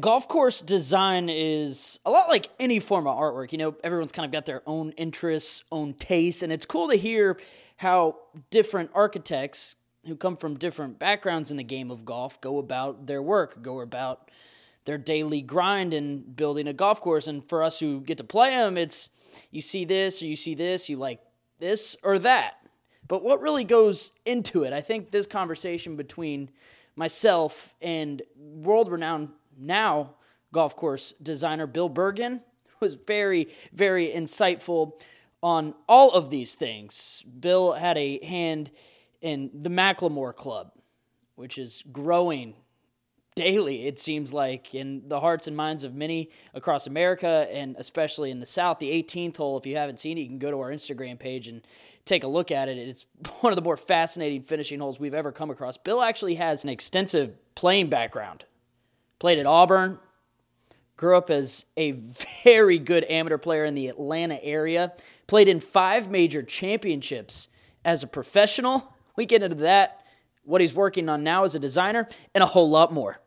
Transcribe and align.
Golf 0.00 0.28
course 0.28 0.60
design 0.60 1.28
is 1.28 2.00
a 2.04 2.10
lot 2.10 2.28
like 2.28 2.50
any 2.58 2.80
form 2.80 3.06
of 3.06 3.16
artwork. 3.16 3.52
You 3.52 3.58
know, 3.58 3.76
everyone's 3.82 4.12
kind 4.12 4.26
of 4.26 4.32
got 4.32 4.46
their 4.46 4.62
own 4.66 4.90
interests, 4.92 5.62
own 5.72 5.94
tastes, 5.94 6.42
and 6.42 6.52
it's 6.52 6.66
cool 6.66 6.88
to 6.88 6.96
hear 6.96 7.38
how 7.76 8.16
different 8.50 8.90
architects 8.94 9.76
who 10.06 10.16
come 10.16 10.36
from 10.36 10.56
different 10.56 10.98
backgrounds 10.98 11.50
in 11.50 11.56
the 11.56 11.64
game 11.64 11.90
of 11.90 12.04
golf 12.04 12.40
go 12.40 12.58
about 12.58 13.06
their 13.06 13.22
work, 13.22 13.62
go 13.62 13.80
about 13.80 14.30
their 14.84 14.98
daily 14.98 15.42
grind 15.42 15.92
in 15.92 16.20
building 16.20 16.68
a 16.68 16.72
golf 16.72 17.00
course. 17.00 17.26
And 17.26 17.46
for 17.48 17.62
us 17.62 17.80
who 17.80 18.00
get 18.00 18.18
to 18.18 18.24
play 18.24 18.50
them, 18.50 18.78
it's 18.78 19.08
you 19.50 19.60
see 19.60 19.84
this 19.84 20.22
or 20.22 20.26
you 20.26 20.36
see 20.36 20.54
this, 20.54 20.88
you 20.88 20.96
like 20.96 21.20
this 21.58 21.96
or 22.02 22.18
that. 22.20 22.54
But 23.08 23.22
what 23.22 23.40
really 23.40 23.64
goes 23.64 24.12
into 24.24 24.64
it? 24.64 24.72
I 24.72 24.80
think 24.80 25.10
this 25.10 25.26
conversation 25.26 25.96
between 25.96 26.50
myself 26.96 27.74
and 27.82 28.22
world 28.36 28.90
renowned 28.90 29.28
now 29.56 30.14
golf 30.52 30.76
course 30.76 31.12
designer 31.22 31.66
Bill 31.66 31.90
Bergin 31.90 32.40
was 32.80 32.94
very, 32.94 33.48
very 33.72 34.08
insightful 34.08 35.00
on 35.42 35.74
all 35.88 36.10
of 36.10 36.30
these 36.30 36.54
things. 36.54 37.24
Bill 37.38 37.72
had 37.72 37.96
a 37.98 38.24
hand 38.24 38.70
in 39.20 39.50
the 39.54 39.70
McLemore 39.70 40.34
Club, 40.34 40.72
which 41.34 41.58
is 41.58 41.82
growing 41.92 42.54
daily, 43.34 43.86
it 43.86 43.98
seems 43.98 44.32
like, 44.32 44.74
in 44.74 45.02
the 45.08 45.20
hearts 45.20 45.46
and 45.46 45.54
minds 45.54 45.84
of 45.84 45.94
many 45.94 46.30
across 46.54 46.86
America 46.86 47.46
and 47.52 47.76
especially 47.78 48.30
in 48.30 48.40
the 48.40 48.46
South. 48.46 48.78
The 48.78 48.90
18th 48.90 49.36
hole, 49.36 49.58
if 49.58 49.66
you 49.66 49.76
haven't 49.76 50.00
seen 50.00 50.16
it, 50.16 50.22
you 50.22 50.26
can 50.28 50.38
go 50.38 50.50
to 50.50 50.58
our 50.58 50.70
Instagram 50.70 51.18
page 51.18 51.46
and 51.48 51.60
take 52.06 52.24
a 52.24 52.28
look 52.28 52.50
at 52.50 52.68
it. 52.68 52.78
It's 52.78 53.04
one 53.40 53.52
of 53.52 53.56
the 53.56 53.62
more 53.62 53.76
fascinating 53.76 54.42
finishing 54.42 54.80
holes 54.80 54.98
we've 54.98 55.14
ever 55.14 55.32
come 55.32 55.50
across. 55.50 55.76
Bill 55.76 56.02
actually 56.02 56.36
has 56.36 56.64
an 56.64 56.70
extensive 56.70 57.36
playing 57.54 57.90
background 57.90 58.44
played 59.18 59.38
at 59.38 59.46
Auburn, 59.46 59.98
grew 60.96 61.16
up 61.16 61.30
as 61.30 61.64
a 61.76 61.92
very 62.44 62.78
good 62.78 63.04
amateur 63.08 63.38
player 63.38 63.64
in 63.64 63.74
the 63.74 63.88
Atlanta 63.88 64.42
area, 64.42 64.92
played 65.26 65.48
in 65.48 65.60
five 65.60 66.10
major 66.10 66.42
championships 66.42 67.48
as 67.84 68.02
a 68.02 68.06
professional. 68.06 68.94
We 69.16 69.26
get 69.26 69.42
into 69.42 69.56
that, 69.56 70.02
what 70.44 70.60
he's 70.60 70.74
working 70.74 71.08
on 71.08 71.22
now 71.22 71.44
as 71.44 71.54
a 71.54 71.58
designer, 71.58 72.08
and 72.34 72.42
a 72.42 72.46
whole 72.46 72.70
lot 72.70 72.92
more. 72.92 73.18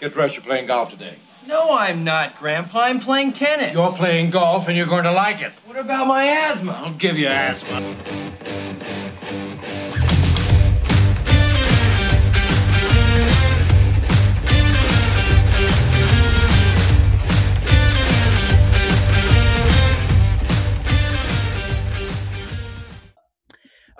Get 0.00 0.12
dressed, 0.12 0.36
you're 0.36 0.44
playing 0.44 0.66
golf 0.66 0.90
today. 0.90 1.14
No, 1.46 1.72
I'm 1.76 2.04
not, 2.04 2.38
Grandpa. 2.38 2.80
I'm 2.80 3.00
playing 3.00 3.32
tennis. 3.32 3.72
You're 3.72 3.92
playing 3.92 4.30
golf 4.30 4.68
and 4.68 4.76
you're 4.76 4.86
going 4.86 5.04
to 5.04 5.12
like 5.12 5.40
it. 5.40 5.52
What 5.64 5.78
about 5.78 6.06
my 6.06 6.24
asthma? 6.24 6.72
I'll 6.72 6.92
give 6.92 7.18
you 7.18 7.26
asthma. 7.26 7.80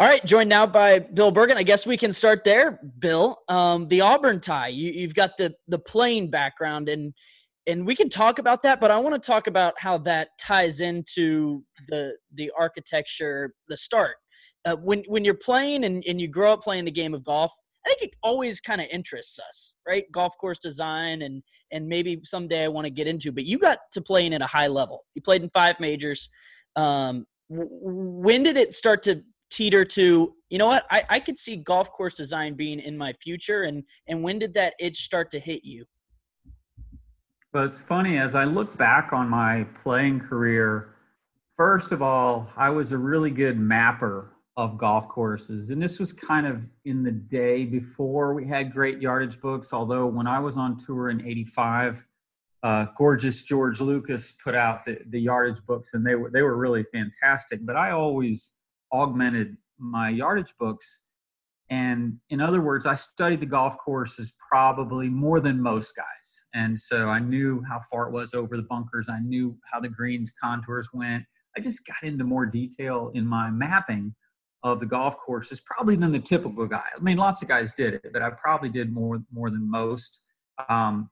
All 0.00 0.06
right, 0.06 0.24
joined 0.24 0.48
now 0.48 0.64
by 0.64 1.00
Bill 1.00 1.32
Bergin. 1.32 1.56
I 1.56 1.64
guess 1.64 1.84
we 1.84 1.96
can 1.96 2.12
start 2.12 2.44
there, 2.44 2.78
Bill. 3.00 3.36
Um, 3.48 3.88
the 3.88 4.00
Auburn 4.00 4.40
tie. 4.40 4.68
You, 4.68 5.02
have 5.02 5.14
got 5.14 5.36
the 5.36 5.52
the 5.66 5.80
playing 5.80 6.30
background, 6.30 6.88
and 6.88 7.12
and 7.66 7.84
we 7.84 7.96
can 7.96 8.08
talk 8.08 8.38
about 8.38 8.62
that. 8.62 8.80
But 8.80 8.92
I 8.92 8.98
want 8.98 9.20
to 9.20 9.26
talk 9.26 9.48
about 9.48 9.74
how 9.76 9.98
that 9.98 10.28
ties 10.38 10.78
into 10.78 11.64
the 11.88 12.14
the 12.34 12.52
architecture, 12.56 13.54
the 13.68 13.76
start. 13.76 14.14
Uh, 14.64 14.76
when 14.76 15.02
when 15.08 15.24
you're 15.24 15.34
playing 15.34 15.82
and, 15.82 16.04
and 16.06 16.20
you 16.20 16.28
grow 16.28 16.52
up 16.52 16.62
playing 16.62 16.84
the 16.84 16.92
game 16.92 17.12
of 17.12 17.24
golf, 17.24 17.52
I 17.84 17.88
think 17.88 18.12
it 18.12 18.18
always 18.22 18.60
kind 18.60 18.80
of 18.80 18.86
interests 18.92 19.40
us, 19.40 19.74
right? 19.84 20.04
Golf 20.12 20.38
course 20.38 20.60
design 20.60 21.22
and 21.22 21.42
and 21.72 21.88
maybe 21.88 22.20
someday 22.22 22.62
I 22.62 22.68
want 22.68 22.84
to 22.84 22.90
get 22.90 23.08
into. 23.08 23.32
But 23.32 23.46
you 23.46 23.58
got 23.58 23.80
to 23.94 24.00
playing 24.00 24.32
at 24.32 24.42
a 24.42 24.46
high 24.46 24.68
level. 24.68 25.06
You 25.16 25.22
played 25.22 25.42
in 25.42 25.50
five 25.50 25.80
majors. 25.80 26.28
Um, 26.76 27.26
when 27.48 28.44
did 28.44 28.56
it 28.56 28.76
start 28.76 29.02
to 29.04 29.22
teeter 29.50 29.84
to 29.84 30.34
you 30.50 30.56
know 30.56 30.66
what? 30.66 30.86
I, 30.90 31.04
I 31.08 31.20
could 31.20 31.38
see 31.38 31.56
golf 31.56 31.92
course 31.92 32.14
design 32.14 32.54
being 32.54 32.80
in 32.80 32.96
my 32.96 33.12
future 33.14 33.64
and 33.64 33.84
and 34.06 34.22
when 34.22 34.38
did 34.38 34.54
that 34.54 34.74
itch 34.78 35.02
start 35.02 35.30
to 35.32 35.38
hit 35.38 35.64
you? 35.64 35.84
But 37.52 37.64
it's 37.64 37.80
funny 37.80 38.18
as 38.18 38.34
i 38.34 38.44
look 38.44 38.76
back 38.76 39.12
on 39.12 39.28
my 39.28 39.66
playing 39.82 40.20
career 40.20 40.94
first 41.56 41.92
of 41.92 42.02
all 42.02 42.48
i 42.56 42.68
was 42.68 42.92
a 42.92 42.98
really 42.98 43.30
good 43.30 43.58
mapper 43.58 44.32
of 44.56 44.76
golf 44.76 45.08
courses 45.08 45.70
and 45.70 45.82
this 45.82 45.98
was 45.98 46.12
kind 46.12 46.46
of 46.46 46.62
in 46.84 47.02
the 47.02 47.10
day 47.10 47.64
before 47.64 48.34
we 48.34 48.46
had 48.46 48.72
great 48.72 49.00
yardage 49.00 49.40
books 49.40 49.72
although 49.72 50.06
when 50.06 50.26
i 50.26 50.38
was 50.38 50.56
on 50.56 50.76
tour 50.76 51.08
in 51.08 51.24
85 51.24 52.06
uh, 52.64 52.86
gorgeous 52.96 53.42
george 53.42 53.80
lucas 53.80 54.36
put 54.44 54.54
out 54.54 54.84
the, 54.84 54.98
the 55.10 55.20
yardage 55.20 55.64
books 55.66 55.94
and 55.94 56.04
they 56.06 56.16
were 56.16 56.30
they 56.30 56.42
were 56.42 56.56
really 56.56 56.84
fantastic 56.92 57.64
but 57.64 57.76
i 57.76 57.92
always 57.92 58.57
augmented 58.92 59.56
my 59.78 60.08
yardage 60.08 60.54
books. 60.58 61.02
And 61.70 62.18
in 62.30 62.40
other 62.40 62.62
words, 62.62 62.86
I 62.86 62.94
studied 62.94 63.40
the 63.40 63.46
golf 63.46 63.76
courses 63.76 64.34
probably 64.50 65.08
more 65.08 65.38
than 65.40 65.60
most 65.60 65.94
guys. 65.94 66.44
And 66.54 66.78
so 66.78 67.08
I 67.08 67.18
knew 67.18 67.62
how 67.68 67.80
far 67.90 68.08
it 68.08 68.12
was 68.12 68.32
over 68.32 68.56
the 68.56 68.62
bunkers. 68.62 69.08
I 69.10 69.20
knew 69.20 69.56
how 69.70 69.78
the 69.80 69.90
greens 69.90 70.32
contours 70.42 70.88
went. 70.94 71.24
I 71.56 71.60
just 71.60 71.86
got 71.86 72.02
into 72.02 72.24
more 72.24 72.46
detail 72.46 73.10
in 73.14 73.26
my 73.26 73.50
mapping 73.50 74.14
of 74.62 74.80
the 74.80 74.86
golf 74.86 75.16
courses 75.18 75.60
probably 75.60 75.96
than 75.96 76.10
the 76.10 76.18
typical 76.18 76.66
guy. 76.66 76.84
I 76.96 77.00
mean, 77.00 77.16
lots 77.16 77.42
of 77.42 77.48
guys 77.48 77.72
did 77.74 77.94
it, 77.94 78.12
but 78.12 78.22
I 78.22 78.30
probably 78.30 78.68
did 78.68 78.92
more 78.92 79.22
more 79.32 79.50
than 79.50 79.70
most. 79.70 80.20
Um, 80.68 81.10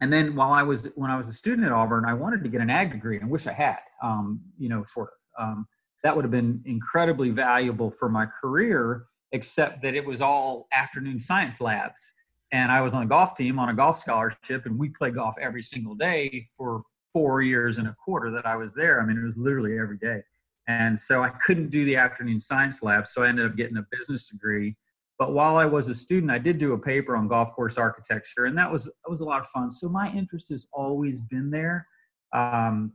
and 0.00 0.12
then 0.12 0.36
while 0.36 0.52
I 0.52 0.62
was 0.62 0.92
when 0.94 1.10
I 1.10 1.16
was 1.16 1.28
a 1.28 1.32
student 1.32 1.66
at 1.66 1.72
Auburn, 1.72 2.04
I 2.04 2.14
wanted 2.14 2.42
to 2.44 2.48
get 2.48 2.60
an 2.60 2.70
ag 2.70 2.92
degree. 2.92 3.18
I 3.20 3.24
wish 3.24 3.46
I 3.46 3.52
had, 3.52 3.78
um, 4.02 4.40
you 4.58 4.68
know, 4.68 4.84
sort 4.84 5.08
of. 5.08 5.44
Um, 5.44 5.66
that 6.02 6.14
would 6.14 6.24
have 6.24 6.32
been 6.32 6.62
incredibly 6.64 7.30
valuable 7.30 7.90
for 7.90 8.08
my 8.08 8.26
career, 8.26 9.06
except 9.32 9.82
that 9.82 9.94
it 9.94 10.04
was 10.04 10.20
all 10.20 10.68
afternoon 10.72 11.18
science 11.18 11.60
labs. 11.60 12.14
And 12.52 12.70
I 12.70 12.80
was 12.80 12.94
on 12.94 13.02
a 13.02 13.06
golf 13.06 13.36
team 13.36 13.58
on 13.58 13.68
a 13.68 13.74
golf 13.74 13.98
scholarship, 13.98 14.66
and 14.66 14.78
we 14.78 14.90
played 14.90 15.14
golf 15.14 15.34
every 15.40 15.62
single 15.62 15.94
day 15.94 16.46
for 16.56 16.82
four 17.12 17.42
years 17.42 17.78
and 17.78 17.88
a 17.88 17.96
quarter 18.04 18.30
that 18.30 18.46
I 18.46 18.56
was 18.56 18.74
there. 18.74 19.00
I 19.00 19.06
mean, 19.06 19.18
it 19.18 19.24
was 19.24 19.36
literally 19.36 19.78
every 19.78 19.98
day. 19.98 20.22
And 20.68 20.98
so 20.98 21.22
I 21.22 21.30
couldn't 21.30 21.70
do 21.70 21.84
the 21.84 21.96
afternoon 21.96 22.40
science 22.40 22.82
lab, 22.82 23.06
so 23.06 23.22
I 23.22 23.28
ended 23.28 23.46
up 23.46 23.56
getting 23.56 23.76
a 23.76 23.86
business 23.90 24.28
degree. 24.28 24.76
But 25.18 25.32
while 25.32 25.56
I 25.56 25.64
was 25.64 25.88
a 25.88 25.94
student, 25.94 26.30
I 26.30 26.38
did 26.38 26.58
do 26.58 26.74
a 26.74 26.78
paper 26.78 27.16
on 27.16 27.26
golf 27.28 27.52
course 27.52 27.78
architecture, 27.78 28.44
and 28.44 28.58
that 28.58 28.70
was 28.70 28.84
that 28.84 29.10
was 29.10 29.20
a 29.20 29.24
lot 29.24 29.40
of 29.40 29.46
fun. 29.46 29.70
So 29.70 29.88
my 29.88 30.12
interest 30.12 30.50
has 30.50 30.68
always 30.72 31.20
been 31.20 31.50
there. 31.50 31.86
Um, 32.32 32.92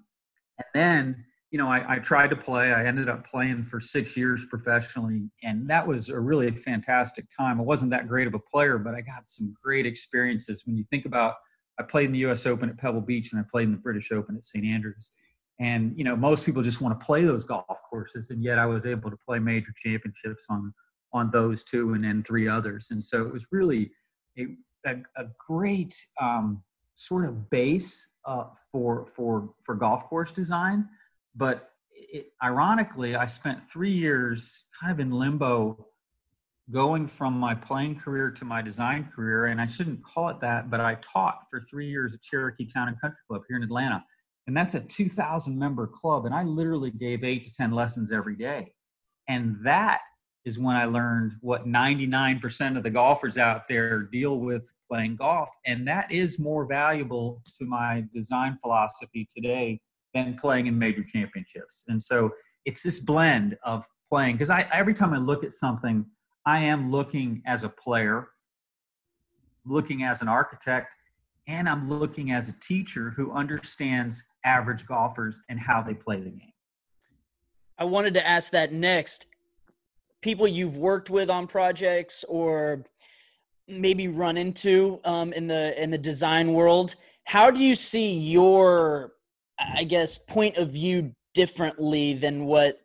and 0.58 0.68
then 0.76 1.26
you 1.52 1.58
know, 1.58 1.68
I, 1.68 1.96
I, 1.96 2.00
tried 2.00 2.30
to 2.30 2.36
play. 2.38 2.72
I 2.72 2.86
ended 2.86 3.10
up 3.10 3.28
playing 3.28 3.64
for 3.64 3.82
six 3.82 4.16
years 4.16 4.46
professionally, 4.46 5.30
and 5.44 5.70
that 5.70 5.86
was 5.86 6.08
a 6.08 6.18
really 6.18 6.50
fantastic 6.52 7.26
time. 7.38 7.60
I 7.60 7.64
wasn't 7.64 7.92
that 7.92 8.08
great 8.08 8.26
of 8.26 8.34
a 8.34 8.40
player, 8.40 8.78
but 8.78 8.96
I 8.96 9.02
got 9.02 9.24
some 9.30 9.54
great 9.62 9.86
experiences. 9.86 10.64
When 10.66 10.78
you 10.78 10.86
think 10.90 11.06
about, 11.06 11.36
I 11.78 11.84
played 11.84 12.06
in 12.06 12.14
the 12.14 12.20
U.S. 12.20 12.46
Open 12.46 12.70
at 12.70 12.78
Pebble 12.78 13.02
Beach, 13.02 13.34
and 13.34 13.42
I 13.42 13.44
played 13.52 13.66
in 13.66 13.74
the 13.74 13.78
British 13.78 14.14
Open 14.14 14.38
at 14.38 14.46
St 14.46 14.64
Andrews. 14.64 15.12
And 15.60 15.94
you 15.98 16.06
know, 16.06 16.16
most 16.16 16.46
people 16.46 16.64
just 16.64 16.80
want 16.80 16.98
to 16.98 17.06
play 17.06 17.26
those 17.26 17.44
golf 17.44 17.82
courses, 17.90 18.32
and 18.32 18.42
yet 18.42 18.58
I 18.58 18.66
was 18.66 18.86
able 18.86 19.12
to 19.12 19.18
play 19.18 19.38
major 19.38 19.74
championships 19.76 20.46
on 20.50 20.74
on 21.14 21.32
those 21.32 21.66
two, 21.66 21.94
and 21.94 22.04
then 22.04 22.24
three 22.24 22.48
others. 22.48 22.92
And 22.92 23.04
so 23.04 23.24
it 23.24 23.34
was 23.34 23.46
really 23.52 23.92
a, 24.40 24.48
a, 24.86 24.96
a 25.18 25.26
great 25.50 25.94
um, 26.22 26.64
sort 26.96 27.26
of 27.26 27.50
base 27.50 28.16
uh, 28.24 28.46
for 28.72 29.06
for 29.06 29.54
for 29.64 29.76
golf 29.76 30.06
course 30.06 30.32
design 30.32 30.88
but 31.36 31.72
it, 31.90 32.28
ironically, 32.44 33.16
I 33.16 33.26
spent 33.26 33.60
three 33.72 33.92
years 33.92 34.66
kind 34.80 34.92
of 34.92 35.00
in 35.00 35.12
limbo 35.12 35.88
going 36.72 37.08
from 37.08 37.38
my 37.38 37.54
playing 37.54 37.96
career 37.96 38.32
to 38.32 38.46
my 38.46 38.62
design 38.62 39.04
career. 39.04 39.46
And 39.46 39.60
I 39.60 39.66
shouldn't 39.66 40.04
call 40.04 40.30
it 40.30 40.40
that, 40.42 40.70
but 40.70 40.80
I 40.80 40.96
taught 40.96 41.40
for 41.50 41.62
three 41.62 41.90
years 41.90 42.14
at 42.14 42.22
Cherokee 42.22 42.66
Town 42.66 42.88
and 42.88 43.00
Country 43.02 43.20
Club 43.28 43.42
here 43.48 43.58
in 43.58 43.64
Atlanta. 43.64 44.04
And 44.48 44.56
that's 44.56 44.74
a 44.74 44.80
2,000 44.80 45.58
member 45.58 45.88
club. 45.88 46.26
And 46.26 46.34
I 46.34 46.44
literally 46.44 46.92
gave 46.92 47.24
eight 47.24 47.44
to 47.46 47.54
10 47.54 47.72
lessons 47.72 48.12
every 48.12 48.36
day. 48.36 48.74
And 49.28 49.58
that 49.64 50.02
is 50.46 50.58
when 50.58 50.76
I 50.76 50.86
learned 50.86 51.34
what 51.42 51.68
99% 51.68 52.78
of 52.78 52.84
the 52.84 52.90
golfers 52.90 53.38
out 53.38 53.68
there 53.68 54.04
deal 54.04 54.40
with 54.40 54.72
playing 54.90 55.18
golf. 55.18 55.50
And 55.66 55.88
that 55.88 56.12
is 56.12 56.40
more 56.40 56.66
valuable 56.66 57.42
to 57.60 57.66
my 57.66 58.04
design 58.14 58.58
philosophy 58.62 59.28
today 59.34 59.80
than 60.14 60.36
playing 60.36 60.68
in 60.68 60.78
major 60.78 61.04
championships. 61.04 61.86
And 61.88 62.02
so 62.02 62.32
it's 62.66 62.84
this 62.84 63.00
blend 63.00 63.58
of 63.64 63.86
playing 64.08 64.36
because 64.36 64.50
I 64.50 64.68
every 64.74 64.94
time 64.94 65.14
I 65.14 65.18
look 65.18 65.44
at 65.44 65.54
something, 65.54 66.06
I 66.46 66.60
am 66.60 66.92
looking 66.92 67.42
as 67.46 67.64
a 67.64 67.70
player, 67.70 68.30
looking 69.66 70.04
as 70.04 70.22
an 70.22 70.28
architect, 70.28 70.96
and 71.48 71.68
I'm 71.68 71.90
looking 71.90 72.32
as 72.32 72.50
a 72.50 72.60
teacher 72.60 73.12
who 73.12 73.32
understands 73.32 74.24
average 74.46 74.86
golfers 74.86 75.42
and 75.50 75.60
how 75.60 75.82
they 75.82 75.94
play 75.94 76.20
the 76.20 76.30
game. 76.30 76.54
I 77.78 77.84
wanted 77.86 78.14
to 78.16 78.28
ask 78.28 78.52
that 78.52 78.74
next. 78.74 79.28
People 80.22 80.48
you've 80.48 80.78
worked 80.78 81.10
with 81.10 81.32
on 81.32 81.48
projects 81.48 82.24
or 82.28 82.86
maybe 83.68 84.08
run 84.08 84.38
into 84.38 85.00
um, 85.04 85.34
in 85.34 85.48
the 85.48 85.82
in 85.82 85.90
the 85.90 85.98
design 85.98 86.54
world 86.54 86.96
How 87.24 87.50
do 87.50 87.60
you 87.60 87.76
see 87.76 88.14
your, 88.14 89.14
I 89.76 89.84
guess, 89.84 90.18
point 90.18 90.58
of 90.58 90.72
view 90.72 91.14
differently 91.34 92.14
than 92.14 92.46
what 92.46 92.80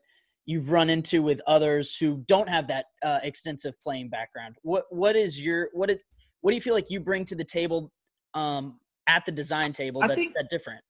you've 0.45 0.71
run 0.71 0.91
into 0.91 1.23
with 1.23 1.41
others 1.47 1.97
who 1.97 2.25
don't 2.29 2.49
have 2.49 2.69
that 2.69 2.87
uh, 3.03 3.19
extensive 3.23 3.75
playing 3.81 4.11
background? 4.11 4.57
What 4.63 4.85
what 4.91 5.17
is 5.17 5.41
your 5.41 5.69
what 5.73 5.91
is 5.91 6.05
what 6.41 6.53
do 6.53 6.55
you 6.55 6.61
feel 6.61 6.75
like 6.75 6.91
you 6.91 7.01
bring 7.01 7.25
to 7.27 7.35
the 7.35 7.45
table 7.45 7.93
um, 8.35 8.79
at 9.09 9.25
the 9.25 9.33
design 9.33 9.73
table 9.73 10.01
that's 10.01 10.15
think, 10.15 10.35
that 10.35 10.49
different? 10.51 10.83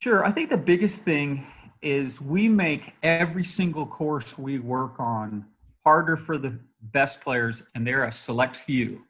Sure, 0.00 0.24
I 0.24 0.30
think 0.30 0.50
the 0.50 0.56
biggest 0.56 1.02
thing 1.02 1.46
is 1.80 2.20
we 2.20 2.48
make 2.48 2.94
every 3.02 3.44
single 3.44 3.86
course 3.86 4.36
we 4.36 4.58
work 4.58 4.98
on 4.98 5.44
harder 5.84 6.16
for 6.16 6.36
the 6.36 6.58
best 6.92 7.20
players, 7.20 7.62
and 7.74 7.86
they're 7.86 8.04
a 8.04 8.12
select 8.12 8.56
few 8.56 9.02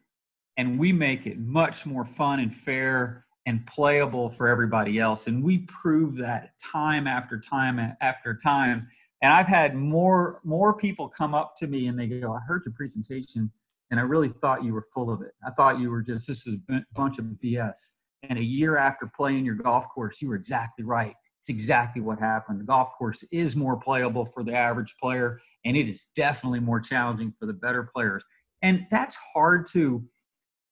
and 0.58 0.78
we 0.78 0.92
make 0.92 1.26
it 1.26 1.38
much 1.38 1.86
more 1.86 2.04
fun 2.04 2.40
and 2.40 2.54
fair 2.54 3.24
and 3.48 3.66
playable 3.66 4.28
for 4.28 4.46
everybody 4.46 4.98
else. 4.98 5.26
And 5.26 5.42
we 5.42 5.60
prove 5.60 6.16
that 6.16 6.50
time 6.62 7.06
after 7.06 7.40
time 7.40 7.96
after 8.02 8.36
time. 8.36 8.86
And 9.22 9.32
i've 9.32 9.48
had 9.48 9.74
more 9.74 10.40
more 10.44 10.74
people 10.74 11.08
come 11.08 11.34
up 11.34 11.54
to 11.56 11.66
me 11.66 11.88
and 11.88 11.98
they 11.98 12.06
go 12.06 12.32
i 12.34 12.38
heard 12.46 12.62
your 12.64 12.74
presentation 12.74 13.50
and 13.90 13.98
i 13.98 14.02
really 14.04 14.28
thought 14.28 14.62
you 14.62 14.72
were 14.72 14.84
full 14.94 15.10
of 15.10 15.22
it. 15.22 15.32
I 15.44 15.50
thought 15.50 15.80
you 15.80 15.90
were 15.90 16.02
just 16.02 16.28
this 16.28 16.46
is 16.46 16.56
a 16.70 16.82
bunch 16.94 17.18
of 17.18 17.24
bs 17.42 17.78
and 18.22 18.38
a 18.38 18.44
year 18.44 18.76
after 18.76 19.10
playing 19.16 19.44
your 19.44 19.56
golf 19.56 19.88
course 19.88 20.20
you 20.22 20.28
were 20.28 20.36
exactly 20.36 20.84
right. 20.84 21.14
It's 21.40 21.48
exactly 21.48 22.02
what 22.02 22.18
happened. 22.18 22.60
The 22.60 22.64
golf 22.64 22.90
course 22.98 23.24
is 23.32 23.56
more 23.56 23.76
playable 23.76 24.26
for 24.26 24.44
the 24.44 24.54
average 24.54 24.94
player 25.02 25.40
and 25.64 25.76
it 25.76 25.88
is 25.88 26.08
definitely 26.14 26.60
more 26.60 26.80
challenging 26.80 27.32
for 27.40 27.46
the 27.46 27.54
better 27.54 27.88
players. 27.94 28.24
And 28.62 28.86
that's 28.90 29.16
hard 29.32 29.66
to 29.72 30.04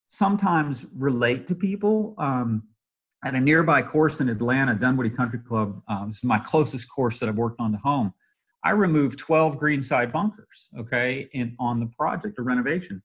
sometimes 0.08 0.86
relate 0.96 1.46
to 1.48 1.54
people. 1.54 2.14
Um, 2.18 2.62
at 3.24 3.34
a 3.34 3.40
nearby 3.40 3.82
course 3.82 4.20
in 4.20 4.28
Atlanta, 4.28 4.74
Dunwoody 4.74 5.10
Country 5.10 5.40
Club, 5.40 5.82
um, 5.88 6.08
this 6.08 6.18
is 6.18 6.24
my 6.24 6.38
closest 6.38 6.88
course 6.88 7.18
that 7.18 7.28
I've 7.28 7.36
worked 7.36 7.60
on 7.60 7.72
to 7.72 7.78
home. 7.78 8.12
I 8.62 8.70
removed 8.70 9.18
12 9.18 9.58
greenside 9.58 10.12
bunkers, 10.12 10.70
okay, 10.78 11.28
in 11.32 11.56
on 11.58 11.80
the 11.80 11.86
project, 11.86 12.38
a 12.38 12.42
renovation. 12.42 13.02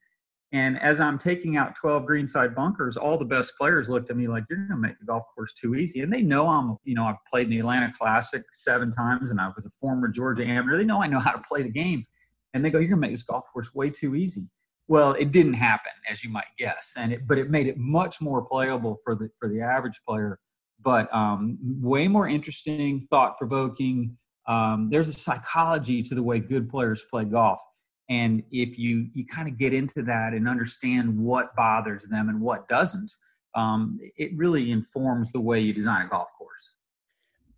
And 0.54 0.80
as 0.82 1.00
I'm 1.00 1.18
taking 1.18 1.56
out 1.56 1.76
12 1.76 2.06
greenside 2.06 2.54
bunkers, 2.54 2.98
all 2.98 3.18
the 3.18 3.26
best 3.26 3.58
players 3.58 3.90
looked 3.90 4.10
at 4.10 4.18
me 4.18 4.28
like, 4.28 4.44
"You're 4.50 4.60
going 4.60 4.70
to 4.70 4.76
make 4.76 5.00
the 5.00 5.06
golf 5.06 5.24
course 5.34 5.54
too 5.54 5.76
easy." 5.76 6.02
And 6.02 6.12
they 6.12 6.22
know 6.22 6.50
I'm, 6.50 6.78
you 6.84 6.94
know, 6.94 7.06
I've 7.06 7.24
played 7.30 7.46
in 7.46 7.52
the 7.52 7.60
Atlanta 7.60 7.92
Classic 7.98 8.44
seven 8.52 8.92
times, 8.92 9.32
and 9.32 9.40
I 9.40 9.50
was 9.56 9.66
a 9.66 9.70
former 9.70 10.10
Georgia 10.10 10.46
amateur. 10.46 10.78
They 10.78 10.84
know 10.84 11.02
I 11.02 11.08
know 11.08 11.20
how 11.20 11.32
to 11.32 11.42
play 11.48 11.64
the 11.64 11.70
game, 11.70 12.06
and 12.54 12.66
they 12.66 12.70
go, 12.70 12.80
"You're 12.80 12.90
going 12.90 13.02
to 13.02 13.08
make 13.08 13.12
this 13.12 13.24
golf 13.24 13.46
course 13.54 13.74
way 13.74 13.90
too 13.90 14.14
easy." 14.16 14.50
Well, 14.92 15.14
it 15.14 15.32
didn't 15.32 15.54
happen, 15.54 15.94
as 16.10 16.22
you 16.22 16.30
might 16.30 16.52
guess, 16.58 16.96
and 16.98 17.14
it, 17.14 17.26
but 17.26 17.38
it 17.38 17.50
made 17.50 17.68
it 17.68 17.78
much 17.78 18.20
more 18.20 18.42
playable 18.42 18.98
for 19.06 19.16
the 19.16 19.30
for 19.40 19.48
the 19.48 19.62
average 19.62 20.02
player. 20.06 20.38
But 20.84 21.08
um, 21.16 21.58
way 21.62 22.10
more 22.10 22.28
interesting, 22.28 23.08
thought 23.10 23.38
provoking. 23.38 24.18
Um, 24.48 24.90
there's 24.92 25.08
a 25.08 25.14
psychology 25.14 26.04
to 26.04 26.14
the 26.14 26.22
way 26.22 26.40
good 26.40 26.70
players 26.70 27.06
play 27.10 27.24
golf, 27.24 27.62
and 28.10 28.44
if 28.52 28.78
you 28.78 29.08
you 29.14 29.26
kind 29.26 29.48
of 29.48 29.58
get 29.58 29.74
into 29.74 30.04
that 30.04 30.34
and 30.34 30.46
understand 30.46 31.18
what 31.18 31.56
bothers 31.56 32.10
them 32.10 32.28
and 32.28 32.42
what 32.42 32.68
doesn't, 32.68 33.14
um, 33.56 33.98
it 34.18 34.32
really 34.36 34.72
informs 34.72 35.32
the 35.32 35.40
way 35.40 35.62
you 35.62 35.72
design 35.72 36.06
a 36.06 36.10
golf 36.10 36.28
course. 36.38 36.76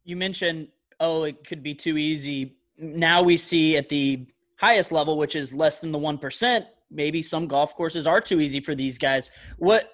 You 0.04 0.18
mentioned, 0.18 0.68
oh, 1.00 1.24
it 1.24 1.44
could 1.44 1.64
be 1.64 1.74
too 1.74 1.98
easy. 1.98 2.58
Now 2.78 3.24
we 3.24 3.38
see 3.38 3.76
at 3.76 3.90
the 3.90 4.28
highest 4.58 4.92
level, 4.92 5.18
which 5.18 5.36
is 5.36 5.52
less 5.52 5.80
than 5.80 5.92
the 5.92 5.98
one 5.98 6.20
percent, 6.20 6.68
maybe 6.94 7.22
some 7.22 7.48
golf 7.48 7.76
courses 7.76 8.08
are 8.08 8.22
too 8.22 8.40
easy 8.40 8.60
for 8.60 8.76
these 8.76 8.98
guys. 8.98 9.32
What 9.58 9.90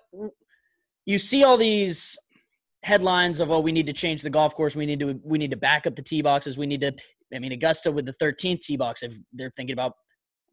you 1.06 1.20
see 1.20 1.44
all 1.44 1.58
these 1.58 2.18
headlines 2.84 3.40
of 3.40 3.52
oh 3.52 3.60
we 3.60 3.72
need 3.72 3.86
to 3.88 3.94
change 3.94 4.22
the 4.22 4.30
golf 4.30 4.56
course. 4.56 4.76
We 4.76 4.86
need 4.86 5.00
to 5.00 5.20
we 5.24 5.38
need 5.38 5.52
to 5.52 5.58
back 5.58 5.88
up 5.88 5.96
the 5.96 6.02
tee 6.02 6.22
boxes. 6.22 6.58
We 6.58 6.68
need 6.68 6.82
to 6.82 6.94
i 7.34 7.40
mean 7.40 7.52
augusta 7.52 7.92
with 7.92 8.06
the 8.06 8.14
13th 8.14 8.62
tee 8.62 8.78
box 8.78 9.04
if 9.04 9.16
they're 9.34 9.52
thinking 9.52 9.74
about 9.74 9.94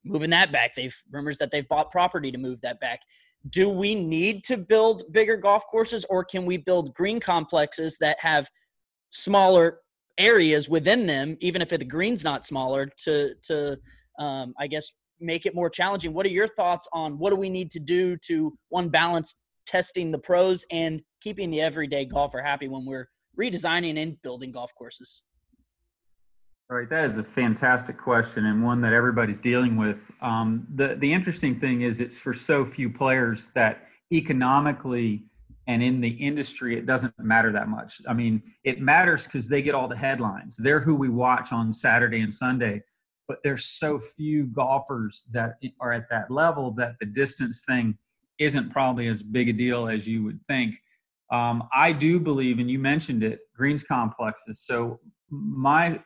moving 0.04 0.30
that 0.30 0.52
back. 0.52 0.74
They've 0.74 0.96
rumors 1.10 1.38
that 1.38 1.50
they've 1.50 1.68
bought 1.68 1.90
property 1.90 2.30
to 2.30 2.38
move 2.38 2.60
that 2.62 2.80
back. 2.80 3.00
Do 3.50 3.68
we 3.68 3.94
need 3.94 4.44
to 4.44 4.56
build 4.56 5.04
bigger 5.12 5.36
golf 5.36 5.64
courses 5.70 6.04
or 6.10 6.24
can 6.24 6.46
we 6.46 6.56
build 6.56 6.94
green 6.94 7.20
complexes 7.20 7.96
that 8.00 8.16
have 8.20 8.48
smaller 9.10 9.78
areas 10.18 10.68
within 10.68 11.06
them 11.06 11.36
even 11.40 11.60
if 11.60 11.68
the 11.68 11.78
green's 11.84 12.24
not 12.24 12.46
smaller 12.46 12.88
to 12.96 13.34
to 13.42 13.76
um, 14.18 14.54
i 14.58 14.66
guess 14.66 14.92
make 15.20 15.46
it 15.46 15.54
more 15.54 15.70
challenging. 15.70 16.12
What 16.12 16.26
are 16.26 16.30
your 16.30 16.48
thoughts 16.48 16.88
on 16.92 17.18
what 17.18 17.30
do 17.30 17.36
we 17.36 17.48
need 17.48 17.70
to 17.72 17.80
do 17.80 18.16
to 18.26 18.56
one 18.68 18.88
balance 18.88 19.36
testing 19.66 20.10
the 20.10 20.18
pros 20.18 20.64
and 20.70 21.00
keeping 21.20 21.50
the 21.50 21.60
everyday 21.60 22.04
golfer 22.04 22.40
happy 22.40 22.68
when 22.68 22.84
we're 22.84 23.08
redesigning 23.38 24.00
and 24.00 24.20
building 24.22 24.52
golf 24.52 24.72
courses? 24.76 25.22
All 26.68 26.76
right, 26.76 26.90
that 26.90 27.04
is 27.04 27.18
a 27.18 27.24
fantastic 27.24 27.96
question 27.96 28.46
and 28.46 28.64
one 28.64 28.80
that 28.80 28.92
everybody's 28.92 29.38
dealing 29.38 29.76
with. 29.76 30.10
Um, 30.20 30.66
the 30.74 30.96
the 30.96 31.12
interesting 31.12 31.60
thing 31.60 31.82
is, 31.82 32.00
it's 32.00 32.18
for 32.18 32.32
so 32.32 32.64
few 32.64 32.90
players 32.90 33.48
that 33.54 33.86
economically 34.12 35.26
and 35.68 35.82
in 35.82 36.00
the 36.00 36.08
industry, 36.08 36.76
it 36.76 36.86
doesn't 36.86 37.12
matter 37.18 37.52
that 37.52 37.68
much. 37.68 38.00
I 38.08 38.14
mean, 38.14 38.42
it 38.64 38.80
matters 38.80 39.26
because 39.26 39.48
they 39.48 39.62
get 39.62 39.74
all 39.74 39.88
the 39.88 39.96
headlines. 39.96 40.56
They're 40.56 40.80
who 40.80 40.94
we 40.94 41.08
watch 41.08 41.52
on 41.52 41.72
Saturday 41.72 42.20
and 42.20 42.32
Sunday 42.32 42.82
but 43.28 43.38
there's 43.42 43.64
so 43.64 43.98
few 43.98 44.44
golfers 44.46 45.26
that 45.32 45.58
are 45.80 45.92
at 45.92 46.08
that 46.10 46.30
level 46.30 46.70
that 46.72 46.94
the 47.00 47.06
distance 47.06 47.64
thing 47.66 47.96
isn't 48.38 48.70
probably 48.70 49.08
as 49.08 49.22
big 49.22 49.48
a 49.48 49.52
deal 49.52 49.88
as 49.88 50.06
you 50.06 50.22
would 50.22 50.40
think. 50.46 50.76
Um, 51.30 51.68
I 51.72 51.92
do 51.92 52.20
believe, 52.20 52.58
and 52.58 52.70
you 52.70 52.78
mentioned 52.78 53.22
it, 53.22 53.40
greens 53.54 53.82
complexes. 53.82 54.60
So 54.60 55.00
my 55.30 56.00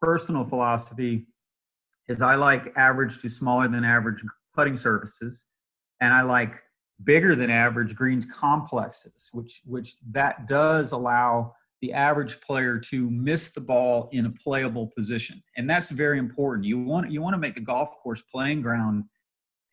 personal 0.00 0.44
philosophy 0.44 1.26
is 2.08 2.22
I 2.22 2.36
like 2.36 2.72
average 2.76 3.20
to 3.20 3.28
smaller 3.28 3.68
than 3.68 3.84
average 3.84 4.24
putting 4.54 4.76
surfaces, 4.76 5.48
and 6.00 6.12
I 6.12 6.22
like 6.22 6.62
bigger 7.04 7.34
than 7.34 7.50
average 7.50 7.94
greens 7.94 8.26
complexes, 8.26 9.30
which 9.32 9.60
which 9.66 9.96
that 10.10 10.46
does 10.46 10.92
allow 10.92 11.54
the 11.82 11.92
average 11.92 12.40
player 12.40 12.78
to 12.78 13.10
miss 13.10 13.50
the 13.50 13.60
ball 13.60 14.08
in 14.12 14.26
a 14.26 14.30
playable 14.30 14.90
position. 14.96 15.42
And 15.56 15.68
that's 15.68 15.90
very 15.90 16.18
important. 16.18 16.64
You 16.64 16.78
want 16.78 17.10
you 17.10 17.20
want 17.20 17.34
to 17.34 17.38
make 17.38 17.56
the 17.56 17.60
golf 17.60 17.90
course 18.02 18.22
playing 18.22 18.62
ground 18.62 19.04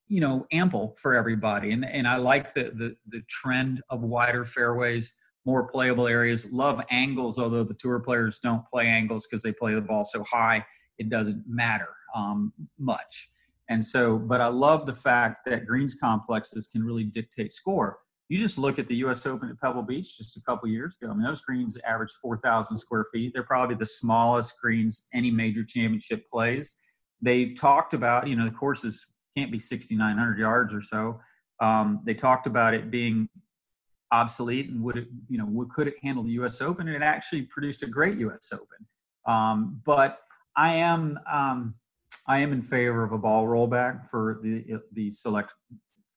you 0.07 0.19
know 0.19 0.45
ample 0.51 0.95
for 0.99 1.13
everybody. 1.13 1.71
And 1.71 1.85
and 1.85 2.07
i 2.07 2.17
like 2.17 2.53
the 2.55 2.71
the, 2.75 2.97
the 3.07 3.21
trend 3.29 3.81
of 3.89 4.01
wider 4.01 4.43
fairways 4.43 5.13
more 5.45 5.67
playable 5.67 6.07
areas. 6.07 6.51
Love 6.51 6.81
angles 6.89 7.37
although 7.37 7.63
the 7.63 7.75
tour 7.75 7.99
players 7.99 8.39
don't 8.39 8.65
play 8.65 8.87
angles 8.87 9.27
because 9.27 9.43
they 9.43 9.53
play 9.53 9.75
the 9.75 9.81
ball 9.81 10.03
so 10.03 10.23
high 10.23 10.65
it 10.97 11.09
doesn't 11.09 11.43
matter 11.47 11.93
um, 12.15 12.51
much. 12.79 13.29
And 13.69 13.85
so 13.85 14.17
but 14.17 14.41
i 14.41 14.47
love 14.47 14.87
the 14.87 14.93
fact 14.93 15.41
that 15.45 15.67
greens 15.67 15.93
complexes 15.93 16.67
can 16.67 16.83
really 16.83 17.03
dictate 17.03 17.51
score 17.51 17.99
you 18.29 18.37
just 18.37 18.59
look 18.59 18.77
at 18.77 18.87
the 18.87 18.95
U.S. 18.97 19.25
Open 19.25 19.49
at 19.49 19.59
Pebble 19.59 19.81
Beach 19.81 20.15
just 20.15 20.37
a 20.37 20.41
couple 20.41 20.69
years 20.69 20.95
ago. 21.01 21.11
I 21.11 21.15
mean, 21.15 21.25
those 21.25 21.41
greens 21.41 21.77
average 21.85 22.11
4,000 22.21 22.77
square 22.77 23.05
feet. 23.11 23.31
They're 23.33 23.43
probably 23.43 23.75
the 23.75 23.87
smallest 23.87 24.59
greens 24.61 25.07
any 25.13 25.31
major 25.31 25.63
championship 25.63 26.27
plays. 26.27 26.77
They 27.21 27.53
talked 27.53 27.95
about, 27.95 28.27
you 28.27 28.35
know, 28.35 28.45
the 28.45 28.51
courses 28.51 29.13
can't 29.35 29.51
be 29.51 29.59
6,900 29.59 30.37
yards 30.37 30.73
or 30.73 30.81
so. 30.81 31.19
Um, 31.59 32.01
they 32.05 32.13
talked 32.13 32.45
about 32.45 32.75
it 32.75 32.91
being 32.91 33.27
obsolete 34.11 34.69
and 34.69 34.83
would 34.83 34.97
it, 34.97 35.07
you 35.27 35.39
know, 35.39 35.45
would, 35.47 35.69
could 35.69 35.87
it 35.87 35.95
handle 36.01 36.23
the 36.23 36.31
U.S. 36.31 36.61
Open? 36.61 36.87
And 36.87 36.95
it 36.95 37.03
actually 37.03 37.43
produced 37.43 37.81
a 37.81 37.87
great 37.87 38.17
U.S. 38.19 38.51
Open. 38.53 38.85
Um, 39.25 39.81
but 39.83 40.19
I 40.55 40.75
am 40.75 41.19
um, 41.31 41.75
I 42.27 42.39
am 42.39 42.53
in 42.53 42.61
favor 42.61 43.03
of 43.03 43.11
a 43.11 43.17
ball 43.17 43.45
rollback 43.45 44.09
for 44.09 44.39
the 44.43 44.79
the 44.93 45.11
select 45.11 45.53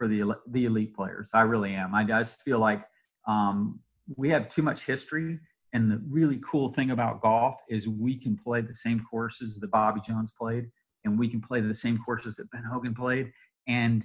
for 0.02 0.09
the 0.09 0.35
the 0.49 0.64
elite 0.64 0.97
players. 0.97 1.30
I 1.32 1.42
really 1.42 1.75
am. 1.75 1.94
I 1.94 2.02
just 2.02 2.42
feel 2.42 2.59
like 2.59 2.82
um, 3.28 3.78
we 4.16 4.30
have 4.30 4.49
too 4.49 4.62
much 4.62 4.85
history. 4.85 5.38
And 5.73 5.88
the 5.88 6.02
really 6.11 6.40
cool 6.44 6.71
thing 6.71 6.90
about 6.90 7.21
golf 7.21 7.54
is 7.68 7.88
we 7.88 8.18
can 8.18 8.37
play 8.37 8.62
the 8.62 8.75
same 8.75 8.99
courses 8.99 9.61
that 9.61 9.71
Bobby 9.71 10.00
Jones 10.04 10.35
played, 10.37 10.64
and 11.04 11.16
we 11.16 11.28
can 11.28 11.40
play 11.40 11.61
the 11.61 11.73
same 11.73 11.99
courses 11.99 12.35
that 12.37 12.50
Ben 12.50 12.64
Hogan 12.64 12.94
played. 12.94 13.30
And 13.68 14.04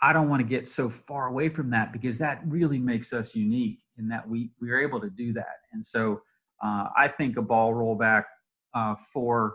I 0.00 0.12
don't 0.12 0.28
want 0.28 0.42
to 0.42 0.48
get 0.48 0.68
so 0.68 0.88
far 0.88 1.26
away 1.26 1.48
from 1.48 1.70
that 1.70 1.92
because 1.92 2.18
that 2.18 2.40
really 2.46 2.78
makes 2.78 3.12
us 3.12 3.34
unique 3.34 3.80
in 3.98 4.06
that 4.06 4.28
we 4.28 4.52
we 4.60 4.70
are 4.70 4.78
able 4.78 5.00
to 5.00 5.10
do 5.10 5.32
that. 5.32 5.56
And 5.72 5.84
so 5.84 6.22
uh, 6.62 6.86
I 6.96 7.08
think 7.08 7.36
a 7.36 7.42
ball 7.42 7.74
rollback 7.74 8.26
uh, 8.74 8.94
for 9.12 9.54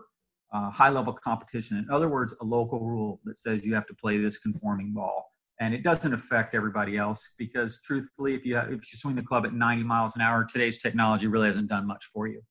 uh, 0.51 0.69
high 0.69 0.89
level 0.89 1.13
competition, 1.13 1.77
in 1.77 1.89
other 1.89 2.09
words, 2.09 2.35
a 2.41 2.43
local 2.43 2.81
rule 2.81 3.21
that 3.23 3.37
says 3.37 3.65
you 3.65 3.73
have 3.73 3.87
to 3.87 3.93
play 3.93 4.17
this 4.17 4.37
conforming 4.37 4.91
ball 4.91 5.30
and 5.61 5.75
it 5.75 5.83
doesn't 5.83 6.13
affect 6.13 6.55
everybody 6.55 6.97
else 6.97 7.35
because 7.37 7.81
truthfully 7.81 8.33
if 8.33 8.43
you 8.45 8.57
if 8.57 8.71
you 8.71 8.97
swing 8.97 9.15
the 9.15 9.23
club 9.23 9.45
at 9.45 9.53
90 9.53 9.83
miles 9.83 10.15
an 10.15 10.21
hour 10.21 10.43
today's 10.43 10.81
technology 10.81 11.27
really 11.27 11.47
hasn't 11.47 11.69
done 11.69 11.87
much 11.87 12.05
for 12.13 12.27
you 12.27 12.41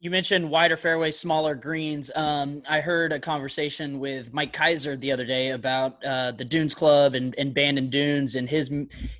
You 0.00 0.10
mentioned 0.10 0.50
wider 0.50 0.76
fairways, 0.76 1.18
smaller 1.18 1.54
greens. 1.54 2.10
Um, 2.14 2.62
I 2.68 2.82
heard 2.82 3.10
a 3.12 3.18
conversation 3.18 3.98
with 4.00 4.34
Mike 4.34 4.52
Keiser 4.52 5.00
the 5.00 5.10
other 5.12 5.24
day 5.24 5.52
about 5.52 6.04
uh, 6.04 6.32
the 6.32 6.44
Dunes 6.44 6.74
Club 6.74 7.14
and, 7.14 7.34
and 7.38 7.54
Bandon 7.54 7.88
Dunes, 7.88 8.34
and 8.34 8.46
his 8.46 8.70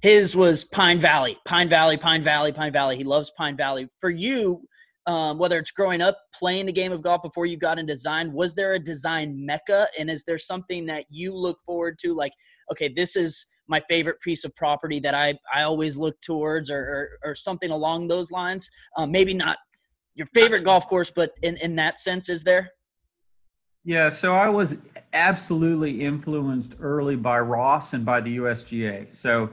his 0.03 0.37
was 0.37 0.65
Pine 0.65 1.01
Valley, 1.01 1.39
Pine 1.47 1.71
Valley, 1.71 1.97
Pine 1.97 2.23
Valley, 2.23 2.53
Pine 2.53 2.73
Valley. 2.73 2.97
He 2.99 3.05
loves 3.05 3.31
Pine 3.31 3.57
Valley. 3.57 3.89
For 3.99 4.11
you, 4.11 4.69
um, 5.07 5.39
whether 5.39 5.59
it's 5.59 5.71
growing 5.71 6.01
up 6.01 6.19
playing 6.35 6.67
the 6.67 6.73
game 6.73 6.93
of 6.93 7.03
golf 7.03 7.23
before 7.23 7.47
you 7.47 7.57
got 7.57 7.79
into 7.79 7.93
design, 7.93 8.33
was 8.33 8.55
there 8.55 8.75
a 8.75 8.79
design 8.79 9.45
mecca, 9.45 9.87
and 9.99 10.11
is 10.11 10.25
there 10.25 10.39
something 10.39 10.87
that 10.87 11.05
you 11.11 11.35
look 11.35 11.59
forward 11.67 11.99
to? 12.01 12.15
Like, 12.15 12.33
okay, 12.73 12.93
this 12.95 13.17
is 13.17 13.47
my 13.69 13.83
favorite 13.89 14.21
piece 14.21 14.45
of 14.45 14.55
property 14.57 15.01
that 15.01 15.15
I, 15.15 15.39
I 15.53 15.63
always 15.63 15.97
look 15.97 16.21
towards 16.21 16.71
or, 16.71 16.79
or, 17.25 17.31
or 17.31 17.35
something 17.35 17.71
along 17.71 18.09
those 18.09 18.31
lines. 18.31 18.69
Um, 18.97 19.11
maybe 19.11 19.35
not 19.35 19.59
your 20.15 20.27
favorite 20.35 20.65
golf 20.65 20.87
course, 20.87 21.11
but 21.11 21.33
in, 21.43 21.57
in 21.59 21.77
that 21.77 21.99
sense, 21.99 22.29
is 22.29 22.45
there? 22.45 22.71
Yeah, 23.85 24.09
so 24.09 24.35
I 24.35 24.49
was 24.49 24.77
absolutely 25.13 26.01
influenced 26.01 26.77
early 26.81 27.17
by 27.17 27.41
Ross 27.41 27.93
and 27.93 28.05
by 28.05 28.21
the 28.21 28.39
USGA. 28.39 29.15
So 29.15 29.51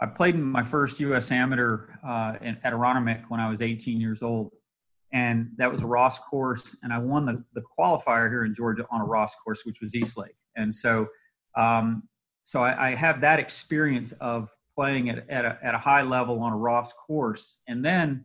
I 0.00 0.06
played 0.06 0.34
in 0.36 0.42
my 0.42 0.62
first 0.62 1.00
US 1.00 1.30
amateur 1.30 1.88
uh, 2.06 2.36
in, 2.40 2.56
at 2.62 2.72
Aronimink 2.72 3.24
when 3.28 3.40
I 3.40 3.48
was 3.48 3.62
18 3.62 4.00
years 4.00 4.22
old. 4.22 4.52
And 5.12 5.50
that 5.58 5.70
was 5.70 5.82
a 5.82 5.86
Ross 5.86 6.18
course. 6.18 6.76
And 6.82 6.92
I 6.92 6.98
won 6.98 7.26
the, 7.26 7.44
the 7.54 7.62
qualifier 7.78 8.30
here 8.30 8.44
in 8.44 8.54
Georgia 8.54 8.86
on 8.90 9.00
a 9.00 9.04
Ross 9.04 9.34
course, 9.44 9.64
which 9.64 9.80
was 9.80 9.94
East 9.94 10.16
Lake. 10.16 10.36
And 10.56 10.74
so, 10.74 11.06
um, 11.56 12.04
so 12.44 12.62
I, 12.62 12.88
I, 12.88 12.94
have 12.94 13.20
that 13.20 13.38
experience 13.38 14.12
of 14.12 14.50
playing 14.74 15.10
at, 15.10 15.28
at, 15.28 15.44
a, 15.44 15.58
at 15.62 15.74
a 15.74 15.78
high 15.78 16.02
level 16.02 16.40
on 16.40 16.52
a 16.52 16.56
Ross 16.56 16.92
course. 16.94 17.60
And 17.68 17.84
then 17.84 18.24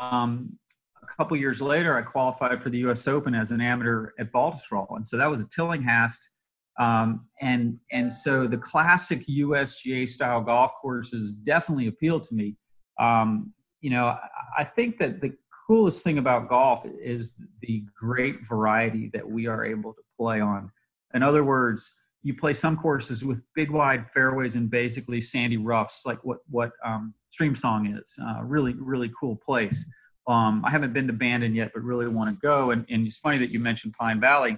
um, 0.00 0.58
a 1.02 1.06
couple 1.16 1.36
years 1.36 1.60
later, 1.60 1.96
I 1.96 2.02
qualified 2.02 2.62
for 2.62 2.70
the 2.70 2.78
U.S. 2.78 3.06
Open 3.06 3.34
as 3.34 3.52
an 3.52 3.60
amateur 3.60 4.10
at 4.18 4.32
Baltusrol, 4.32 4.96
and 4.96 5.06
so 5.06 5.16
that 5.16 5.30
was 5.30 5.40
a 5.40 5.46
Tillinghast. 5.54 6.30
Um, 6.78 7.26
and 7.40 7.78
and 7.90 8.10
so 8.10 8.46
the 8.46 8.56
classic 8.56 9.20
USGA 9.26 10.08
style 10.08 10.40
golf 10.40 10.72
courses 10.80 11.34
definitely 11.34 11.88
appealed 11.88 12.24
to 12.24 12.34
me. 12.34 12.56
Um, 12.98 13.52
you 13.80 13.90
know, 13.90 14.06
I, 14.06 14.18
I 14.58 14.64
think 14.64 14.96
that 14.98 15.20
the 15.20 15.34
coolest 15.66 16.04
thing 16.04 16.18
about 16.18 16.48
golf 16.48 16.84
is 16.84 17.40
the 17.60 17.84
great 17.96 18.46
variety 18.46 19.10
that 19.12 19.28
we 19.28 19.46
are 19.46 19.64
able 19.64 19.92
to 19.92 20.02
play 20.16 20.40
on. 20.40 20.70
In 21.14 21.22
other 21.22 21.44
words, 21.44 21.94
you 22.22 22.34
play 22.34 22.52
some 22.52 22.76
courses 22.76 23.24
with 23.24 23.42
big 23.54 23.70
wide 23.70 24.08
fairways 24.10 24.54
and 24.54 24.70
basically 24.70 25.20
sandy 25.20 25.56
roughs, 25.56 26.02
like 26.04 26.22
what 26.24 26.38
what 26.48 26.72
um, 26.84 27.14
Streamsong 27.36 28.00
is. 28.00 28.16
Uh, 28.22 28.42
really, 28.42 28.74
really 28.74 29.10
cool 29.18 29.36
place. 29.36 29.88
Um, 30.28 30.64
I 30.64 30.70
haven't 30.70 30.92
been 30.92 31.08
to 31.08 31.12
Bandon 31.12 31.54
yet, 31.54 31.72
but 31.74 31.82
really 31.82 32.06
want 32.06 32.32
to 32.32 32.40
go. 32.40 32.70
And, 32.70 32.86
and 32.88 33.06
it's 33.06 33.18
funny 33.18 33.38
that 33.38 33.52
you 33.52 33.60
mentioned 33.60 33.94
Pine 33.98 34.20
Valley 34.20 34.56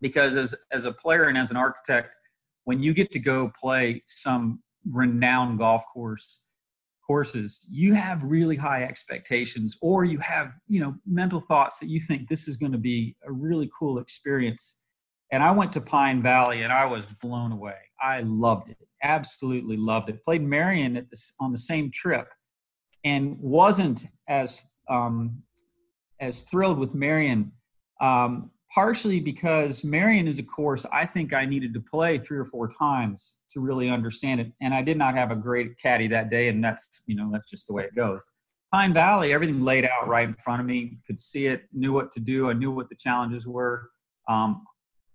because 0.00 0.36
as, 0.36 0.54
as 0.70 0.84
a 0.84 0.92
player 0.92 1.24
and 1.24 1.36
as 1.36 1.50
an 1.50 1.56
architect, 1.56 2.14
when 2.64 2.82
you 2.82 2.94
get 2.94 3.10
to 3.12 3.18
go 3.18 3.50
play 3.60 4.02
some 4.06 4.62
renowned 4.88 5.58
golf 5.58 5.82
course 5.92 6.45
courses, 7.06 7.66
you 7.70 7.94
have 7.94 8.22
really 8.22 8.56
high 8.56 8.82
expectations 8.82 9.76
or 9.80 10.04
you 10.04 10.18
have, 10.18 10.52
you 10.68 10.80
know, 10.80 10.94
mental 11.06 11.40
thoughts 11.40 11.78
that 11.78 11.88
you 11.88 12.00
think 12.00 12.28
this 12.28 12.48
is 12.48 12.56
going 12.56 12.72
to 12.72 12.78
be 12.78 13.16
a 13.26 13.32
really 13.32 13.70
cool 13.78 13.98
experience. 13.98 14.80
And 15.32 15.42
I 15.42 15.50
went 15.52 15.72
to 15.74 15.80
Pine 15.80 16.22
Valley 16.22 16.62
and 16.62 16.72
I 16.72 16.84
was 16.84 17.18
blown 17.22 17.52
away. 17.52 17.76
I 18.00 18.20
loved 18.20 18.68
it. 18.70 18.78
Absolutely 19.02 19.76
loved 19.76 20.08
it. 20.08 20.24
Played 20.24 20.42
merion 20.42 20.96
at 20.96 21.08
this 21.10 21.34
on 21.40 21.52
the 21.52 21.58
same 21.58 21.90
trip 21.90 22.28
and 23.04 23.36
wasn't 23.40 24.04
as 24.28 24.70
um, 24.88 25.42
as 26.20 26.42
thrilled 26.42 26.78
with 26.78 26.94
merion 26.94 27.52
um, 28.00 28.50
partially 28.76 29.20
because 29.20 29.82
Merion 29.84 30.28
is 30.28 30.38
a 30.38 30.42
course 30.42 30.84
I 30.92 31.06
think 31.06 31.32
I 31.32 31.46
needed 31.46 31.72
to 31.74 31.80
play 31.80 32.18
three 32.18 32.36
or 32.36 32.44
four 32.44 32.70
times 32.78 33.38
to 33.52 33.60
really 33.60 33.88
understand 33.88 34.38
it, 34.38 34.52
and 34.60 34.74
I 34.74 34.82
did 34.82 34.98
not 34.98 35.14
have 35.14 35.30
a 35.30 35.36
great 35.36 35.78
caddy 35.78 36.06
that 36.08 36.28
day, 36.30 36.48
and 36.48 36.62
that's 36.62 37.02
you 37.06 37.16
know 37.16 37.30
that's 37.32 37.50
just 37.50 37.66
the 37.66 37.72
way 37.72 37.84
it 37.84 37.94
goes. 37.96 38.24
Pine 38.72 38.92
Valley, 38.92 39.32
everything 39.32 39.62
laid 39.62 39.86
out 39.86 40.06
right 40.06 40.28
in 40.28 40.34
front 40.34 40.60
of 40.60 40.66
me, 40.66 40.98
could 41.06 41.18
see 41.18 41.46
it, 41.46 41.62
knew 41.72 41.92
what 41.92 42.12
to 42.12 42.20
do, 42.20 42.50
I 42.50 42.52
knew 42.52 42.70
what 42.70 42.90
the 42.90 42.96
challenges 42.96 43.46
were. 43.46 43.88
Um, 44.28 44.64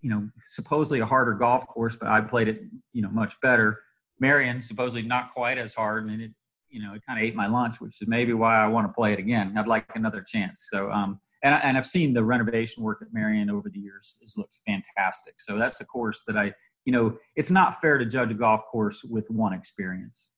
you 0.02 0.10
know, 0.10 0.28
supposedly 0.48 1.00
a 1.02 1.06
harder 1.06 1.34
golf 1.34 1.68
course, 1.68 1.96
but 1.96 2.08
I 2.08 2.22
played 2.22 2.48
it, 2.48 2.64
you 2.94 3.04
know, 3.04 3.10
much 3.10 3.40
better. 3.42 3.80
Merion, 4.20 4.64
supposedly 4.64 5.04
not 5.04 5.34
quite 5.36 5.60
as 5.60 5.76
hard, 5.76 6.10
and 6.10 6.22
it 6.22 6.32
you 6.72 6.82
know, 6.82 6.94
it 6.94 7.02
kind 7.06 7.20
of 7.20 7.26
ate 7.26 7.36
my 7.36 7.48
lunch, 7.48 7.80
which 7.80 8.02
is 8.02 8.08
maybe 8.08 8.34
why 8.34 8.56
I 8.56 8.68
want 8.68 8.88
to 8.88 8.94
play 8.94 9.14
it 9.14 9.20
again. 9.20 9.56
I'd 9.58 9.68
like 9.68 9.86
another 9.94 10.22
chance. 10.22 10.70
So, 10.72 10.90
um, 10.90 11.20
and, 11.44 11.56
I, 11.56 11.58
and 11.60 11.78
I've 11.78 11.86
seen 11.86 12.14
the 12.14 12.24
renovation 12.24 12.84
work 12.84 13.02
at 13.02 13.14
Merion 13.14 13.50
over 13.50 13.70
the 13.70 13.80
years 13.80 14.18
has 14.22 14.38
looked 14.38 14.58
fantastic. 14.66 15.36
So 15.40 15.58
that's 15.58 15.82
a 15.82 15.86
course 15.86 16.24
that 16.28 16.38
I, 16.38 16.54
you 16.86 16.94
know, 16.94 17.18
it's 17.36 17.52
not 17.52 17.82
fair 17.82 17.98
to 17.98 18.06
judge 18.06 18.32
a 18.32 18.36
golf 18.36 18.66
course 18.66 19.04
with 19.04 19.30
one 19.30 19.54
experience. 19.54 20.32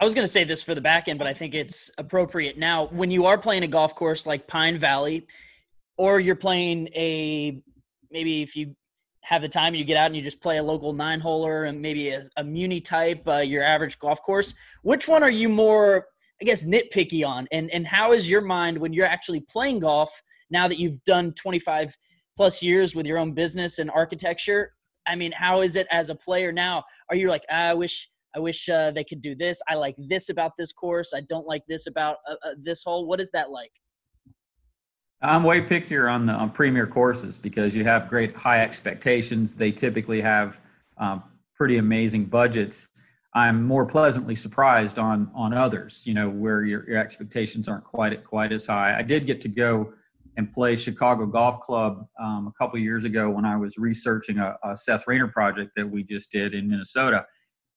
I 0.00 0.04
was 0.04 0.14
going 0.14 0.26
to 0.26 0.32
say 0.32 0.44
this 0.44 0.62
for 0.62 0.74
the 0.74 0.80
back 0.80 1.08
end, 1.08 1.18
but 1.18 1.28
I 1.28 1.34
think 1.34 1.54
it's 1.54 1.90
appropriate 1.98 2.58
now. 2.58 2.86
When 2.86 3.10
you 3.10 3.26
are 3.26 3.38
playing 3.38 3.62
a 3.62 3.68
golf 3.68 3.94
course 3.94 4.26
like 4.26 4.46
Pine 4.46 4.78
Valley, 4.78 5.26
or 5.96 6.18
you're 6.18 6.34
playing 6.34 6.88
a 6.88 7.62
maybe 8.10 8.42
if 8.42 8.56
you 8.56 8.74
have 9.22 9.40
the 9.40 9.48
time, 9.48 9.74
you 9.74 9.84
get 9.84 9.96
out 9.96 10.06
and 10.06 10.16
you 10.16 10.22
just 10.22 10.40
play 10.40 10.58
a 10.58 10.62
local 10.62 10.92
nine 10.92 11.20
holer 11.20 11.68
and 11.68 11.80
maybe 11.80 12.10
a, 12.10 12.24
a 12.36 12.44
muni 12.44 12.80
type, 12.80 13.26
uh, 13.26 13.38
your 13.38 13.62
average 13.62 13.98
golf 13.98 14.20
course. 14.22 14.54
Which 14.82 15.08
one 15.08 15.22
are 15.22 15.30
you 15.30 15.48
more, 15.48 16.08
I 16.40 16.44
guess, 16.44 16.64
nitpicky 16.64 17.26
on? 17.26 17.46
And 17.52 17.70
and 17.72 17.86
how 17.86 18.12
is 18.12 18.28
your 18.28 18.40
mind 18.40 18.78
when 18.78 18.92
you're 18.92 19.06
actually 19.06 19.40
playing 19.40 19.80
golf 19.80 20.10
now 20.50 20.68
that 20.68 20.78
you've 20.78 21.02
done 21.04 21.32
25 21.32 21.96
plus 22.36 22.62
years 22.62 22.94
with 22.94 23.06
your 23.06 23.18
own 23.18 23.32
business 23.32 23.78
and 23.78 23.90
architecture? 23.90 24.72
I 25.06 25.16
mean, 25.16 25.32
how 25.32 25.60
is 25.60 25.76
it 25.76 25.86
as 25.90 26.10
a 26.10 26.14
player 26.14 26.50
now? 26.50 26.84
Are 27.10 27.16
you 27.16 27.28
like, 27.28 27.44
ah, 27.50 27.68
I 27.68 27.74
wish 27.74 28.08
I 28.34 28.40
wish 28.40 28.68
uh, 28.68 28.90
they 28.90 29.04
could 29.04 29.22
do 29.22 29.34
this. 29.34 29.62
I 29.68 29.74
like 29.74 29.94
this 29.96 30.28
about 30.28 30.52
this 30.58 30.72
course. 30.72 31.12
I 31.14 31.20
don't 31.20 31.46
like 31.46 31.62
this 31.68 31.86
about 31.86 32.16
uh, 32.28 32.34
uh 32.44 32.54
this 32.62 32.82
hole. 32.82 33.06
What 33.06 33.20
is 33.20 33.30
that 33.30 33.50
like? 33.50 33.70
I'm 35.22 35.42
way 35.42 35.62
pickier 35.62 36.12
on 36.12 36.26
the 36.26 36.32
on 36.32 36.50
premier 36.50 36.86
courses 36.86 37.38
because 37.38 37.74
you 37.74 37.84
have 37.84 38.08
great 38.08 38.34
high 38.34 38.60
expectations. 38.60 39.54
They 39.54 39.72
typically 39.72 40.20
have 40.20 40.60
um, 40.98 41.22
pretty 41.54 41.78
amazing 41.78 42.26
budgets. 42.26 42.88
I'm 43.34 43.64
more 43.64 43.84
pleasantly 43.84 44.36
surprised 44.36 44.98
on 44.98 45.30
on 45.34 45.52
others, 45.52 46.06
you 46.06 46.14
know, 46.14 46.30
where 46.30 46.62
your, 46.62 46.88
your 46.88 46.98
expectations 46.98 47.68
aren't 47.68 47.84
quite 47.84 48.22
quite 48.24 48.52
as 48.52 48.66
high. 48.66 48.96
I 48.96 49.02
did 49.02 49.26
get 49.26 49.40
to 49.42 49.48
go 49.48 49.92
and 50.36 50.52
play 50.52 50.76
Chicago 50.76 51.26
Golf 51.26 51.60
Club 51.60 52.06
um, 52.20 52.46
a 52.46 52.52
couple 52.52 52.78
years 52.78 53.04
ago 53.04 53.30
when 53.30 53.44
I 53.44 53.56
was 53.56 53.78
researching 53.78 54.38
a, 54.38 54.56
a, 54.64 54.76
Seth 54.76 55.06
Raynor 55.06 55.28
project 55.28 55.70
that 55.76 55.88
we 55.88 56.02
just 56.02 56.32
did 56.32 56.54
in 56.54 56.68
Minnesota, 56.68 57.24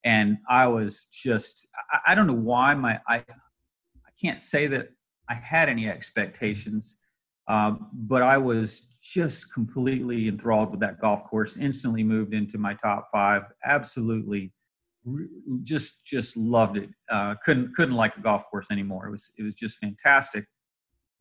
and 0.04 0.38
I 0.48 0.66
was 0.66 1.06
just 1.06 1.68
I, 1.92 2.12
I 2.12 2.14
don't 2.14 2.26
know 2.26 2.34
why 2.34 2.74
my 2.74 3.00
I 3.08 3.16
I 3.16 4.10
can't 4.20 4.40
say 4.40 4.66
that 4.68 4.88
I 5.28 5.34
had 5.34 5.68
any 5.68 5.88
expectations 5.88 6.98
um, 7.48 7.88
but 7.92 8.22
I 8.22 8.36
was 8.36 8.98
just 9.02 9.52
completely 9.54 10.28
enthralled 10.28 10.70
with 10.70 10.80
that 10.80 11.00
golf 11.00 11.24
course. 11.24 11.56
Instantly 11.56 12.04
moved 12.04 12.34
into 12.34 12.58
my 12.58 12.74
top 12.74 13.08
five. 13.10 13.44
Absolutely, 13.64 14.52
just 15.62 16.04
just 16.06 16.36
loved 16.36 16.76
it. 16.76 16.90
Uh, 17.10 17.34
couldn't 17.44 17.74
couldn't 17.74 17.94
like 17.94 18.16
a 18.16 18.20
golf 18.20 18.44
course 18.50 18.70
anymore. 18.70 19.06
It 19.06 19.10
was 19.10 19.32
it 19.38 19.42
was 19.42 19.54
just 19.54 19.78
fantastic. 19.78 20.44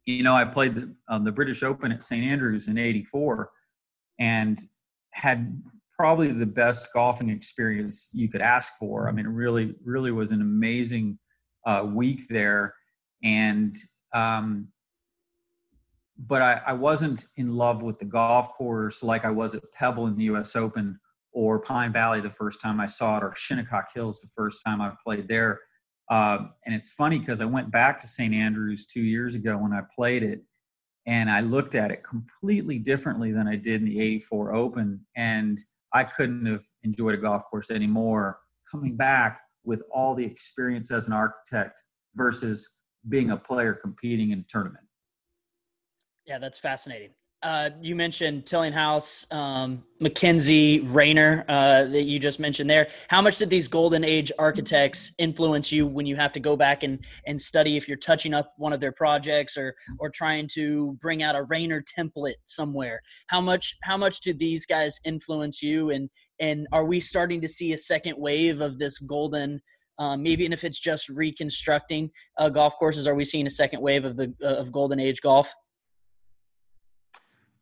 You 0.06 0.24
know, 0.24 0.34
I 0.34 0.46
played 0.46 0.76
the 0.76 0.96
um, 1.10 1.24
the 1.24 1.32
British 1.32 1.64
Open 1.64 1.92
at 1.92 2.04
St 2.04 2.24
Andrews 2.24 2.68
in 2.68 2.78
'84, 2.78 3.50
and 4.20 4.60
had 5.14 5.62
probably 5.98 6.32
the 6.32 6.46
best 6.46 6.90
golfing 6.94 7.30
experience 7.30 8.10
you 8.14 8.30
could 8.30 8.42
ask 8.42 8.74
for. 8.78 9.08
I 9.10 9.12
mean, 9.12 9.26
it 9.26 9.32
really 9.32 9.76
really 9.84 10.12
was 10.12 10.32
an 10.32 10.42
amazing 10.42 11.20
uh, 11.66 11.86
week 11.86 12.22
there, 12.30 12.74
and 13.24 13.76
um, 14.14 14.70
but 16.18 16.42
I, 16.42 16.62
I, 16.68 16.74
wasn't 16.74 17.26
in 17.36 17.54
love 17.54 17.84
with 17.84 18.00
the 18.00 18.06
golf 18.06 18.50
course 18.50 19.04
like 19.04 19.26
I 19.26 19.30
was 19.30 19.54
at 19.54 19.62
Pebble 19.74 20.08
in 20.08 20.18
the 20.18 20.24
U.S. 20.26 20.56
Open 20.56 21.00
or 21.38 21.60
Pine 21.60 21.94
Valley 21.94 22.20
the 22.20 22.32
first 22.32 22.60
time 22.60 22.80
I 22.80 22.88
saw 22.88 23.18
it, 23.18 23.24
or 23.24 23.32
Shinnecock 23.36 23.94
Hills 23.94 24.22
the 24.22 24.30
first 24.36 24.64
time 24.66 24.82
I 24.82 24.94
played 25.06 25.28
there. 25.28 25.60
Uh, 26.10 26.48
and 26.66 26.74
it's 26.74 26.94
funny 26.94 27.20
because 27.20 27.42
I 27.42 27.46
went 27.46 27.70
back 27.70 28.02
to 28.02 28.08
St. 28.08 28.34
Andrews 28.34 28.88
two 28.88 29.04
years 29.04 29.36
ago 29.36 29.56
when 29.56 29.72
I 29.72 29.82
played 29.96 30.24
it, 30.24 30.42
and 31.06 31.30
I 31.30 31.42
looked 31.42 31.76
at 31.76 31.92
it 31.92 32.04
completely 32.04 32.80
differently 32.80 33.32
than 33.32 33.48
I 33.48 33.56
did 33.56 33.82
in 33.82 33.86
the 33.86 34.02
'84 34.02 34.56
Open, 34.56 35.06
and 35.16 35.60
I 35.94 36.06
couldn't 36.06 36.48
have 36.48 36.64
enjoyed 36.82 37.14
a 37.14 37.18
golf 37.18 37.44
course 37.52 37.70
anymore. 37.70 38.40
Coming 38.72 38.96
back 38.98 39.42
with 39.64 39.84
all 39.94 40.16
the 40.16 40.26
experience 40.26 40.90
as 40.90 41.06
an 41.06 41.14
architect 41.14 41.80
versus 42.16 42.68
being 43.10 43.30
a 43.30 43.38
player 43.38 43.76
competing 43.76 44.32
in 44.32 44.40
a 44.40 44.46
tournament. 44.50 44.86
Yeah, 46.26 46.40
that's 46.40 46.58
fascinating. 46.58 47.12
Uh, 47.44 47.70
you 47.82 47.96
mentioned 47.96 48.46
Tillinghast, 48.48 49.32
um, 49.32 49.84
Mackenzie, 50.00 50.80
Raynor 50.80 51.46
uh, 51.48 51.84
that 51.84 52.04
you 52.04 52.18
just 52.18 52.40
mentioned 52.40 52.68
there. 52.68 52.88
How 53.10 53.22
much 53.22 53.38
did 53.38 53.50
these 53.50 53.68
golden 53.68 54.04
age 54.04 54.32
architects 54.40 55.12
influence 55.20 55.72
you 55.72 55.86
when 55.86 56.08
you 56.08 56.16
have 56.16 56.34
to 56.34 56.40
go 56.40 56.56
back 56.56 56.82
and, 56.82 57.00
and 57.28 57.40
study 57.40 57.78
if 57.78 57.88
you're 57.88 57.98
touching 57.98 58.34
up 58.34 58.54
one 58.58 58.74
of 58.74 58.80
their 58.80 58.92
projects 58.92 59.56
or 59.56 59.76
or 60.00 60.10
trying 60.10 60.48
to 60.54 60.98
bring 61.00 61.22
out 61.22 61.36
a 61.36 61.44
Raynor 61.44 61.84
template 61.84 62.36
somewhere? 62.46 63.02
How 63.28 63.40
much 63.40 63.78
how 63.84 63.98
much 63.98 64.22
do 64.22 64.34
these 64.34 64.66
guys 64.66 65.00
influence 65.06 65.62
you 65.62 65.92
and 65.92 66.10
and 66.40 66.68
are 66.72 66.86
we 66.86 67.00
starting 67.00 67.40
to 67.42 67.48
see 67.48 67.74
a 67.74 67.78
second 67.78 68.16
wave 68.18 68.62
of 68.62 68.80
this 68.80 68.98
golden 68.98 69.62
um, 70.00 70.22
maybe 70.24 70.44
even 70.44 70.54
if 70.54 70.64
it's 70.64 70.80
just 70.80 71.10
reconstructing 71.10 72.12
uh, 72.38 72.50
golf 72.50 72.78
courses, 72.78 73.08
are 73.08 73.16
we 73.16 73.26
seeing 73.26 73.48
a 73.48 73.52
second 73.52 73.82
wave 73.82 74.06
of 74.06 74.16
the 74.16 74.34
of 74.42 74.72
golden 74.72 75.00
age 75.00 75.22
golf? 75.22 75.52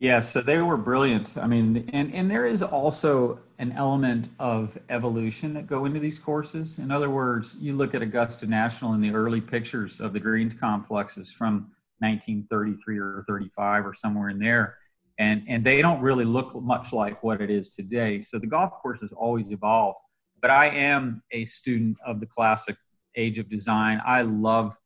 Yeah, 0.05 0.19
so 0.19 0.39
they 0.39 0.59
were 0.61 0.77
brilliant. 0.77 1.35
I 1.35 1.47
mean, 1.47 1.89
and 1.91 2.13
and 2.13 2.29
there 2.29 2.45
is 2.45 2.61
also 2.61 3.39
an 3.57 3.71
element 3.71 4.29
of 4.37 4.77
evolution 4.89 5.51
that 5.55 5.65
go 5.65 5.85
into 5.85 5.99
these 5.99 6.19
courses. 6.19 6.77
In 6.77 6.91
other 6.91 7.09
words, 7.09 7.57
you 7.59 7.73
look 7.73 7.95
at 7.95 8.03
Augusta 8.03 8.45
National 8.45 8.93
in 8.93 9.01
the 9.01 9.09
early 9.09 9.41
pictures 9.41 9.99
of 9.99 10.13
the 10.13 10.19
greens 10.19 10.53
complexes 10.53 11.31
from 11.31 11.71
1933 12.01 12.99
or 12.99 13.25
35 13.27 13.87
or 13.87 13.95
somewhere 13.95 14.29
in 14.29 14.37
there, 14.37 14.77
and 15.17 15.41
and 15.47 15.63
they 15.63 15.81
don't 15.81 16.01
really 16.01 16.23
look 16.23 16.53
much 16.61 16.93
like 16.93 17.23
what 17.23 17.41
it 17.41 17.49
is 17.49 17.69
today. 17.73 18.21
So 18.21 18.37
the 18.37 18.45
golf 18.45 18.73
course 18.73 19.01
has 19.01 19.11
always 19.11 19.49
evolved. 19.49 19.97
But 20.39 20.51
I 20.51 20.67
am 20.67 21.23
a 21.31 21.45
student 21.45 21.97
of 22.05 22.19
the 22.19 22.27
classic 22.27 22.75
age 23.15 23.39
of 23.39 23.49
design. 23.49 23.99
I 24.05 24.21
love 24.21 24.77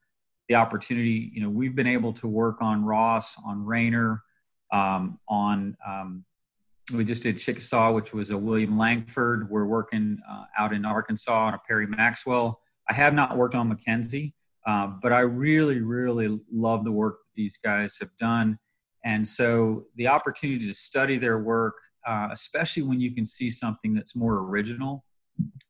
the 0.48 0.56
opportunity. 0.56 1.30
You 1.34 1.42
know, 1.42 1.50
we've 1.50 1.76
been 1.76 1.88
able 1.88 2.14
to 2.14 2.28
work 2.30 2.62
on 2.62 2.86
Ross, 2.86 3.36
on 3.46 3.66
Raynor 3.66 4.24
um, 4.72 5.20
on 5.28 5.76
um, 5.88 6.26
we 6.96 7.06
just 7.06 7.24
did 7.24 7.38
Chickasaw, 7.38 7.92
which 7.92 8.14
was 8.14 8.32
a 8.32 8.38
William 8.38 8.78
Langford. 8.78 9.50
We're 9.50 9.66
working 9.66 10.18
uh, 10.30 10.46
out 10.58 10.74
in 10.74 10.86
Arkansas 10.86 11.48
on 11.48 11.54
a 11.54 11.62
Perry 11.68 11.88
Maxwell. 11.88 12.60
I 12.90 12.94
have 12.94 13.14
not 13.14 13.38
worked 13.38 13.56
on 13.56 13.70
Mackenzie, 13.70 14.34
uh, 14.66 14.88
but 15.02 15.14
I 15.14 15.20
really, 15.20 15.82
really 15.82 16.40
love 16.52 16.84
the 16.84 16.92
work 16.92 17.20
these 17.36 17.58
guys 17.58 17.98
have 18.00 18.16
done. 18.18 18.58
And 19.06 19.28
so 19.28 19.86
the 19.96 20.08
opportunity 20.08 20.68
to 20.68 20.74
study 20.74 21.18
their 21.18 21.40
work, 21.40 21.76
uh, 22.06 22.30
especially 22.32 22.84
when 22.84 23.00
you 23.00 23.14
can 23.14 23.26
see 23.26 23.50
something 23.52 23.94
that's 23.94 24.16
more 24.16 24.40
original 24.40 25.06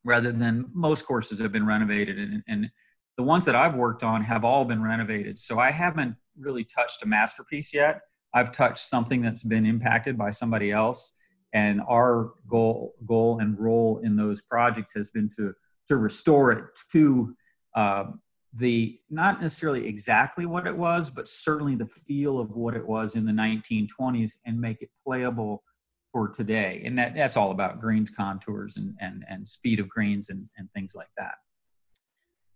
rather 0.04 0.32
than 0.32 0.66
most 0.74 1.06
courses 1.06 1.40
have 1.40 1.52
been 1.52 1.66
renovated. 1.66 2.18
And, 2.18 2.44
and 2.48 2.72
the 3.18 3.24
ones 3.24 3.46
that 3.46 3.56
I've 3.56 3.76
worked 3.76 4.04
on 4.04 4.24
have 4.24 4.46
all 4.46 4.66
been 4.66 4.82
renovated. 4.82 5.38
So 5.38 5.60
I 5.60 5.72
haven't 5.72 6.16
really 6.40 6.64
touched 6.64 7.04
a 7.04 7.06
masterpiece 7.06 7.74
yet 7.74 8.00
I've 8.34 8.52
touched 8.52 8.80
something 8.80 9.22
that's 9.22 9.44
been 9.44 9.66
impacted 9.66 10.18
by 10.18 10.32
somebody 10.32 10.72
else, 10.72 11.18
and 11.54 11.82
our 11.88 12.34
goal 12.48 12.94
goal 13.06 13.40
and 13.40 13.60
role 13.60 14.00
in 14.04 14.16
those 14.16 14.42
projects 14.42 14.94
has 14.96 15.10
been 15.10 15.30
to 15.38 15.54
to 15.88 15.98
restore 15.98 16.52
it 16.52 16.66
to 16.92 17.36
uh, 17.76 18.06
the 18.54 19.00
not 19.10 19.42
necessarily 19.42 19.88
exactly 19.88 20.46
what 20.46 20.68
it 20.68 20.76
was, 20.76 21.10
but 21.10 21.28
certainly 21.28 21.76
the 21.76 21.86
feel 21.86 22.40
of 22.40 22.52
what 22.52 22.76
it 22.76 22.86
was 22.86 23.16
in 23.16 23.26
the 23.26 23.32
1920s, 23.32 24.38
and 24.46 24.60
make 24.60 24.82
it 24.82 24.90
playable 25.06 25.64
for 26.12 26.28
today. 26.28 26.82
And 26.86 26.98
that, 26.98 27.14
that's 27.16 27.38
all 27.38 27.52
about 27.52 27.80
greens 27.80 28.12
contours 28.12 28.78
and 28.78 28.96
and 29.02 29.26
and 29.30 29.48
speed 29.48 29.80
of 29.80 29.90
greens 29.90 30.30
and 30.30 30.48
and 30.58 30.70
things 30.74 30.94
like 30.96 31.10
that. 31.18 31.34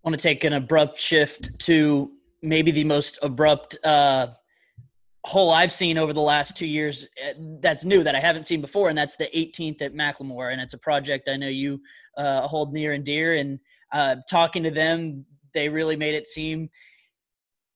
I 0.04 0.10
want 0.10 0.20
to 0.20 0.22
take 0.22 0.44
an 0.44 0.54
abrupt 0.54 1.00
shift 1.00 1.58
to 1.60 2.12
maybe 2.42 2.72
the 2.72 2.84
most 2.84 3.18
abrupt 3.22 3.78
uh, 3.86 4.28
hole 5.26 5.52
I've 5.52 5.72
seen 5.72 5.98
over 5.98 6.14
the 6.14 6.22
last 6.22 6.58
two 6.58 6.68
years 6.68 7.08
eh, 7.22 7.34
that's 7.62 7.86
new 7.86 8.04
that 8.04 8.16
I 8.16 8.20
haven't 8.20 8.48
seen 8.48 8.62
before, 8.62 8.90
and 8.90 8.98
that's 8.98 9.16
the 9.16 9.30
18th 9.36 9.82
at 9.82 9.94
McLemore, 9.94 10.52
and 10.52 10.62
it's 10.62 10.74
a 10.74 10.78
project 10.78 11.30
I 11.30 11.38
know 11.38 11.48
you 11.48 11.82
uh, 12.18 12.48
hold 12.48 12.74
near 12.74 12.94
and 12.94 13.06
dear. 13.06 13.36
And 13.36 13.60
uh, 13.94 14.18
talking 14.30 14.64
to 14.64 14.72
them, 14.72 15.26
they 15.54 15.70
really 15.70 15.96
made 15.96 16.16
it 16.16 16.28
seem 16.28 16.70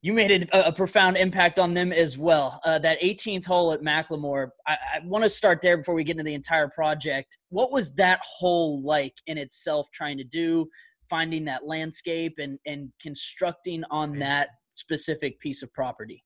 you 0.03 0.13
made 0.13 0.47
a, 0.53 0.67
a 0.67 0.71
profound 0.71 1.17
impact 1.17 1.57
on 1.57 1.73
them 1.73 1.91
as 1.91 2.19
well. 2.19 2.61
Uh, 2.63 2.77
that 2.77 3.01
18th 3.01 3.45
hole 3.45 3.73
at 3.73 3.81
McLemore, 3.81 4.49
I, 4.67 4.77
I 4.95 4.99
want 5.03 5.23
to 5.23 5.29
start 5.29 5.59
there 5.59 5.75
before 5.75 5.95
we 5.95 6.03
get 6.03 6.11
into 6.11 6.23
the 6.23 6.35
entire 6.35 6.69
project. 6.69 7.39
What 7.49 7.71
was 7.71 7.95
that 7.95 8.19
hole 8.23 8.81
like 8.83 9.15
in 9.25 9.39
itself, 9.39 9.89
trying 9.91 10.17
to 10.17 10.23
do? 10.23 10.67
finding 11.09 11.45
that 11.45 11.65
landscape 11.65 12.35
and 12.39 12.59
and 12.65 12.91
constructing 13.01 13.83
on 13.91 14.17
that 14.19 14.49
specific 14.73 15.39
piece 15.39 15.63
of 15.63 15.73
property 15.73 16.23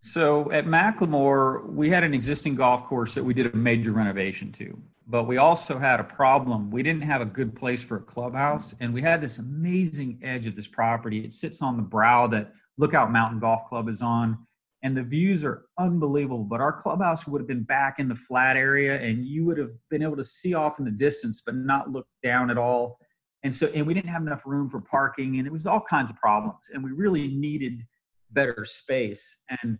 so 0.00 0.50
at 0.50 0.64
McLemore, 0.64 1.66
we 1.70 1.90
had 1.90 2.04
an 2.04 2.14
existing 2.14 2.54
golf 2.54 2.84
course 2.84 3.14
that 3.14 3.22
we 3.22 3.34
did 3.34 3.52
a 3.52 3.56
major 3.56 3.92
renovation 3.92 4.50
to, 4.52 4.76
but 5.06 5.24
we 5.24 5.36
also 5.36 5.78
had 5.78 6.00
a 6.00 6.04
problem. 6.04 6.70
We 6.70 6.82
didn't 6.82 7.02
have 7.02 7.20
a 7.20 7.26
good 7.26 7.54
place 7.54 7.82
for 7.82 7.96
a 7.96 8.02
clubhouse, 8.02 8.74
and 8.80 8.94
we 8.94 9.02
had 9.02 9.20
this 9.20 9.38
amazing 9.38 10.20
edge 10.22 10.46
of 10.46 10.56
this 10.56 10.66
property. 10.66 11.24
It 11.24 11.34
sits 11.34 11.60
on 11.62 11.76
the 11.76 11.82
brow 11.82 12.26
that 12.28 12.52
Lookout 12.78 13.12
Mountain 13.12 13.40
Golf 13.40 13.66
Club 13.66 13.88
is 13.88 14.00
on, 14.00 14.38
and 14.82 14.96
the 14.96 15.02
views 15.02 15.44
are 15.44 15.66
unbelievable. 15.78 16.44
But 16.44 16.60
our 16.60 16.72
clubhouse 16.72 17.26
would 17.26 17.40
have 17.40 17.48
been 17.48 17.64
back 17.64 17.98
in 17.98 18.08
the 18.08 18.16
flat 18.16 18.56
area, 18.56 19.00
and 19.00 19.26
you 19.26 19.44
would 19.44 19.58
have 19.58 19.72
been 19.90 20.02
able 20.02 20.16
to 20.16 20.24
see 20.24 20.54
off 20.54 20.78
in 20.78 20.86
the 20.86 20.90
distance, 20.90 21.42
but 21.44 21.54
not 21.54 21.90
look 21.90 22.06
down 22.22 22.50
at 22.50 22.56
all. 22.56 22.98
And 23.42 23.54
so, 23.54 23.68
and 23.74 23.86
we 23.86 23.94
didn't 23.94 24.10
have 24.10 24.22
enough 24.22 24.46
room 24.46 24.70
for 24.70 24.80
parking, 24.80 25.38
and 25.38 25.46
it 25.46 25.52
was 25.52 25.66
all 25.66 25.82
kinds 25.82 26.10
of 26.10 26.16
problems. 26.16 26.70
And 26.72 26.82
we 26.82 26.92
really 26.92 27.28
needed 27.28 27.82
better 28.30 28.64
space. 28.64 29.36
And 29.62 29.78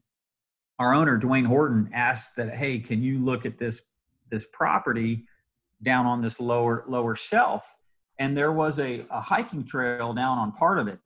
our 0.80 0.94
owner 0.94 1.18
Duane 1.18 1.44
Horton 1.44 1.90
asked 1.92 2.36
that, 2.36 2.54
hey, 2.54 2.78
can 2.78 3.02
you 3.02 3.18
look 3.18 3.44
at 3.44 3.58
this 3.58 3.82
this 4.30 4.46
property 4.52 5.26
down 5.82 6.06
on 6.06 6.22
this 6.22 6.40
lower 6.40 6.84
lower 6.88 7.14
shelf? 7.14 7.76
And 8.18 8.36
there 8.36 8.50
was 8.50 8.80
a, 8.80 9.04
a 9.10 9.20
hiking 9.20 9.64
trail 9.64 10.14
down 10.14 10.38
on 10.38 10.52
part 10.52 10.78
of 10.78 10.88
it. 10.88 10.98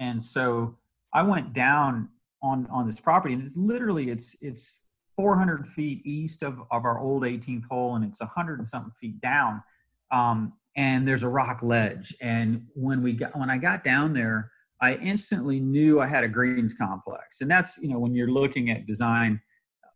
And 0.00 0.20
so 0.22 0.78
I 1.12 1.22
went 1.22 1.52
down 1.52 2.08
on 2.42 2.66
on 2.70 2.86
this 2.86 3.00
property, 3.00 3.34
and 3.34 3.42
it's 3.42 3.56
literally 3.56 4.08
it's 4.08 4.36
it's 4.42 4.80
400 5.16 5.68
feet 5.68 6.00
east 6.06 6.42
of, 6.42 6.60
of 6.70 6.84
our 6.84 6.98
old 6.98 7.24
18th 7.24 7.64
hole, 7.70 7.96
and 7.96 8.04
it's 8.04 8.20
100 8.20 8.60
and 8.60 8.68
something 8.68 8.92
feet 8.92 9.20
down. 9.20 9.62
Um, 10.10 10.54
and 10.76 11.06
there's 11.06 11.24
a 11.24 11.28
rock 11.28 11.62
ledge. 11.62 12.14
And 12.22 12.66
when 12.74 13.02
we 13.02 13.12
got 13.12 13.38
when 13.38 13.50
I 13.50 13.58
got 13.58 13.84
down 13.84 14.14
there, 14.14 14.52
I 14.80 14.94
instantly 14.96 15.60
knew 15.60 16.00
I 16.00 16.06
had 16.06 16.24
a 16.24 16.28
greens 16.28 16.74
complex. 16.74 17.40
And 17.40 17.50
that's, 17.50 17.78
you 17.82 17.88
know, 17.88 17.98
when 17.98 18.14
you're 18.14 18.30
looking 18.30 18.70
at 18.70 18.86
design, 18.86 19.40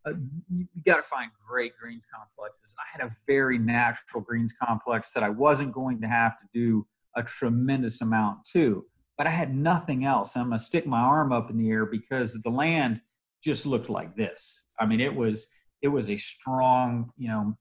uh, 0.05 0.14
you, 0.51 0.66
got 0.85 0.97
to 0.97 1.03
find 1.05 1.31
great 1.47 1.77
greens 1.77 2.07
complexes. 2.12 2.75
I 2.79 2.85
had 2.90 3.09
a 3.09 3.14
very 3.27 3.59
natural 3.59 4.23
greens 4.23 4.53
complex 4.61 5.12
that 5.12 5.23
I 5.23 5.29
wasn't 5.29 5.73
going 5.73 6.01
to 6.01 6.09
have 6.09 6.37
to 6.38 6.47
do 6.53 6.85
a 7.16 7.23
tremendous 7.23 8.01
amount 8.03 8.45
to, 8.53 8.85
but 9.16 9.29
I 9.29 9.31
had 9.31 9.55
nothing 9.55 10.05
else. 10.05 10.37
I'm 10.37 10.49
going 10.49 10.59
to 10.59 10.64
stick 10.64 10.87
my 10.87 10.99
arm 10.99 11.31
up 11.31 11.51
in 11.51 11.59
the 11.59 11.71
air 11.71 11.87
because 11.87 12.35
the 12.42 12.51
land 12.51 13.01
just 13.45 13.64
looked 13.64 13.90
like 13.90 14.16
this. 14.16 14.64
I 14.81 14.87
mean, 14.87 15.01
it 15.01 15.14
was, 15.14 15.49
it 15.83 15.88
was 15.88 16.11
a 16.11 16.16
strong, 16.16 17.09
you 17.16 17.29
know, 17.29 17.57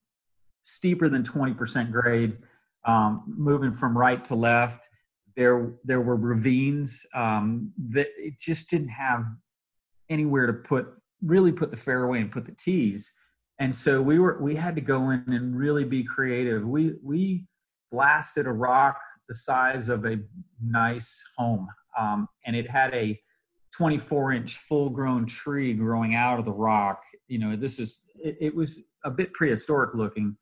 steeper 0.63 1.10
than 1.10 1.21
20% 1.21 1.91
grade, 1.91 2.38
um, 2.86 3.23
moving 3.27 3.73
from 3.73 3.95
right 3.95 4.23
to 4.25 4.34
left 4.34 4.88
there 5.41 5.71
there 5.84 6.01
were 6.01 6.15
ravines 6.15 7.04
um, 7.15 7.73
that 7.89 8.08
it 8.17 8.39
just 8.39 8.69
didn't 8.69 8.89
have 8.89 9.25
anywhere 10.10 10.45
to 10.45 10.54
put 10.54 10.86
really 11.23 11.51
put 11.51 11.71
the 11.71 11.77
fairway 11.77 12.21
and 12.21 12.32
put 12.32 12.45
the 12.45 12.56
tees. 12.56 13.12
And 13.58 13.75
so 13.75 14.01
we 14.01 14.19
were 14.19 14.38
we 14.39 14.54
had 14.56 14.75
to 14.75 14.82
go 14.82 15.10
in 15.10 15.23
and 15.27 15.58
really 15.58 15.84
be 15.84 16.04
creative. 16.04 16.63
We 16.63 16.93
we 17.04 17.45
blasted 17.91 18.45
a 18.45 18.51
rock 18.51 18.99
the 19.27 19.36
size 19.36 19.89
of 19.89 20.06
a 20.06 20.19
nice 20.62 21.23
home 21.38 21.67
um, 21.97 22.27
and 22.45 22.56
it 22.56 22.69
had 22.69 22.93
a 22.93 23.19
24 23.75 24.34
inch 24.34 24.58
full 24.58 24.89
grown 24.89 25.25
tree 25.25 25.73
growing 25.73 26.13
out 26.13 26.38
of 26.38 26.45
the 26.45 26.51
rock. 26.51 27.01
You 27.27 27.39
know 27.39 27.56
this 27.56 27.80
is 27.80 28.06
it, 28.23 28.38
it 28.39 28.56
was 28.56 28.80
a 29.04 29.10
bit 29.10 29.34
prehistoric 29.34 29.95
looking 29.95 30.38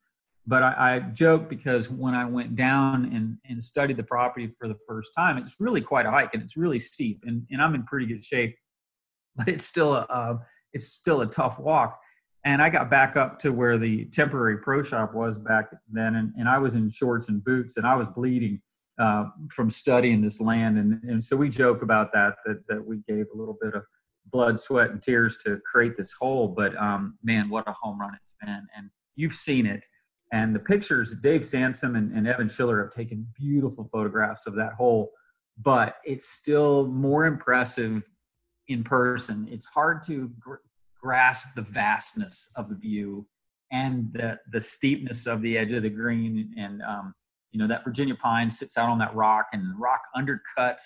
but 0.50 0.64
I, 0.64 0.96
I 0.96 1.00
joke 1.00 1.48
because 1.48 1.92
when 1.92 2.16
I 2.16 2.26
went 2.26 2.56
down 2.56 3.06
and, 3.14 3.38
and 3.48 3.64
studied 3.64 3.98
the 3.98 4.04
property 4.04 4.52
for 4.58 4.68
the 4.68 4.78
first 4.88 5.12
time, 5.16 5.38
it's 5.38 5.58
really 5.60 5.80
quite 5.80 6.08
a 6.08 6.12
hike 6.12 6.34
and 6.34 6.42
it's 6.42 6.58
really 6.58 6.80
steep 6.80 7.24
and, 7.28 7.46
and 7.52 7.62
I'm 7.62 7.76
in 7.76 7.84
pretty 7.84 8.08
good 8.08 8.26
shape, 8.26 8.58
but 9.36 9.48
it's 9.48 9.66
still 9.66 9.94
a, 9.94 10.08
uh, 10.10 10.38
it's 10.74 10.88
still 10.88 11.22
a 11.22 11.28
tough 11.28 11.60
walk. 11.60 12.00
And 12.46 12.64
I 12.64 12.70
got 12.72 12.90
back 12.90 13.16
up 13.16 13.38
to 13.40 13.54
where 13.54 13.78
the 13.78 14.06
temporary 14.06 14.58
pro 14.58 14.82
shop 14.82 15.14
was 15.14 15.38
back 15.38 15.70
then. 15.92 16.16
And, 16.16 16.34
and 16.36 16.50
I 16.50 16.58
was 16.58 16.74
in 16.74 16.90
shorts 16.90 17.30
and 17.30 17.44
boots 17.44 17.78
and 17.78 17.86
I 17.86 17.96
was 17.96 18.08
bleeding 18.08 18.60
uh, 18.98 19.26
from 19.54 19.70
studying 19.70 20.20
this 20.20 20.42
land. 20.42 20.80
And, 20.80 21.04
and 21.04 21.24
so 21.24 21.36
we 21.36 21.50
joke 21.50 21.84
about 21.84 22.12
that, 22.14 22.38
that, 22.46 22.66
that 22.70 22.84
we 22.84 23.04
gave 23.08 23.26
a 23.32 23.38
little 23.38 23.58
bit 23.62 23.76
of 23.76 23.86
blood, 24.32 24.60
sweat 24.60 24.90
and 24.90 25.04
tears 25.04 25.38
to 25.46 25.60
create 25.72 25.96
this 25.96 26.14
hole. 26.20 26.48
But 26.48 26.76
um, 26.78 27.20
man, 27.24 27.50
what 27.50 27.68
a 27.68 27.74
home 27.80 28.00
run 28.00 28.18
it's 28.20 28.34
been. 28.42 28.66
And 28.76 28.90
you've 29.16 29.34
seen 29.34 29.68
it 29.68 29.84
and 30.32 30.54
the 30.54 30.60
pictures, 30.60 31.16
Dave 31.22 31.44
Sansom 31.44 31.96
and, 31.96 32.16
and 32.16 32.28
Evan 32.28 32.50
Schiller 32.50 32.84
have 32.84 32.94
taken 32.94 33.28
beautiful 33.36 33.86
photographs 33.86 34.46
of 34.46 34.56
that 34.56 34.74
hole, 34.74 35.12
but 35.58 35.96
it's 36.06 36.30
still 36.30 36.88
more 36.88 37.26
impressive 37.26 38.08
in 38.68 38.84
person. 38.84 39.48
It's 39.50 39.66
hard 39.66 40.04
to 40.04 40.30
gr- 40.40 40.56
grasp 41.02 41.56
the 41.56 41.64
vastness 41.64 42.52
of 42.56 42.70
the 42.70 42.76
view 42.76 43.26
and 43.72 44.12
the 44.14 44.40
the 44.52 44.62
steepness 44.62 45.28
of 45.28 45.42
the 45.42 45.58
edge 45.58 45.72
of 45.72 45.84
the 45.84 45.90
green. 45.90 46.54
And 46.58 46.82
um, 46.84 47.14
you 47.52 47.60
know 47.60 47.68
that 47.68 47.84
Virginia 47.84 48.16
pine 48.16 48.52
sits 48.52 48.78
out 48.78 48.90
on 48.90 49.00
that 49.00 49.16
rock 49.16 49.48
and 49.54 49.64
the 49.64 49.78
rock 49.78 50.02
undercuts 50.16 50.84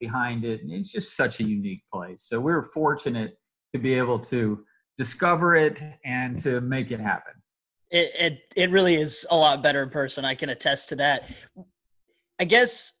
behind 0.00 0.44
it. 0.44 0.62
And 0.62 0.72
it's 0.72 0.90
just 0.90 1.16
such 1.16 1.40
a 1.40 1.44
unique 1.44 1.82
place. 1.92 2.22
So 2.22 2.38
we 2.38 2.52
we're 2.52 2.62
fortunate 2.62 3.36
to 3.74 3.78
be 3.78 3.94
able 3.94 4.18
to 4.20 4.64
discover 4.96 5.54
it 5.54 5.82
and 6.04 6.38
to 6.38 6.62
make 6.62 6.90
it 6.90 7.00
happen 7.00 7.34
it, 7.90 8.10
it 8.18 8.38
it 8.56 8.70
really 8.70 8.96
is 8.96 9.24
a 9.30 9.36
lot 9.36 9.62
better 9.62 9.82
in 9.82 9.90
person 9.90 10.24
i 10.24 10.34
can 10.34 10.50
attest 10.50 10.88
to 10.88 10.96
that. 10.96 11.30
I 12.38 12.44
guess 12.44 12.92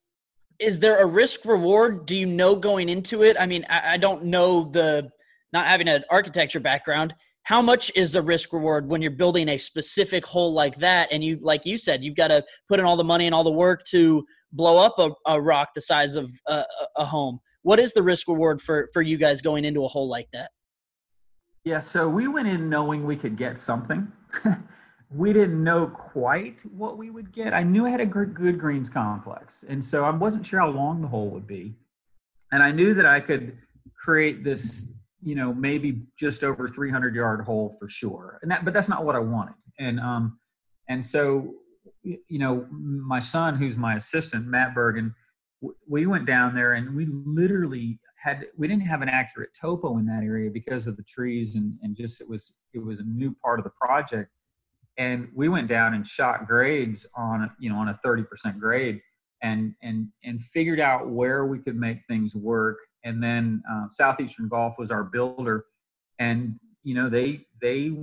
is 0.58 0.80
there 0.80 1.00
a 1.00 1.06
risk 1.06 1.44
reward? 1.44 2.06
Do 2.06 2.16
you 2.16 2.24
know 2.26 2.56
going 2.56 2.88
into 2.88 3.22
it? 3.22 3.36
I 3.38 3.46
mean 3.46 3.66
I, 3.68 3.94
I 3.94 3.96
don't 3.96 4.24
know 4.24 4.70
the 4.70 5.10
not 5.52 5.66
having 5.66 5.88
an 5.88 6.04
architecture 6.10 6.60
background. 6.60 7.14
How 7.42 7.62
much 7.62 7.92
is 7.94 8.16
a 8.16 8.22
risk 8.22 8.52
reward 8.52 8.88
when 8.88 9.00
you're 9.00 9.12
building 9.12 9.50
a 9.50 9.58
specific 9.58 10.26
hole 10.26 10.52
like 10.52 10.76
that 10.78 11.08
and 11.12 11.22
you 11.22 11.38
like 11.40 11.64
you 11.64 11.78
said 11.78 12.02
you've 12.02 12.16
got 12.16 12.28
to 12.28 12.44
put 12.68 12.80
in 12.80 12.86
all 12.86 12.96
the 12.96 13.04
money 13.04 13.26
and 13.26 13.34
all 13.34 13.44
the 13.44 13.50
work 13.50 13.84
to 13.90 14.24
blow 14.52 14.78
up 14.78 14.98
a, 14.98 15.10
a 15.30 15.40
rock 15.40 15.68
the 15.74 15.80
size 15.80 16.16
of 16.16 16.30
a, 16.48 16.64
a, 16.96 17.04
home? 17.04 17.38
What 17.62 17.78
is 17.78 17.92
the 17.92 18.02
risk 18.02 18.26
reward 18.26 18.60
for 18.60 18.88
for 18.92 19.02
you 19.02 19.16
guys 19.16 19.40
going 19.40 19.64
into 19.64 19.84
a 19.84 19.88
hole 19.88 20.08
like 20.08 20.28
that? 20.32 20.50
Yeah 21.64 21.78
so 21.78 22.08
we 22.08 22.26
went 22.26 22.48
in 22.48 22.68
knowing 22.68 23.04
we 23.04 23.16
could 23.16 23.36
get 23.36 23.58
something 23.58 24.10
we 25.14 25.32
didn't 25.32 25.62
know 25.62 25.86
quite 25.86 26.62
what 26.76 26.98
we 26.98 27.10
would 27.10 27.32
get 27.32 27.54
i 27.54 27.62
knew 27.62 27.86
i 27.86 27.90
had 27.90 28.00
a 28.00 28.06
good, 28.06 28.34
greens 28.58 28.90
complex 28.90 29.64
and 29.68 29.84
so 29.84 30.04
i 30.04 30.10
wasn't 30.10 30.44
sure 30.44 30.60
how 30.60 30.68
long 30.68 31.00
the 31.00 31.08
hole 31.08 31.30
would 31.30 31.46
be 31.46 31.74
and 32.52 32.62
i 32.62 32.70
knew 32.70 32.92
that 32.92 33.06
i 33.06 33.20
could 33.20 33.56
create 33.96 34.42
this 34.42 34.88
you 35.26 35.34
know, 35.34 35.52
maybe 35.52 36.02
just 36.16 36.44
over 36.44 36.68
300 36.68 37.12
yard 37.12 37.44
hole 37.44 37.76
for 37.80 37.88
sure. 37.88 38.38
And 38.42 38.50
that, 38.50 38.64
but 38.64 38.72
that's 38.72 38.88
not 38.88 39.04
what 39.04 39.16
I 39.16 39.18
wanted. 39.18 39.56
And, 39.80 39.98
um, 39.98 40.38
and 40.88 41.04
so, 41.04 41.52
you 42.04 42.38
know, 42.38 42.64
my 42.70 43.18
son, 43.18 43.56
who's 43.56 43.76
my 43.76 43.96
assistant, 43.96 44.46
Matt 44.46 44.72
Bergin, 44.72 45.12
we 45.88 46.06
went 46.06 46.26
down 46.26 46.54
there 46.54 46.74
and 46.74 46.94
we 46.94 47.06
literally 47.06 47.98
had, 48.22 48.46
we 48.56 48.68
didn't 48.68 48.84
have 48.86 49.02
an 49.02 49.08
accurate 49.08 49.50
topo 49.60 49.98
in 49.98 50.06
that 50.06 50.22
area 50.22 50.48
because 50.48 50.86
of 50.86 50.96
the 50.96 51.02
trees 51.02 51.56
and, 51.56 51.76
and 51.82 51.96
just, 51.96 52.20
it 52.20 52.30
was, 52.30 52.54
it 52.72 52.78
was 52.78 53.00
a 53.00 53.04
new 53.04 53.34
part 53.42 53.58
of 53.58 53.64
the 53.64 53.72
project. 53.80 54.30
And 54.98 55.28
we 55.34 55.48
went 55.48 55.68
down 55.68 55.94
and 55.94 56.06
shot 56.06 56.46
grades 56.46 57.06
on, 57.16 57.50
you 57.58 57.70
know, 57.70 57.76
on 57.76 57.88
a 57.88 58.00
30% 58.04 58.58
grade 58.58 59.00
and, 59.42 59.74
and, 59.82 60.08
and 60.24 60.40
figured 60.40 60.80
out 60.80 61.10
where 61.10 61.44
we 61.44 61.58
could 61.58 61.76
make 61.76 61.98
things 62.08 62.34
work 62.34 62.78
and 63.06 63.22
then 63.22 63.62
uh, 63.70 63.86
Southeastern 63.88 64.48
Golf 64.48 64.74
was 64.78 64.90
our 64.90 65.04
builder, 65.04 65.64
and 66.18 66.58
you 66.82 66.94
know 66.94 67.08
they 67.08 67.46
they 67.62 67.96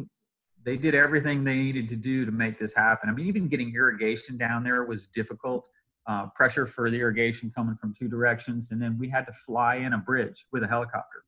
they 0.65 0.77
did 0.77 0.95
everything 0.95 1.43
they 1.43 1.57
needed 1.57 1.89
to 1.89 1.97
do 1.97 2.25
to 2.25 2.31
make 2.31 2.57
this 2.57 2.73
happen. 2.73 3.09
I 3.09 3.11
mean, 3.11 3.27
even 3.27 3.49
getting 3.49 3.75
irrigation 3.75 4.37
down 4.37 4.63
there 4.63 4.83
was 4.85 5.07
difficult. 5.07 5.69
Uh, 6.05 6.27
pressure 6.35 6.65
for 6.65 6.89
the 6.89 6.99
irrigation 6.99 7.49
coming 7.49 7.75
from 7.75 7.93
two 7.93 8.07
directions, 8.07 8.71
and 8.71 8.81
then 8.81 8.97
we 8.97 9.09
had 9.09 9.25
to 9.25 9.33
fly 9.33 9.75
in 9.75 9.93
a 9.93 9.97
bridge 9.97 10.47
with 10.51 10.63
a 10.63 10.67
helicopter. 10.67 11.23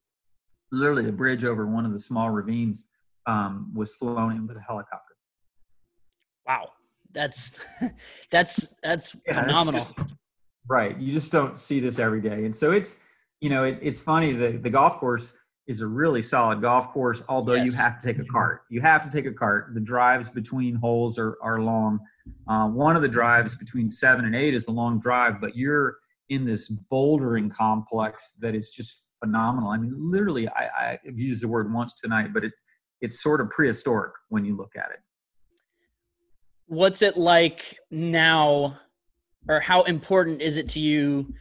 Literally, 0.72 1.08
a 1.08 1.14
bridge 1.14 1.44
over 1.44 1.66
one 1.66 1.86
of 1.86 1.92
the 1.92 2.00
small 2.00 2.30
ravines 2.30 2.90
um, 3.26 3.72
was 3.74 3.96
flown 3.96 4.32
in 4.32 4.48
with 4.48 4.58
a 4.58 4.62
helicopter. 4.62 5.15
Wow, 6.48 6.72
that's 7.14 7.60
that's 8.32 8.76
that's 8.84 9.16
yeah, 9.28 9.42
phenomenal. 9.42 9.88
right, 10.68 11.00
you 11.00 11.12
just 11.12 11.32
don't 11.32 11.58
see 11.58 11.80
this 11.80 12.00
every 12.00 12.22
day, 12.22 12.46
and 12.46 12.56
so 12.56 12.72
it's 12.72 13.00
you 13.42 13.50
know, 13.50 13.64
it, 13.64 13.80
it's 13.82 14.02
funny. 14.02 14.32
The 14.32 14.58
the 14.58 14.70
golf 14.70 14.98
course 14.98 15.34
is 15.68 15.82
a 15.82 15.88
really 15.88 16.22
solid 16.22 16.62
golf 16.62 16.92
course, 16.92 17.24
although 17.28 17.54
yes. 17.54 17.66
you 17.66 17.72
have 17.74 18.00
to 18.00 18.08
take 18.08 18.20
a 18.20 18.26
cart. 18.26 18.62
You 18.70 18.82
have 18.82 19.04
to 19.04 19.10
take 19.10 19.26
a 19.26 19.34
cart. 19.34 19.74
The 19.74 19.80
drives 19.80 20.30
between 20.30 20.76
holes 20.76 21.18
are 21.18 21.38
are 21.42 21.62
long. 21.62 22.00
Uh, 22.48 22.68
one 22.68 22.96
of 22.96 23.02
the 23.02 23.08
drives 23.08 23.56
between 23.56 23.90
seven 23.90 24.26
and 24.26 24.36
eight 24.36 24.54
is 24.54 24.68
a 24.68 24.72
long 24.72 25.00
drive, 25.00 25.40
but 25.42 25.56
you're 25.56 25.98
in 26.30 26.46
this 26.46 26.76
bouldering 26.92 27.54
complex 27.54 28.32
that 28.42 28.56
is 28.56 28.70
just 28.72 29.12
phenomenal. 29.24 29.70
I 29.70 29.78
mean, 29.78 29.94
literally, 29.96 30.48
I, 30.50 30.98
I've 31.06 31.20
used 31.20 31.44
the 31.44 31.48
word 31.48 31.72
once 31.72 31.94
tonight, 31.94 32.34
but 32.34 32.44
it's 32.44 32.62
it's 33.02 33.22
sort 33.22 33.42
of 33.42 33.50
prehistoric 33.50 34.14
when 34.30 34.46
you 34.46 34.56
look 34.56 34.76
at 34.76 34.92
it. 34.92 35.00
What's 36.68 37.02
it 37.02 37.18
like 37.18 37.78
now, 37.92 38.80
or 39.48 39.60
how 39.60 39.84
important 39.84 40.42
is 40.42 40.58
it 40.58 40.70
to 40.70 40.80
you 40.80 41.34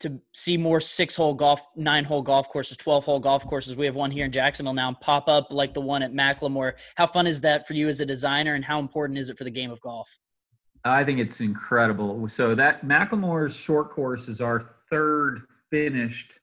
to 0.00 0.18
see 0.32 0.56
more 0.56 0.80
six 0.80 1.14
hole 1.14 1.34
golf, 1.34 1.60
nine 1.76 2.04
hole 2.04 2.22
golf 2.22 2.48
courses, 2.48 2.76
12 2.78 3.04
hole 3.04 3.20
golf 3.20 3.46
courses. 3.46 3.76
We 3.76 3.86
have 3.86 3.94
one 3.94 4.10
here 4.10 4.24
in 4.24 4.32
Jacksonville 4.32 4.72
now 4.72 4.94
pop 4.94 5.28
up 5.28 5.48
like 5.50 5.74
the 5.74 5.80
one 5.80 6.02
at 6.02 6.12
McLemore. 6.12 6.72
How 6.96 7.06
fun 7.06 7.26
is 7.26 7.40
that 7.42 7.66
for 7.66 7.74
you 7.74 7.88
as 7.88 8.00
a 8.00 8.06
designer 8.06 8.54
and 8.54 8.64
how 8.64 8.80
important 8.80 9.18
is 9.18 9.28
it 9.28 9.36
for 9.36 9.44
the 9.44 9.50
game 9.50 9.70
of 9.70 9.80
golf? 9.82 10.08
I 10.84 11.04
think 11.04 11.18
it's 11.18 11.40
incredible. 11.42 12.26
So 12.28 12.54
that 12.54 12.86
McLemore's 12.86 13.54
short 13.54 13.90
course 13.90 14.28
is 14.28 14.40
our 14.40 14.76
third 14.90 15.42
finished 15.70 16.38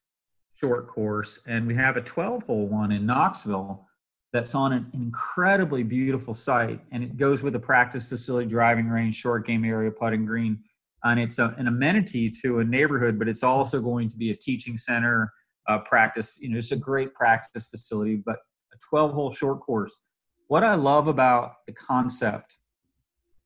short 0.55 0.87
course. 0.87 1.39
And 1.47 1.65
we 1.65 1.73
have 1.75 1.97
a 1.97 2.01
12 2.01 2.43
hole 2.43 2.67
one 2.67 2.91
in 2.91 3.07
Knoxville 3.07 3.86
that's 4.33 4.55
on 4.55 4.73
an 4.73 4.89
incredibly 4.93 5.83
beautiful 5.83 6.33
site. 6.33 6.81
And 6.91 7.03
it 7.03 7.17
goes 7.17 7.43
with 7.43 7.55
a 7.55 7.59
practice 7.59 8.05
facility, 8.05 8.47
driving 8.47 8.89
range, 8.89 9.15
short 9.15 9.45
game 9.45 9.63
area, 9.63 9.91
putting 9.91 10.25
green 10.25 10.59
and 11.03 11.19
it's 11.19 11.39
a, 11.39 11.53
an 11.57 11.67
amenity 11.67 12.29
to 12.29 12.59
a 12.59 12.63
neighborhood, 12.63 13.19
but 13.19 13.27
it's 13.27 13.43
also 13.43 13.79
going 13.79 14.09
to 14.09 14.17
be 14.17 14.31
a 14.31 14.35
teaching 14.35 14.77
center, 14.77 15.31
uh, 15.67 15.79
practice. 15.79 16.37
You 16.41 16.49
know, 16.49 16.57
it's 16.57 16.71
a 16.71 16.77
great 16.77 17.13
practice 17.13 17.69
facility, 17.69 18.15
but 18.15 18.37
a 18.73 18.77
12 18.89 19.11
hole 19.11 19.31
short 19.31 19.61
course. 19.61 20.01
What 20.47 20.63
I 20.63 20.75
love 20.75 21.07
about 21.07 21.51
the 21.65 21.73
concept, 21.73 22.57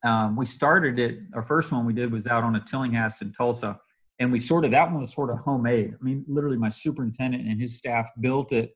um, 0.04 0.36
we 0.36 0.46
started 0.46 0.98
it. 0.98 1.18
Our 1.34 1.42
first 1.42 1.72
one 1.72 1.84
we 1.84 1.92
did 1.92 2.12
was 2.12 2.26
out 2.26 2.44
on 2.44 2.56
a 2.56 2.60
Tillinghast 2.60 3.22
in 3.22 3.32
Tulsa, 3.32 3.78
and 4.18 4.30
we 4.30 4.38
sort 4.38 4.64
of 4.64 4.70
that 4.70 4.90
one 4.90 5.00
was 5.00 5.12
sort 5.12 5.30
of 5.30 5.38
homemade. 5.38 5.94
I 6.00 6.04
mean, 6.04 6.24
literally, 6.28 6.58
my 6.58 6.68
superintendent 6.68 7.46
and 7.46 7.60
his 7.60 7.76
staff 7.76 8.10
built 8.20 8.52
it 8.52 8.74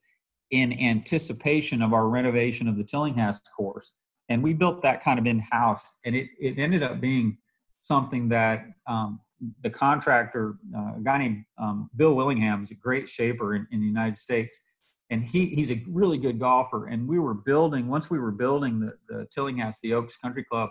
in 0.51 0.73
anticipation 0.73 1.83
of 1.83 1.93
our 1.93 2.09
renovation 2.09 2.69
of 2.69 2.77
the 2.77 2.85
Tillinghast 2.85 3.49
course, 3.57 3.95
and 4.29 4.43
we 4.43 4.53
built 4.53 4.83
that 4.83 5.03
kind 5.03 5.19
of 5.19 5.27
in 5.27 5.39
house, 5.39 5.99
and 6.05 6.15
it 6.15 6.29
it 6.41 6.59
ended 6.59 6.83
up 6.83 7.01
being 7.01 7.39
something 7.81 8.29
that 8.29 8.67
um, 8.89 9.21
the 9.63 9.71
contractor, 9.71 10.57
uh, 10.77 10.97
a 10.97 11.01
guy 11.03 11.19
named 11.19 11.45
um, 11.59 11.91
Bill 11.97 12.15
Willingham, 12.15 12.63
is 12.63 12.71
a 12.71 12.75
great 12.75 13.09
shaper 13.09 13.55
in, 13.55 13.67
in, 13.71 13.81
the 13.81 13.87
United 13.87 14.17
States, 14.17 14.63
and 15.11 15.25
he 15.25 15.47
he's 15.47 15.71
a 15.71 15.83
really 15.89 16.19
good 16.19 16.39
golfer. 16.39 16.87
And 16.87 17.07
we 17.07 17.19
were 17.19 17.35
building 17.35 17.89
once 17.89 18.11
we 18.11 18.19
were 18.19 18.33
building 18.33 18.81
the, 18.81 18.93
the 19.09 19.27
Tillinghast, 19.33 19.83
the 19.83 19.95
Oaks 19.95 20.17
Country 20.17 20.45
Club. 20.45 20.71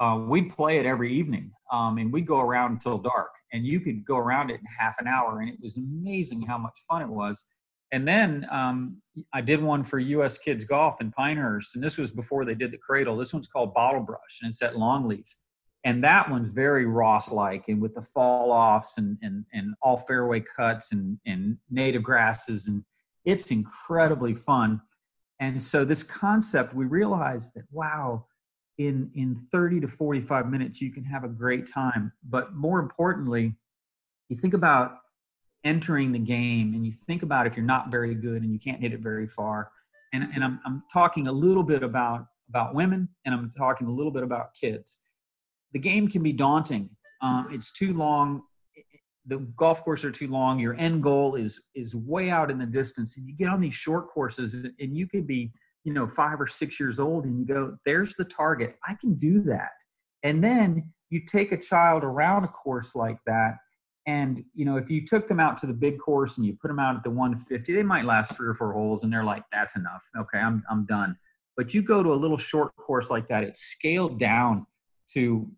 Uh, 0.00 0.24
we'd 0.28 0.48
play 0.54 0.78
it 0.78 0.86
every 0.86 1.12
evening, 1.12 1.50
um, 1.72 1.98
and 1.98 2.12
we'd 2.12 2.26
go 2.26 2.40
around 2.40 2.72
until 2.72 2.98
dark. 2.98 3.30
And 3.52 3.66
you 3.66 3.80
could 3.80 4.04
go 4.04 4.16
around 4.16 4.50
it 4.50 4.60
in 4.60 4.66
half 4.66 4.96
an 5.00 5.08
hour, 5.08 5.40
and 5.40 5.48
it 5.48 5.58
was 5.60 5.76
amazing 5.76 6.42
how 6.42 6.58
much 6.58 6.78
fun 6.88 7.02
it 7.02 7.08
was. 7.08 7.46
And 7.90 8.06
then 8.06 8.46
um, 8.50 9.00
I 9.32 9.40
did 9.40 9.62
one 9.62 9.82
for 9.82 9.98
U.S. 9.98 10.38
Kids 10.38 10.64
Golf 10.64 11.00
in 11.00 11.10
Pinehurst, 11.10 11.74
and 11.74 11.82
this 11.82 11.96
was 11.96 12.10
before 12.10 12.44
they 12.44 12.54
did 12.54 12.70
the 12.70 12.78
Cradle. 12.78 13.16
This 13.16 13.32
one's 13.32 13.48
called 13.48 13.72
Bottle 13.72 14.02
Brush, 14.02 14.40
and 14.42 14.50
it's 14.50 14.62
at 14.62 14.74
Longleaf 14.74 15.28
and 15.84 16.02
that 16.02 16.28
one's 16.28 16.50
very 16.50 16.86
Ross 16.86 17.30
like 17.30 17.68
and 17.68 17.80
with 17.80 17.94
the 17.94 18.02
fall 18.02 18.50
offs 18.50 18.98
and, 18.98 19.16
and, 19.22 19.44
and 19.52 19.74
all 19.80 19.96
fairway 19.96 20.40
cuts 20.40 20.92
and, 20.92 21.18
and 21.26 21.56
native 21.70 22.02
grasses 22.02 22.68
and 22.68 22.84
it's 23.24 23.50
incredibly 23.50 24.34
fun. 24.34 24.80
And 25.40 25.60
so 25.60 25.84
this 25.84 26.02
concept, 26.02 26.74
we 26.74 26.86
realized 26.86 27.54
that 27.54 27.64
wow, 27.70 28.26
in 28.78 29.10
in 29.14 29.34
30 29.50 29.80
to 29.80 29.88
45 29.88 30.48
minutes 30.48 30.80
you 30.80 30.90
can 30.90 31.04
have 31.04 31.24
a 31.24 31.28
great 31.28 31.70
time. 31.70 32.12
But 32.28 32.54
more 32.54 32.80
importantly, 32.80 33.54
you 34.28 34.36
think 34.36 34.54
about 34.54 34.98
entering 35.64 36.12
the 36.12 36.18
game 36.18 36.74
and 36.74 36.86
you 36.86 36.92
think 36.92 37.22
about 37.22 37.46
if 37.46 37.56
you're 37.56 37.66
not 37.66 37.90
very 37.90 38.14
good 38.14 38.42
and 38.42 38.52
you 38.52 38.58
can't 38.58 38.80
hit 38.80 38.92
it 38.92 39.00
very 39.00 39.26
far. 39.26 39.70
And, 40.12 40.28
and 40.34 40.42
I'm, 40.42 40.60
I'm 40.64 40.82
talking 40.92 41.26
a 41.26 41.32
little 41.32 41.62
bit 41.62 41.82
about 41.82 42.26
about 42.48 42.74
women 42.74 43.06
and 43.26 43.34
I'm 43.34 43.52
talking 43.58 43.86
a 43.88 43.90
little 43.90 44.10
bit 44.10 44.22
about 44.22 44.54
kids 44.54 45.08
the 45.72 45.78
game 45.78 46.08
can 46.08 46.22
be 46.22 46.32
daunting. 46.32 46.88
Um, 47.20 47.48
it's 47.50 47.72
too 47.72 47.92
long. 47.92 48.42
The 49.26 49.38
golf 49.56 49.82
courses 49.82 50.06
are 50.06 50.10
too 50.10 50.28
long. 50.28 50.58
Your 50.58 50.74
end 50.74 51.02
goal 51.02 51.34
is 51.34 51.64
is 51.74 51.94
way 51.94 52.30
out 52.30 52.50
in 52.50 52.58
the 52.58 52.66
distance, 52.66 53.16
and 53.16 53.26
you 53.26 53.36
get 53.36 53.48
on 53.48 53.60
these 53.60 53.74
short 53.74 54.08
courses, 54.08 54.66
and 54.80 54.96
you 54.96 55.06
could 55.06 55.26
be, 55.26 55.52
you 55.84 55.92
know, 55.92 56.06
five 56.06 56.40
or 56.40 56.46
six 56.46 56.80
years 56.80 56.98
old, 56.98 57.24
and 57.24 57.38
you 57.38 57.44
go, 57.44 57.76
"There's 57.84 58.16
the 58.16 58.24
target. 58.24 58.76
I 58.86 58.94
can 58.94 59.14
do 59.14 59.40
that." 59.42 59.72
And 60.22 60.42
then 60.42 60.92
you 61.10 61.24
take 61.26 61.52
a 61.52 61.56
child 61.58 62.04
around 62.04 62.44
a 62.44 62.48
course 62.48 62.94
like 62.94 63.18
that, 63.26 63.56
and 64.08 64.42
you 64.54 64.64
know, 64.64 64.76
if 64.76 64.90
you 64.90 65.06
took 65.06 65.28
them 65.28 65.38
out 65.38 65.58
to 65.58 65.66
the 65.66 65.74
big 65.74 66.00
course 66.00 66.38
and 66.38 66.46
you 66.46 66.56
put 66.60 66.68
them 66.68 66.80
out 66.80 66.96
at 66.96 67.04
the 67.04 67.10
150, 67.10 67.72
they 67.72 67.82
might 67.82 68.04
last 68.04 68.36
three 68.36 68.48
or 68.48 68.54
four 68.54 68.72
holes, 68.72 69.04
and 69.04 69.12
they're 69.12 69.22
like, 69.22 69.44
"That's 69.52 69.76
enough. 69.76 70.02
Okay, 70.18 70.38
I'm 70.38 70.64
I'm 70.68 70.86
done." 70.86 71.16
But 71.56 71.74
you 71.74 71.82
go 71.82 72.02
to 72.02 72.12
a 72.12 72.18
little 72.24 72.36
short 72.38 72.74
course 72.76 73.10
like 73.10 73.28
that, 73.28 73.44
it's 73.44 73.60
scaled 73.60 74.18
down 74.18 74.66
to 75.12 75.48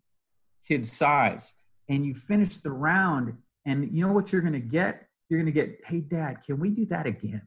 kid's 0.67 0.91
size 0.91 1.53
and 1.89 2.05
you 2.05 2.13
finish 2.13 2.57
the 2.59 2.71
round 2.71 3.35
and 3.65 3.91
you 3.91 4.05
know 4.05 4.13
what 4.13 4.31
you're 4.31 4.41
going 4.41 4.53
to 4.53 4.59
get 4.59 5.07
you're 5.29 5.39
going 5.39 5.51
to 5.51 5.51
get 5.51 5.79
hey 5.85 5.99
dad 6.01 6.37
can 6.45 6.59
we 6.59 6.69
do 6.69 6.85
that 6.85 7.05
again 7.05 7.41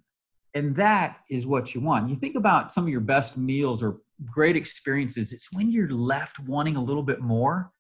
And 0.55 0.75
that 0.77 1.19
is 1.29 1.47
what 1.47 1.75
you 1.75 1.81
want. 1.81 2.09
You 2.09 2.17
think 2.17 2.37
about 2.37 2.73
some 2.73 2.85
of 2.85 2.90
your 2.90 3.01
best 3.01 3.37
meals 3.37 3.83
or 3.83 3.99
great 4.27 4.57
experiences, 4.57 5.33
it's 5.33 5.49
when 5.53 5.71
you're 5.71 5.90
left 5.90 6.38
wanting 6.38 6.77
a 6.77 6.83
little 6.83 7.03
bit 7.03 7.21
more. 7.21 7.73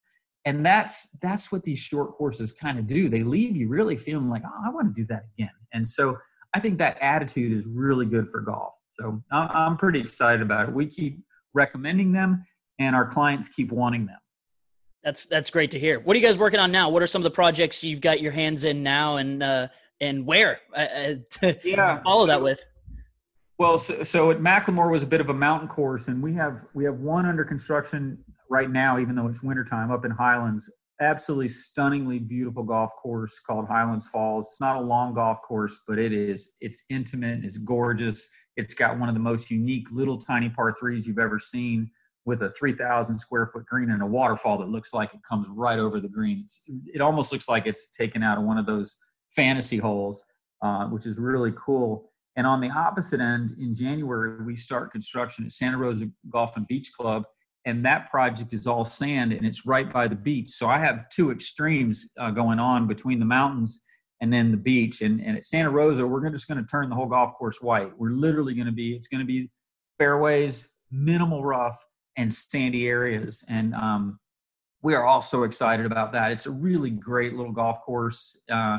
And 0.46 0.64
that's 0.64 1.10
that's 1.22 1.50
what 1.50 1.62
these 1.62 1.78
short 1.78 2.12
courses 2.12 2.52
kind 2.52 2.78
of 2.78 2.86
do. 2.86 3.08
They 3.08 3.22
leave 3.22 3.56
you 3.56 3.68
really 3.68 3.96
feeling 3.96 4.28
like, 4.28 4.42
oh, 4.44 4.62
I 4.66 4.70
want 4.70 4.94
to 4.94 5.00
do 5.00 5.06
that 5.08 5.24
again. 5.36 5.50
And 5.72 5.86
so 5.88 6.18
I 6.54 6.60
think 6.60 6.78
that 6.78 6.98
attitude 7.00 7.52
is 7.52 7.66
really 7.66 8.06
good 8.06 8.30
for 8.30 8.40
golf. 8.40 8.74
So 8.90 9.22
I'm 9.32 9.76
pretty 9.76 10.00
excited 10.00 10.40
about 10.40 10.68
it. 10.68 10.74
We 10.74 10.86
keep 10.86 11.20
recommending 11.52 12.12
them, 12.12 12.44
and 12.78 12.94
our 12.94 13.06
clients 13.06 13.48
keep 13.48 13.72
wanting 13.72 14.06
them. 14.06 14.18
That's 15.02 15.26
that's 15.26 15.50
great 15.50 15.70
to 15.72 15.78
hear. 15.78 15.98
What 16.00 16.16
are 16.16 16.20
you 16.20 16.26
guys 16.26 16.38
working 16.38 16.60
on 16.60 16.70
now? 16.70 16.88
What 16.88 17.02
are 17.02 17.06
some 17.06 17.20
of 17.20 17.24
the 17.24 17.34
projects 17.34 17.82
you've 17.82 18.00
got 18.00 18.20
your 18.20 18.32
hands 18.32 18.64
in 18.64 18.82
now, 18.82 19.16
and 19.16 19.42
uh, 19.42 19.68
and 20.00 20.24
where 20.24 20.60
uh, 20.76 20.80
uh 20.80 21.14
to 21.40 21.58
yeah, 21.64 22.02
follow 22.02 22.22
so, 22.22 22.26
that 22.28 22.42
with? 22.42 22.60
Well, 23.58 23.78
so, 23.78 24.02
so 24.02 24.30
at 24.30 24.38
McLemore 24.38 24.90
was 24.90 25.02
a 25.02 25.06
bit 25.06 25.20
of 25.20 25.28
a 25.28 25.34
mountain 25.34 25.68
course, 25.68 26.08
and 26.08 26.22
we 26.22 26.34
have 26.34 26.64
we 26.72 26.84
have 26.84 27.00
one 27.00 27.26
under 27.26 27.44
construction 27.44 28.24
right 28.54 28.70
now, 28.70 29.00
even 29.00 29.16
though 29.16 29.26
it's 29.26 29.42
wintertime, 29.42 29.90
up 29.90 30.04
in 30.04 30.12
Highlands. 30.12 30.72
Absolutely 31.00 31.48
stunningly 31.48 32.20
beautiful 32.20 32.62
golf 32.62 32.92
course 32.94 33.40
called 33.40 33.66
Highlands 33.66 34.08
Falls. 34.08 34.46
It's 34.46 34.60
not 34.60 34.76
a 34.76 34.80
long 34.80 35.12
golf 35.12 35.42
course, 35.42 35.80
but 35.88 35.98
it 35.98 36.12
is. 36.12 36.54
It's 36.60 36.84
intimate. 36.88 37.44
It's 37.44 37.58
gorgeous. 37.58 38.28
It's 38.56 38.74
got 38.74 38.96
one 38.96 39.08
of 39.08 39.16
the 39.16 39.20
most 39.20 39.50
unique 39.50 39.90
little 39.90 40.16
tiny 40.16 40.48
par 40.48 40.72
threes 40.78 41.04
you've 41.04 41.18
ever 41.18 41.40
seen 41.40 41.90
with 42.26 42.42
a 42.42 42.50
3,000 42.50 43.18
square 43.18 43.48
foot 43.48 43.66
green 43.66 43.90
and 43.90 44.02
a 44.02 44.06
waterfall 44.06 44.56
that 44.58 44.68
looks 44.68 44.94
like 44.94 45.12
it 45.12 45.20
comes 45.28 45.48
right 45.48 45.80
over 45.80 45.98
the 45.98 46.08
green. 46.08 46.42
It's, 46.44 46.70
it 46.94 47.00
almost 47.00 47.32
looks 47.32 47.48
like 47.48 47.66
it's 47.66 47.90
taken 47.90 48.22
out 48.22 48.38
of 48.38 48.44
one 48.44 48.56
of 48.56 48.66
those 48.66 48.96
fantasy 49.30 49.78
holes, 49.78 50.24
uh, 50.62 50.86
which 50.86 51.06
is 51.06 51.18
really 51.18 51.52
cool. 51.56 52.12
And 52.36 52.46
on 52.46 52.60
the 52.60 52.70
opposite 52.70 53.20
end, 53.20 53.56
in 53.58 53.74
January, 53.74 54.44
we 54.44 54.54
start 54.54 54.92
construction 54.92 55.44
at 55.44 55.50
Santa 55.50 55.76
Rosa 55.76 56.06
Golf 56.30 56.56
and 56.56 56.68
Beach 56.68 56.92
Club. 56.96 57.24
And 57.66 57.84
that 57.84 58.10
project 58.10 58.52
is 58.52 58.66
all 58.66 58.84
sand 58.84 59.32
and 59.32 59.46
it's 59.46 59.64
right 59.64 59.90
by 59.90 60.06
the 60.06 60.14
beach. 60.14 60.50
So 60.50 60.68
I 60.68 60.78
have 60.78 61.08
two 61.08 61.30
extremes 61.30 62.10
uh, 62.18 62.30
going 62.30 62.58
on 62.58 62.86
between 62.86 63.18
the 63.18 63.24
mountains 63.24 63.84
and 64.20 64.32
then 64.32 64.50
the 64.50 64.56
beach. 64.56 65.00
And, 65.00 65.20
and 65.20 65.36
at 65.36 65.44
Santa 65.44 65.70
Rosa, 65.70 66.06
we're 66.06 66.28
just 66.30 66.46
going 66.46 66.62
to 66.62 66.66
turn 66.70 66.88
the 66.88 66.94
whole 66.94 67.06
golf 67.06 67.34
course 67.34 67.60
white. 67.60 67.90
We're 67.98 68.10
literally 68.10 68.54
going 68.54 68.66
to 68.66 68.72
be, 68.72 68.94
it's 68.94 69.08
going 69.08 69.20
to 69.20 69.26
be 69.26 69.50
fairways, 69.98 70.74
minimal 70.90 71.44
rough, 71.44 71.82
and 72.16 72.32
sandy 72.32 72.86
areas. 72.86 73.44
And 73.48 73.74
um, 73.74 74.18
we 74.82 74.94
are 74.94 75.04
all 75.04 75.20
so 75.20 75.44
excited 75.44 75.86
about 75.86 76.12
that. 76.12 76.30
It's 76.30 76.46
a 76.46 76.50
really 76.50 76.90
great 76.90 77.34
little 77.34 77.52
golf 77.52 77.80
course 77.80 78.42
uh, 78.50 78.78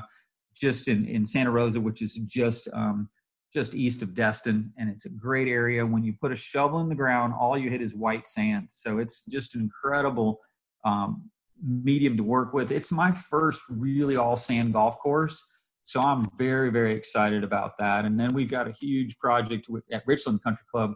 just 0.56 0.88
in, 0.88 1.06
in 1.06 1.26
Santa 1.26 1.52
Rosa, 1.52 1.82
which 1.82 2.02
is 2.02 2.16
just 2.16 2.70
um, 2.74 3.10
just 3.54 3.76
east 3.76 4.02
of 4.02 4.14
Destin. 4.14 4.72
And 4.78 4.90
it's 4.90 5.06
a 5.06 5.10
great 5.10 5.48
area. 5.48 5.86
When 5.86 6.04
you 6.04 6.14
put 6.20 6.32
a 6.32 6.36
shovel 6.36 6.80
in 6.80 6.90
the 6.90 6.96
ground, 6.96 7.34
all 7.40 7.58
you 7.58 7.70
hit 7.70 7.82
is 7.82 7.96
white 7.96 8.28
sand. 8.28 8.68
So 8.70 9.00
it's 9.00 9.26
just 9.26 9.56
an 9.56 9.62
incredible 9.62 10.40
um, 10.84 11.30
medium 11.64 12.18
to 12.18 12.24
work 12.24 12.54
with. 12.54 12.72
It's 12.72 12.92
my 12.92 13.12
first 13.12 13.62
really 13.70 14.18
all 14.18 14.36
sand 14.36 14.74
golf 14.74 15.00
course. 15.00 15.44
So 15.84 16.02
I'm 16.02 16.28
very, 16.36 16.72
very 16.72 16.94
excited 16.94 17.44
about 17.44 17.78
that. 17.78 18.06
And 18.06 18.20
then 18.20 18.34
we've 18.34 18.50
got 18.50 18.68
a 18.68 18.72
huge 18.72 19.18
project 19.20 19.68
at 19.92 20.04
Richland 20.06 20.44
Country 20.44 20.66
Club 20.70 20.94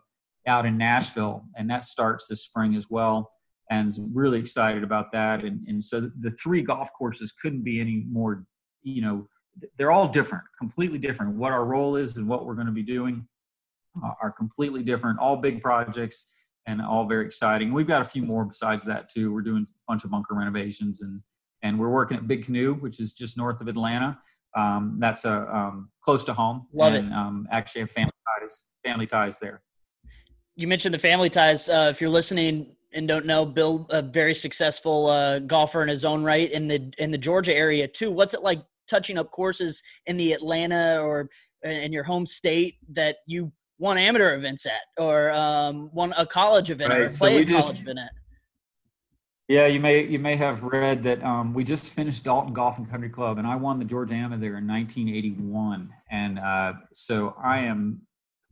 out 0.47 0.65
in 0.65 0.77
Nashville, 0.77 1.45
and 1.55 1.69
that 1.69 1.85
starts 1.85 2.27
this 2.27 2.43
spring 2.43 2.75
as 2.75 2.89
well. 2.89 3.31
And 3.69 3.93
really 4.13 4.39
excited 4.39 4.83
about 4.83 5.11
that. 5.11 5.43
And, 5.43 5.65
and 5.67 5.83
so 5.83 6.09
the 6.19 6.31
three 6.31 6.63
golf 6.63 6.89
courses 6.97 7.31
couldn't 7.31 7.63
be 7.63 7.79
any 7.79 8.03
more, 8.09 8.45
you 8.81 9.03
know, 9.03 9.27
they're 9.77 9.91
all 9.91 10.07
different, 10.07 10.43
completely 10.57 10.97
different. 10.97 11.35
What 11.35 11.51
our 11.51 11.65
role 11.65 11.95
is 11.95 12.17
and 12.17 12.27
what 12.27 12.45
we're 12.45 12.55
going 12.55 12.67
to 12.67 12.73
be 12.73 12.83
doing 12.83 13.27
uh, 14.03 14.11
are 14.21 14.31
completely 14.31 14.83
different. 14.83 15.19
All 15.19 15.37
big 15.37 15.61
projects 15.61 16.35
and 16.67 16.81
all 16.81 17.05
very 17.05 17.25
exciting. 17.25 17.73
We've 17.73 17.87
got 17.87 18.01
a 18.01 18.05
few 18.05 18.23
more 18.23 18.45
besides 18.45 18.83
that 18.83 19.09
too. 19.09 19.33
We're 19.33 19.41
doing 19.41 19.63
a 19.63 19.73
bunch 19.87 20.03
of 20.03 20.11
bunker 20.11 20.35
renovations 20.35 21.01
and 21.01 21.21
and 21.61 21.77
we're 21.77 21.89
working 21.89 22.15
at 22.15 22.25
Big 22.25 22.45
Canoe, 22.45 22.75
which 22.75 23.01
is 23.01 23.11
just 23.11 23.37
north 23.37 23.59
of 23.59 23.67
Atlanta. 23.67 24.17
Um, 24.55 24.95
that's 24.97 25.25
a 25.25 25.45
um, 25.53 25.89
close 26.01 26.23
to 26.23 26.33
home. 26.33 26.67
Love 26.71 26.93
and, 26.93 27.09
it. 27.09 27.13
Um, 27.13 27.47
actually, 27.51 27.81
have 27.81 27.91
family 27.91 28.13
ties, 28.39 28.67
family 28.85 29.05
ties 29.05 29.39
there 29.39 29.61
you 30.59 30.67
mentioned 30.67 30.93
the 30.93 30.99
family 30.99 31.29
ties. 31.29 31.69
Uh, 31.69 31.87
if 31.89 32.01
you're 32.01 32.09
listening 32.09 32.75
and 32.91 33.07
don't 33.07 33.25
know, 33.25 33.45
Bill, 33.45 33.87
a 33.91 34.01
very 34.01 34.35
successful 34.35 35.07
uh, 35.07 35.39
golfer 35.39 35.81
in 35.81 35.87
his 35.87 36.03
own 36.03 36.21
right 36.21 36.51
in 36.51 36.67
the 36.67 36.91
in 36.97 37.11
the 37.11 37.17
Georgia 37.17 37.55
area 37.55 37.87
too. 37.87 38.11
What's 38.11 38.33
it 38.33 38.43
like 38.43 38.61
touching 38.89 39.17
up 39.17 39.31
courses 39.31 39.81
in 40.07 40.17
the 40.17 40.33
Atlanta 40.33 40.99
or 41.01 41.29
in 41.63 41.91
your 41.91 42.03
home 42.03 42.25
state 42.25 42.75
that 42.93 43.17
you 43.27 43.51
won 43.77 43.97
amateur 43.97 44.35
events 44.35 44.65
at, 44.65 44.81
or 44.97 45.31
um, 45.31 45.89
won 45.93 46.13
a 46.17 46.25
college 46.25 46.69
event 46.69 46.91
right. 46.91 47.01
or 47.01 47.09
play 47.09 47.37
so 47.37 47.37
a 47.37 47.45
just, 47.45 47.67
college 47.67 47.81
event 47.81 47.99
at? 47.99 48.11
Yeah, 49.47 49.65
you 49.65 49.79
may 49.79 50.05
you 50.05 50.19
may 50.19 50.35
have 50.35 50.61
read 50.63 51.01
that 51.03 51.23
um, 51.23 51.55
we 51.55 51.63
just 51.63 51.95
finished 51.95 52.23
Dalton 52.23 52.53
Golf 52.53 52.77
and 52.77 52.87
Country 52.87 53.09
Club, 53.09 53.39
and 53.39 53.47
I 53.47 53.55
won 53.55 53.79
the 53.79 53.85
Georgia 53.85 54.13
Amateur 54.13 54.39
there 54.41 54.57
in 54.57 54.67
1981, 54.67 55.91
and 56.11 56.37
uh, 56.37 56.73
so 56.91 57.35
I 57.41 57.59
am 57.61 58.01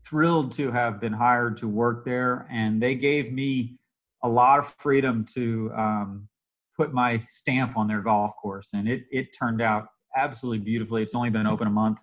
thrilled 0.10 0.52
to 0.54 0.72
have 0.72 1.00
been 1.00 1.14
hired 1.14 1.58
to 1.58 1.68
work 1.68 2.04
there, 2.04 2.48
and 2.50 2.82
they 2.82 2.96
gave 2.96 3.32
me 3.32 3.78
a 4.24 4.30
lot 4.30 4.58
of 4.58 4.74
freedom 4.80 5.24
to 5.36 5.72
um, 5.76 6.28
put 6.76 6.94
my 6.94 7.20
stamp 7.28 7.78
on 7.78 7.88
their 7.88 8.02
golf 8.02 8.32
course, 8.42 8.72
and 8.74 8.90
it 8.90 9.04
it 9.12 9.38
turned 9.38 9.62
out 9.62 9.90
absolutely 10.18 10.60
beautifully. 10.60 11.02
It's 11.02 11.16
only 11.16 11.30
been 11.30 11.48
open 11.48 11.68
a 11.68 11.72
month. 11.72 12.00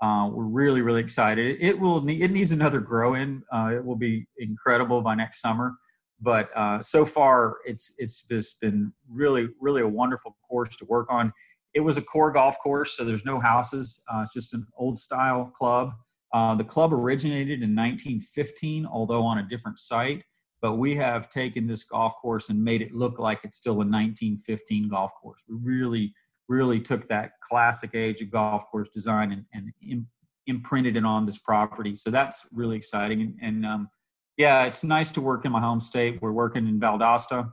Uh, 0.00 0.28
we're 0.32 0.44
really 0.44 0.82
really 0.82 1.00
excited. 1.00 1.56
It 1.60 1.78
will 1.78 2.02
need, 2.02 2.22
it 2.22 2.30
needs 2.30 2.52
another 2.52 2.80
grow 2.80 3.14
in. 3.14 3.42
Uh, 3.52 3.72
it 3.74 3.84
will 3.84 3.96
be 3.96 4.26
incredible 4.38 5.00
by 5.00 5.14
next 5.14 5.40
summer, 5.40 5.74
but 6.20 6.50
uh, 6.56 6.80
so 6.82 7.04
far 7.04 7.56
it's 7.64 7.94
it's 7.98 8.22
just 8.22 8.60
been 8.60 8.92
really 9.10 9.48
really 9.60 9.82
a 9.82 9.88
wonderful 9.88 10.36
course 10.48 10.76
to 10.76 10.84
work 10.86 11.10
on. 11.10 11.32
It 11.74 11.80
was 11.80 11.96
a 11.96 12.02
core 12.02 12.30
golf 12.30 12.56
course, 12.62 12.96
so 12.96 13.04
there's 13.04 13.24
no 13.24 13.38
houses. 13.40 14.02
Uh, 14.10 14.20
it's 14.22 14.32
just 14.32 14.54
an 14.54 14.66
old 14.78 14.98
style 14.98 15.46
club. 15.54 15.92
Uh, 16.32 16.54
the 16.54 16.64
club 16.64 16.92
originated 16.92 17.62
in 17.62 17.74
1915, 17.74 18.86
although 18.86 19.22
on 19.22 19.38
a 19.38 19.42
different 19.42 19.78
site, 19.78 20.24
but 20.60 20.74
we 20.74 20.94
have 20.94 21.28
taken 21.28 21.66
this 21.66 21.84
golf 21.84 22.14
course 22.16 22.48
and 22.50 22.62
made 22.62 22.82
it 22.82 22.92
look 22.92 23.18
like 23.18 23.40
it's 23.44 23.56
still 23.56 23.74
a 23.74 23.76
1915 23.76 24.88
golf 24.88 25.12
course. 25.14 25.42
We 25.48 25.56
really, 25.62 26.14
really 26.48 26.80
took 26.80 27.08
that 27.08 27.32
classic 27.40 27.94
age 27.94 28.22
of 28.22 28.30
golf 28.30 28.66
course 28.66 28.88
design 28.88 29.32
and, 29.32 29.44
and 29.52 29.72
Im- 29.88 30.08
imprinted 30.46 30.96
it 30.96 31.04
on 31.04 31.24
this 31.24 31.38
property. 31.38 31.94
So 31.94 32.10
that's 32.10 32.46
really 32.52 32.76
exciting. 32.76 33.20
And, 33.20 33.34
and 33.42 33.66
um, 33.66 33.88
yeah, 34.36 34.64
it's 34.64 34.84
nice 34.84 35.10
to 35.12 35.20
work 35.20 35.44
in 35.44 35.52
my 35.52 35.60
home 35.60 35.80
state. 35.80 36.20
We're 36.22 36.32
working 36.32 36.68
in 36.68 36.78
Valdosta, 36.78 37.50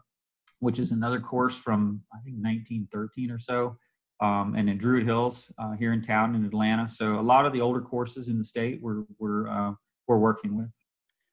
which 0.60 0.80
is 0.80 0.92
another 0.92 1.20
course 1.20 1.60
from, 1.60 2.02
I 2.14 2.18
think, 2.18 2.38
1913 2.38 3.32
or 3.32 3.40
so 3.40 3.78
um, 4.24 4.56
and 4.56 4.70
in 4.70 4.78
Druid 4.78 5.04
Hills 5.04 5.54
uh, 5.60 5.74
here 5.74 5.92
in 5.92 6.02
town 6.02 6.34
in 6.34 6.46
Atlanta. 6.46 6.88
So 6.88 7.20
a 7.20 7.22
lot 7.22 7.46
of 7.46 7.54
the 7.54 7.62
older 7.62 7.82
courses 7.82 8.30
in 8.30 8.38
the 8.38 8.44
state 8.44 8.80
we're 8.82 9.04
we're 9.20 9.50
uh, 9.50 9.74
we're 10.08 10.18
working 10.18 10.58
with. 10.58 10.70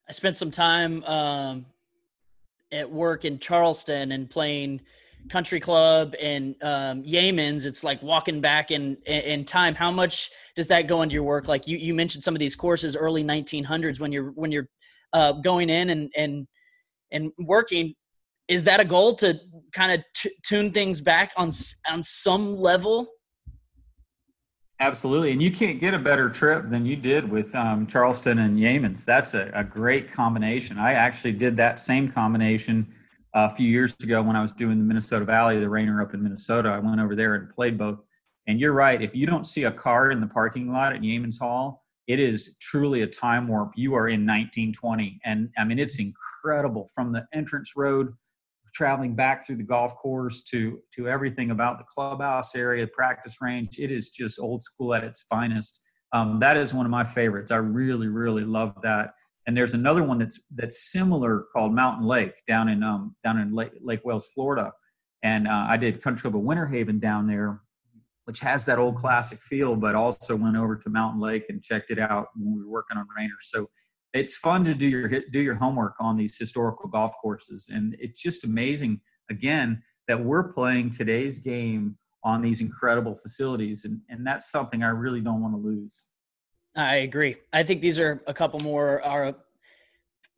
I 0.08 0.12
spent 0.12 0.36
some 0.36 0.50
time 0.50 1.04
um, 1.04 1.66
at 2.72 2.90
work 2.90 3.24
in 3.24 3.38
Charleston 3.38 4.12
and 4.12 4.28
playing 4.28 4.80
country 5.28 5.60
club 5.60 6.14
and 6.20 6.54
um, 6.62 7.02
Yeamans. 7.02 7.64
It's 7.64 7.84
like 7.84 8.02
walking 8.02 8.40
back 8.40 8.70
in 8.70 8.96
in 9.06 9.44
time. 9.44 9.74
How 9.74 9.90
much 9.90 10.30
does 10.56 10.68
that 10.68 10.86
go 10.86 11.02
into 11.02 11.14
your 11.14 11.24
work? 11.24 11.48
Like 11.48 11.66
you 11.66 11.76
you 11.76 11.94
mentioned 11.94 12.24
some 12.24 12.34
of 12.34 12.38
these 12.38 12.56
courses 12.56 12.96
early 12.96 13.24
1900s 13.24 14.00
when 14.00 14.12
you're 14.12 14.30
when 14.30 14.52
you're 14.52 14.68
uh, 15.12 15.32
going 15.32 15.70
in 15.70 15.90
and 15.90 16.10
and 16.16 16.46
and 17.10 17.32
working 17.38 17.94
is 18.50 18.64
that 18.64 18.80
a 18.80 18.84
goal 18.84 19.14
to 19.14 19.38
kind 19.72 19.92
of 19.92 20.04
t- 20.14 20.34
tune 20.44 20.72
things 20.72 21.00
back 21.00 21.32
on 21.36 21.50
on 21.88 22.02
some 22.02 22.56
level? 22.56 23.06
Absolutely, 24.80 25.30
and 25.32 25.42
you 25.42 25.50
can't 25.50 25.78
get 25.78 25.94
a 25.94 25.98
better 25.98 26.28
trip 26.28 26.68
than 26.68 26.84
you 26.84 26.96
did 26.96 27.30
with 27.30 27.54
um, 27.54 27.86
Charleston 27.86 28.38
and 28.38 28.58
Yeamans. 28.58 29.04
That's 29.04 29.34
a, 29.34 29.50
a, 29.54 29.62
great 29.62 30.10
combination. 30.10 30.78
I 30.78 30.94
actually 30.94 31.32
did 31.32 31.54
that 31.58 31.78
same 31.78 32.08
combination 32.08 32.86
a 33.34 33.54
few 33.54 33.68
years 33.68 33.94
ago 34.02 34.22
when 34.22 34.36
I 34.36 34.40
was 34.40 34.52
doing 34.52 34.78
the 34.78 34.84
Minnesota 34.84 35.24
Valley, 35.24 35.58
the 35.58 35.68
Raynor 35.68 36.02
up 36.02 36.14
in 36.14 36.22
Minnesota. 36.22 36.70
I 36.70 36.78
went 36.78 37.00
over 37.00 37.14
there 37.14 37.34
and 37.34 37.48
played 37.50 37.78
both. 37.78 38.00
And 38.46 38.58
you're 38.58 38.72
right. 38.72 39.00
If 39.00 39.14
you 39.14 39.26
don't 39.26 39.46
see 39.46 39.64
a 39.64 39.70
car 39.70 40.10
in 40.10 40.20
the 40.20 40.26
parking 40.26 40.72
lot 40.72 40.92
at 40.92 41.02
Yeamans 41.02 41.38
Hall, 41.38 41.84
it 42.08 42.18
is 42.18 42.56
truly 42.60 43.02
a 43.02 43.06
time 43.06 43.46
warp. 43.46 43.72
You 43.76 43.94
are 43.94 44.08
in 44.08 44.26
1920, 44.26 45.20
and 45.24 45.48
I 45.56 45.64
mean 45.64 45.78
it's 45.78 46.00
incredible 46.00 46.88
from 46.92 47.12
the 47.12 47.24
entrance 47.32 47.74
road 47.76 48.12
traveling 48.72 49.14
back 49.14 49.46
through 49.46 49.56
the 49.56 49.62
golf 49.62 49.94
course 49.96 50.42
to 50.42 50.80
to 50.94 51.08
everything 51.08 51.50
about 51.50 51.78
the 51.78 51.84
clubhouse 51.84 52.54
area, 52.54 52.86
practice 52.86 53.36
range. 53.40 53.78
It 53.78 53.92
is 53.92 54.10
just 54.10 54.40
old 54.40 54.62
school 54.64 54.94
at 54.94 55.04
its 55.04 55.22
finest. 55.22 55.80
Um, 56.12 56.40
that 56.40 56.56
is 56.56 56.74
one 56.74 56.86
of 56.86 56.90
my 56.90 57.04
favorites. 57.04 57.52
I 57.52 57.56
really, 57.58 58.08
really 58.08 58.44
love 58.44 58.74
that. 58.82 59.14
And 59.46 59.56
there's 59.56 59.74
another 59.74 60.02
one 60.02 60.18
that's 60.18 60.40
that's 60.54 60.92
similar 60.92 61.46
called 61.52 61.74
Mountain 61.74 62.06
Lake 62.06 62.42
down 62.46 62.68
in 62.68 62.82
um, 62.82 63.16
down 63.24 63.38
in 63.38 63.52
Lake, 63.52 63.72
Lake 63.80 64.04
Wales, 64.04 64.30
Florida. 64.34 64.72
And 65.22 65.48
uh, 65.48 65.66
I 65.68 65.76
did 65.76 66.02
Country 66.02 66.22
Club 66.22 66.36
of 66.36 66.42
Winter 66.42 66.66
Haven 66.66 66.98
down 66.98 67.26
there 67.26 67.60
which 68.30 68.38
has 68.38 68.64
that 68.64 68.78
old 68.78 68.94
classic 68.94 69.40
feel, 69.40 69.74
but 69.74 69.96
also 69.96 70.36
went 70.36 70.56
over 70.56 70.76
to 70.76 70.88
Mountain 70.88 71.20
Lake 71.20 71.46
and 71.48 71.60
checked 71.60 71.90
it 71.90 71.98
out 71.98 72.28
when 72.36 72.54
we 72.54 72.62
were 72.62 72.70
working 72.70 72.96
on 72.96 73.04
Raynor. 73.16 73.34
So 73.40 73.68
it's 74.12 74.36
fun 74.36 74.64
to 74.66 74.72
do 74.72 74.86
your 74.86 75.08
do 75.32 75.40
your 75.40 75.56
homework 75.56 75.94
on 75.98 76.16
these 76.16 76.38
historical 76.38 76.88
golf 76.88 77.12
courses, 77.20 77.70
and 77.72 77.96
it's 77.98 78.20
just 78.20 78.44
amazing 78.44 79.00
again 79.30 79.82
that 80.06 80.22
we're 80.22 80.52
playing 80.52 80.90
today's 80.90 81.40
game 81.40 81.96
on 82.22 82.40
these 82.40 82.60
incredible 82.60 83.16
facilities, 83.16 83.84
and 83.84 84.00
and 84.08 84.24
that's 84.24 84.52
something 84.52 84.84
I 84.84 84.90
really 84.90 85.20
don't 85.20 85.42
want 85.42 85.54
to 85.54 85.58
lose. 85.58 86.09
I 86.76 86.96
agree. 86.96 87.36
I 87.52 87.62
think 87.62 87.80
these 87.80 87.98
are 87.98 88.22
a 88.26 88.34
couple 88.34 88.60
more 88.60 89.02
are 89.02 89.34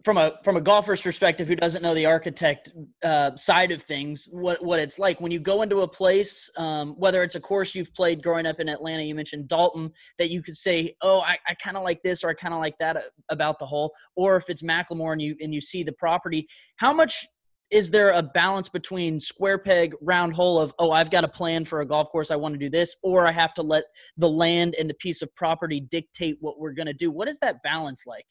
from 0.04 0.16
a 0.18 0.32
from 0.42 0.56
a 0.56 0.60
golfer's 0.60 1.00
perspective 1.00 1.46
who 1.46 1.56
doesn't 1.56 1.82
know 1.82 1.94
the 1.94 2.06
architect 2.06 2.72
uh, 3.04 3.34
side 3.36 3.70
of 3.70 3.82
things 3.82 4.28
what 4.32 4.62
what 4.64 4.80
it's 4.80 4.98
like 4.98 5.20
when 5.20 5.30
you 5.30 5.38
go 5.38 5.62
into 5.62 5.82
a 5.82 5.88
place 5.88 6.50
um, 6.56 6.94
whether 6.98 7.22
it's 7.22 7.34
a 7.34 7.40
course 7.40 7.74
you've 7.74 7.92
played 7.94 8.22
growing 8.22 8.46
up 8.46 8.60
in 8.60 8.68
atlanta 8.68 9.02
you 9.02 9.14
mentioned 9.14 9.48
dalton 9.48 9.90
that 10.18 10.30
you 10.30 10.42
could 10.42 10.56
say 10.56 10.94
oh 11.02 11.20
i, 11.20 11.38
I 11.46 11.54
kind 11.54 11.76
of 11.76 11.84
like 11.84 12.02
this 12.02 12.24
or 12.24 12.30
i 12.30 12.34
kind 12.34 12.54
of 12.54 12.60
like 12.60 12.76
that 12.78 12.96
about 13.30 13.58
the 13.58 13.66
hole 13.66 13.92
or 14.16 14.36
if 14.36 14.48
it's 14.48 14.62
mclemore 14.62 15.12
and 15.12 15.22
you 15.22 15.36
and 15.40 15.54
you 15.54 15.60
see 15.60 15.82
the 15.82 15.92
property 15.92 16.48
how 16.76 16.92
much 16.92 17.24
is 17.72 17.90
there 17.90 18.10
a 18.10 18.22
balance 18.22 18.68
between 18.68 19.18
square 19.18 19.58
peg 19.58 19.94
round 20.00 20.34
hole 20.34 20.60
of 20.60 20.72
oh 20.78 20.90
i've 20.90 21.10
got 21.10 21.24
a 21.24 21.28
plan 21.28 21.64
for 21.64 21.80
a 21.80 21.86
golf 21.86 22.10
course 22.10 22.30
i 22.30 22.36
want 22.36 22.54
to 22.54 22.58
do 22.58 22.70
this 22.70 22.94
or 23.02 23.26
i 23.26 23.32
have 23.32 23.54
to 23.54 23.62
let 23.62 23.84
the 24.16 24.28
land 24.28 24.74
and 24.78 24.88
the 24.88 24.94
piece 24.94 25.22
of 25.22 25.34
property 25.34 25.80
dictate 25.80 26.36
what 26.40 26.60
we're 26.60 26.72
going 26.72 26.86
to 26.86 26.92
do 26.92 27.10
what 27.10 27.28
is 27.28 27.38
that 27.40 27.62
balance 27.62 28.04
like 28.06 28.26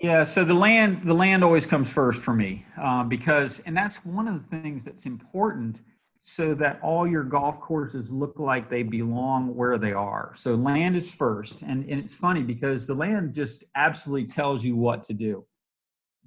yeah, 0.00 0.22
so 0.22 0.44
the 0.44 0.54
land 0.54 1.02
the 1.02 1.14
land 1.14 1.42
always 1.42 1.66
comes 1.66 1.90
first 1.90 2.22
for 2.22 2.32
me 2.32 2.64
uh, 2.80 3.02
because, 3.02 3.58
and 3.66 3.76
that's 3.76 4.04
one 4.04 4.28
of 4.28 4.48
the 4.48 4.60
things 4.60 4.84
that's 4.84 5.06
important, 5.06 5.80
so 6.20 6.54
that 6.54 6.78
all 6.82 7.06
your 7.06 7.24
golf 7.24 7.60
courses 7.60 8.12
look 8.12 8.38
like 8.38 8.70
they 8.70 8.84
belong 8.84 9.56
where 9.56 9.76
they 9.76 9.92
are. 9.92 10.32
So 10.36 10.54
land 10.54 10.94
is 10.94 11.12
first, 11.12 11.62
and, 11.62 11.84
and 11.90 11.98
it's 11.98 12.16
funny 12.16 12.42
because 12.42 12.86
the 12.86 12.94
land 12.94 13.34
just 13.34 13.64
absolutely 13.74 14.28
tells 14.28 14.64
you 14.64 14.76
what 14.76 15.02
to 15.04 15.14
do. 15.14 15.44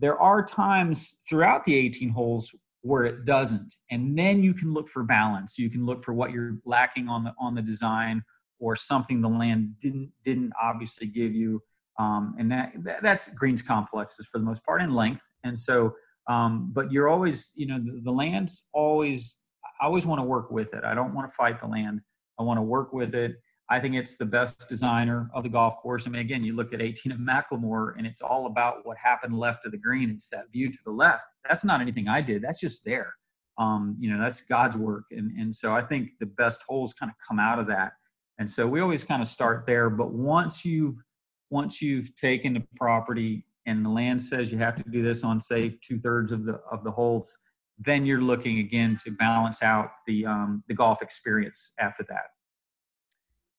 There 0.02 0.20
are 0.20 0.44
times 0.44 1.20
throughout 1.30 1.64
the 1.64 1.76
18 1.76 2.10
holes 2.10 2.54
where 2.82 3.06
it 3.06 3.26
doesn't, 3.26 3.76
and 3.92 4.18
then 4.18 4.44
you 4.44 4.54
can 4.54 4.74
look 4.74 4.90
for 4.90 5.04
balance. 5.04 5.58
You 5.58 5.70
can 5.70 5.86
look 5.86 6.04
for 6.04 6.14
what 6.14 6.32
you're 6.32 6.58
lacking 6.66 7.08
on 7.08 7.24
the 7.24 7.34
on 7.40 7.56
the 7.56 7.62
design 7.62 8.24
or 8.60 8.76
something 8.76 9.22
the 9.22 9.30
land 9.30 9.76
didn't 9.80 10.12
didn't 10.24 10.52
obviously 10.62 11.08
give 11.08 11.34
you 11.34 11.62
um, 12.02 12.36
and 12.40 12.52
that, 12.52 12.74
that, 12.84 13.04
that's 13.04 13.34
greens 13.36 13.62
complexes 13.62 14.28
for 14.28 14.40
the 14.40 14.44
most 14.44 14.64
part 14.66 14.82
in 14.82 14.94
length. 14.94 15.22
And 15.44 15.58
so, 15.58 15.94
um, 16.28 16.72
but 16.74 16.92
you're 16.92 17.10
always, 17.10 17.52
you 17.56 17.68
know, 17.68 17.78
the, 17.78 18.02
the 18.04 18.12
land's 18.12 18.68
always. 18.74 19.38
I 19.80 19.86
always 19.86 20.06
want 20.06 20.20
to 20.20 20.24
work 20.24 20.52
with 20.52 20.76
it. 20.76 20.84
I 20.84 20.94
don't 20.94 21.16
want 21.16 21.28
to 21.28 21.34
fight 21.34 21.60
the 21.60 21.66
land. 21.66 22.02
I 22.40 22.44
want 22.44 22.60
to 22.60 22.62
work 22.62 22.94
with 22.94 23.16
it. 23.16 23.36
I 23.72 23.80
think 23.80 23.96
it's 23.96 24.18
the 24.18 24.26
best 24.26 24.68
designer 24.68 25.32
of 25.34 25.44
the 25.44 25.50
golf 25.50 25.78
course. 25.78 26.06
I 26.06 26.10
mean, 26.10 26.20
again, 26.20 26.44
you 26.44 26.54
look 26.58 26.74
at 26.74 26.82
18 26.82 27.14
of 27.14 27.20
McLemore, 27.20 27.94
and 27.98 28.06
it's 28.06 28.22
all 28.22 28.46
about 28.48 28.86
what 28.86 28.98
happened 28.98 29.40
left 29.40 29.66
of 29.66 29.72
the 29.72 29.78
green. 29.78 30.10
It's 30.10 30.28
that 30.28 30.52
view 30.52 30.70
to 30.70 30.80
the 30.84 30.92
left. 30.92 31.26
That's 31.48 31.64
not 31.64 31.80
anything 31.80 32.10
I 32.10 32.20
did. 32.20 32.42
That's 32.42 32.60
just 32.60 32.84
there. 32.84 33.14
Um, 33.58 33.96
you 33.98 34.12
know, 34.12 34.22
that's 34.22 34.42
God's 34.42 34.78
work. 34.78 35.06
And 35.12 35.32
and 35.40 35.56
so 35.56 35.74
I 35.74 35.82
think 35.84 36.10
the 36.20 36.26
best 36.26 36.64
holes 36.68 36.94
kind 36.94 37.10
of 37.10 37.16
come 37.26 37.40
out 37.40 37.60
of 37.60 37.68
that. 37.68 37.94
And 38.40 38.50
so 38.50 38.68
we 38.68 38.82
always 38.82 39.06
kind 39.06 39.22
of 39.22 39.30
start 39.30 39.66
there. 39.66 39.90
But 39.90 40.12
once 40.12 40.66
you've 40.66 41.02
once 41.50 41.82
you've 41.82 42.14
taken 42.18 42.54
the 42.54 42.68
property 42.76 43.46
and 43.68 43.86
the 43.86 43.90
land 43.90 44.22
says 44.22 44.52
you 44.52 44.58
have 44.58 44.76
to 44.76 44.84
do 44.90 45.02
this 45.02 45.24
on 45.24 45.40
say 45.40 45.78
two 45.82 45.98
thirds 45.98 46.34
of 46.34 46.44
the 46.44 46.60
of 46.70 46.84
the 46.84 46.92
holes, 46.92 47.38
then 47.80 48.06
you're 48.06 48.22
looking 48.22 48.60
again 48.60 48.98
to 49.06 49.12
balance 49.12 49.64
out 49.64 49.92
the 50.08 50.26
um, 50.26 50.62
the 50.68 50.74
golf 50.74 51.02
experience 51.02 51.72
after 51.80 52.04
that. 52.10 52.26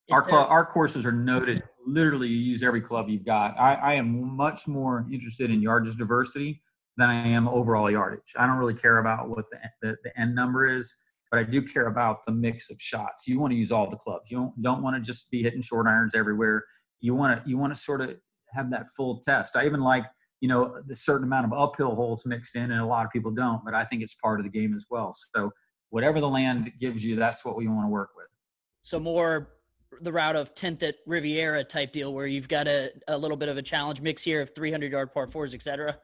Is 0.08 0.14
our 0.14 0.22
club, 0.22 0.48
our 0.50 0.66
courses 0.66 1.06
are 1.06 1.12
noted. 1.12 1.62
Literally, 1.86 2.28
you 2.28 2.38
use 2.38 2.62
every 2.62 2.80
club 2.80 3.08
you've 3.08 3.24
got. 3.24 3.58
I, 3.58 3.74
I 3.74 3.92
am 3.94 4.36
much 4.36 4.68
more 4.68 5.06
interested 5.12 5.50
in 5.50 5.62
yardage 5.62 5.96
diversity 5.96 6.62
than 6.96 7.08
I 7.08 7.26
am 7.28 7.48
overall 7.48 7.90
yardage. 7.90 8.34
I 8.36 8.46
don't 8.46 8.56
really 8.56 8.74
care 8.74 8.98
about 8.98 9.28
what 9.28 9.46
the, 9.50 9.58
the, 9.80 9.96
the 10.04 10.20
end 10.20 10.34
number 10.34 10.66
is, 10.66 10.94
but 11.30 11.40
I 11.40 11.44
do 11.44 11.62
care 11.62 11.86
about 11.86 12.26
the 12.26 12.32
mix 12.32 12.70
of 12.70 12.80
shots. 12.80 13.26
You 13.26 13.40
want 13.40 13.52
to 13.52 13.56
use 13.56 13.72
all 13.72 13.88
the 13.88 13.96
clubs. 13.96 14.30
You 14.30 14.38
don't 14.38 14.62
don't 14.62 14.82
want 14.82 14.96
to 14.96 15.00
just 15.00 15.30
be 15.30 15.42
hitting 15.42 15.62
short 15.62 15.86
irons 15.86 16.14
everywhere 16.14 16.64
you 17.02 17.14
want 17.14 17.44
to 17.44 17.50
you 17.50 17.58
want 17.58 17.74
to 17.74 17.78
sort 17.78 18.00
of 18.00 18.16
have 18.50 18.70
that 18.70 18.86
full 18.96 19.18
test. 19.18 19.56
I 19.56 19.66
even 19.66 19.80
like 19.80 20.04
you 20.40 20.48
know 20.48 20.80
the 20.86 20.96
certain 20.96 21.26
amount 21.26 21.46
of 21.46 21.52
uphill 21.52 21.94
holes 21.94 22.24
mixed 22.24 22.56
in, 22.56 22.70
and 22.70 22.80
a 22.80 22.86
lot 22.86 23.04
of 23.04 23.12
people 23.12 23.30
don't, 23.30 23.62
but 23.64 23.74
I 23.74 23.84
think 23.84 24.02
it's 24.02 24.14
part 24.14 24.40
of 24.40 24.44
the 24.44 24.50
game 24.50 24.74
as 24.74 24.86
well. 24.88 25.14
So 25.34 25.50
whatever 25.90 26.20
the 26.20 26.28
land 26.28 26.72
gives 26.80 27.04
you, 27.04 27.16
that's 27.16 27.44
what 27.44 27.56
we 27.56 27.66
want 27.68 27.84
to 27.84 27.90
work 27.90 28.10
with. 28.16 28.28
So 28.80 28.98
more 28.98 29.50
the 30.00 30.12
route 30.12 30.36
of 30.36 30.54
10th 30.54 30.82
at 30.82 30.96
Riviera 31.06 31.64
type 31.64 31.92
deal 31.92 32.12
where 32.12 32.26
you've 32.26 32.48
got 32.48 32.66
a, 32.66 32.92
a 33.08 33.16
little 33.16 33.36
bit 33.36 33.48
of 33.48 33.56
a 33.56 33.62
challenge 33.62 34.00
mix 34.00 34.22
here 34.22 34.40
of 34.40 34.54
300 34.54 34.90
yard 34.90 35.12
par 35.12 35.26
fours, 35.26 35.54
etc. 35.54 35.98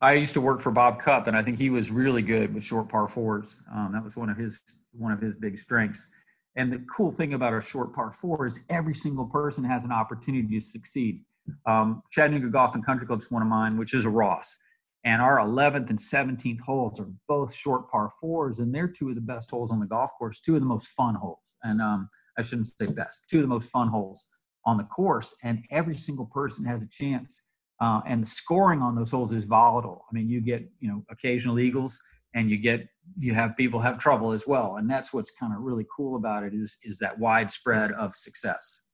I 0.00 0.14
used 0.14 0.34
to 0.34 0.40
work 0.40 0.60
for 0.60 0.72
Bob 0.72 0.98
Cupp, 0.98 1.28
and 1.28 1.36
I 1.36 1.42
think 1.42 1.58
he 1.58 1.70
was 1.70 1.92
really 1.92 2.22
good 2.22 2.52
with 2.52 2.64
short 2.64 2.88
par 2.88 3.08
fours. 3.08 3.60
Um, 3.72 3.92
that 3.92 4.02
was 4.02 4.16
one 4.16 4.28
of 4.28 4.36
his 4.36 4.60
one 4.92 5.12
of 5.12 5.20
his 5.20 5.36
big 5.36 5.56
strengths. 5.56 6.10
And 6.56 6.72
the 6.72 6.80
cool 6.94 7.12
thing 7.12 7.34
about 7.34 7.52
our 7.52 7.60
short 7.60 7.94
par 7.94 8.10
four 8.10 8.46
is 8.46 8.60
every 8.68 8.94
single 8.94 9.26
person 9.26 9.62
has 9.62 9.84
an 9.84 9.92
opportunity 9.92 10.58
to 10.58 10.60
succeed. 10.60 11.20
Um, 11.66 12.02
Chattanooga 12.10 12.48
Golf 12.48 12.74
and 12.74 12.84
Country 12.84 13.06
Club 13.06 13.20
is 13.20 13.30
one 13.30 13.42
of 13.42 13.48
mine, 13.48 13.76
which 13.76 13.94
is 13.94 14.04
a 14.04 14.10
Ross. 14.10 14.56
And 15.04 15.20
our 15.20 15.38
11th 15.38 15.90
and 15.90 15.98
17th 15.98 16.60
holes 16.60 17.00
are 17.00 17.08
both 17.28 17.52
short 17.52 17.90
par 17.90 18.10
fours, 18.20 18.60
and 18.60 18.72
they're 18.72 18.88
two 18.88 19.08
of 19.08 19.16
the 19.16 19.20
best 19.20 19.50
holes 19.50 19.72
on 19.72 19.80
the 19.80 19.86
golf 19.86 20.12
course, 20.16 20.40
two 20.40 20.54
of 20.54 20.60
the 20.60 20.66
most 20.66 20.88
fun 20.88 21.14
holes. 21.14 21.56
And 21.64 21.80
um, 21.80 22.08
I 22.38 22.42
shouldn't 22.42 22.68
say 22.68 22.86
best, 22.86 23.24
two 23.28 23.38
of 23.38 23.42
the 23.42 23.48
most 23.48 23.70
fun 23.70 23.88
holes 23.88 24.26
on 24.64 24.76
the 24.76 24.84
course. 24.84 25.34
And 25.42 25.64
every 25.70 25.96
single 25.96 26.26
person 26.26 26.64
has 26.66 26.82
a 26.82 26.88
chance. 26.88 27.48
Uh, 27.80 28.00
and 28.06 28.22
the 28.22 28.26
scoring 28.26 28.80
on 28.80 28.94
those 28.94 29.10
holes 29.10 29.32
is 29.32 29.44
volatile. 29.44 30.04
I 30.08 30.14
mean, 30.14 30.28
you 30.28 30.40
get, 30.40 30.68
you 30.78 30.88
know, 30.88 31.04
occasional 31.10 31.58
eagles, 31.58 32.00
and 32.34 32.50
you 32.50 32.56
get 32.56 32.88
you 33.18 33.34
have 33.34 33.56
people 33.56 33.80
have 33.80 33.98
trouble 33.98 34.32
as 34.32 34.46
well 34.46 34.76
and 34.76 34.88
that's 34.88 35.12
what's 35.12 35.30
kind 35.32 35.52
of 35.52 35.60
really 35.60 35.86
cool 35.94 36.16
about 36.16 36.42
it 36.42 36.54
is 36.54 36.78
is 36.82 36.98
that 36.98 37.18
widespread 37.18 37.92
of 37.92 38.14
success 38.14 38.86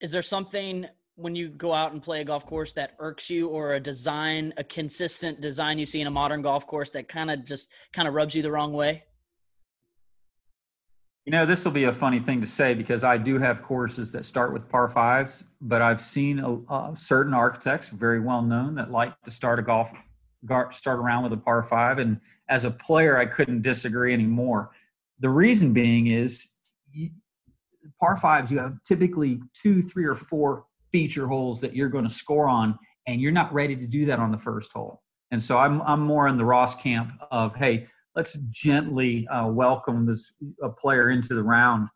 is 0.00 0.12
there 0.12 0.22
something 0.22 0.86
when 1.16 1.34
you 1.34 1.48
go 1.48 1.72
out 1.72 1.92
and 1.92 2.02
play 2.02 2.20
a 2.20 2.24
golf 2.24 2.44
course 2.46 2.72
that 2.72 2.92
irks 2.98 3.30
you 3.30 3.48
or 3.48 3.74
a 3.74 3.80
design 3.80 4.52
a 4.56 4.64
consistent 4.64 5.40
design 5.40 5.78
you 5.78 5.86
see 5.86 6.00
in 6.00 6.06
a 6.06 6.10
modern 6.10 6.42
golf 6.42 6.66
course 6.66 6.90
that 6.90 7.08
kind 7.08 7.30
of 7.30 7.44
just 7.44 7.70
kind 7.92 8.08
of 8.08 8.14
rubs 8.14 8.34
you 8.34 8.42
the 8.42 8.50
wrong 8.50 8.72
way 8.72 9.04
you 11.24 11.30
know 11.30 11.46
this 11.46 11.64
will 11.64 11.72
be 11.72 11.84
a 11.84 11.92
funny 11.92 12.18
thing 12.18 12.40
to 12.40 12.46
say 12.46 12.74
because 12.74 13.04
i 13.04 13.16
do 13.16 13.38
have 13.38 13.62
courses 13.62 14.10
that 14.10 14.24
start 14.24 14.52
with 14.52 14.68
par 14.68 14.88
fives 14.88 15.44
but 15.60 15.80
i've 15.80 16.00
seen 16.00 16.40
a, 16.40 16.72
uh, 16.72 16.94
certain 16.94 17.32
architects 17.32 17.88
very 17.88 18.20
well 18.20 18.42
known 18.42 18.74
that 18.74 18.90
like 18.90 19.12
to 19.22 19.30
start 19.30 19.58
a 19.58 19.62
golf 19.62 19.92
start 20.70 20.98
around 20.98 21.22
with 21.22 21.32
a 21.32 21.36
par 21.36 21.62
five 21.62 21.98
and 21.98 22.20
as 22.48 22.64
a 22.64 22.70
player, 22.70 23.16
I 23.16 23.26
couldn't 23.26 23.62
disagree 23.62 24.12
anymore. 24.12 24.70
The 25.20 25.28
reason 25.28 25.72
being 25.72 26.08
is 26.08 26.58
par 28.00 28.16
fives, 28.16 28.50
you 28.50 28.58
have 28.58 28.82
typically 28.84 29.40
two, 29.54 29.82
three, 29.82 30.04
or 30.04 30.14
four 30.14 30.66
feature 30.94 31.26
holes 31.26 31.60
that 31.60 31.74
you're 31.74 31.88
going 31.88 32.04
to 32.04 32.14
score 32.14 32.46
on, 32.46 32.78
and 33.08 33.20
you're 33.20 33.32
not 33.32 33.52
ready 33.52 33.74
to 33.74 33.84
do 33.84 34.04
that 34.04 34.20
on 34.20 34.30
the 34.30 34.38
first 34.38 34.72
hole. 34.72 35.02
And 35.32 35.42
so 35.42 35.58
I'm, 35.58 35.82
I'm 35.82 35.98
more 35.98 36.28
in 36.28 36.36
the 36.36 36.44
Ross 36.44 36.80
camp 36.80 37.10
of, 37.32 37.52
hey, 37.56 37.88
let's 38.14 38.34
gently 38.52 39.26
uh, 39.26 39.48
welcome 39.48 40.06
this 40.06 40.32
a 40.62 40.68
player 40.68 41.10
into 41.10 41.34
the 41.34 41.42
round 41.42 41.88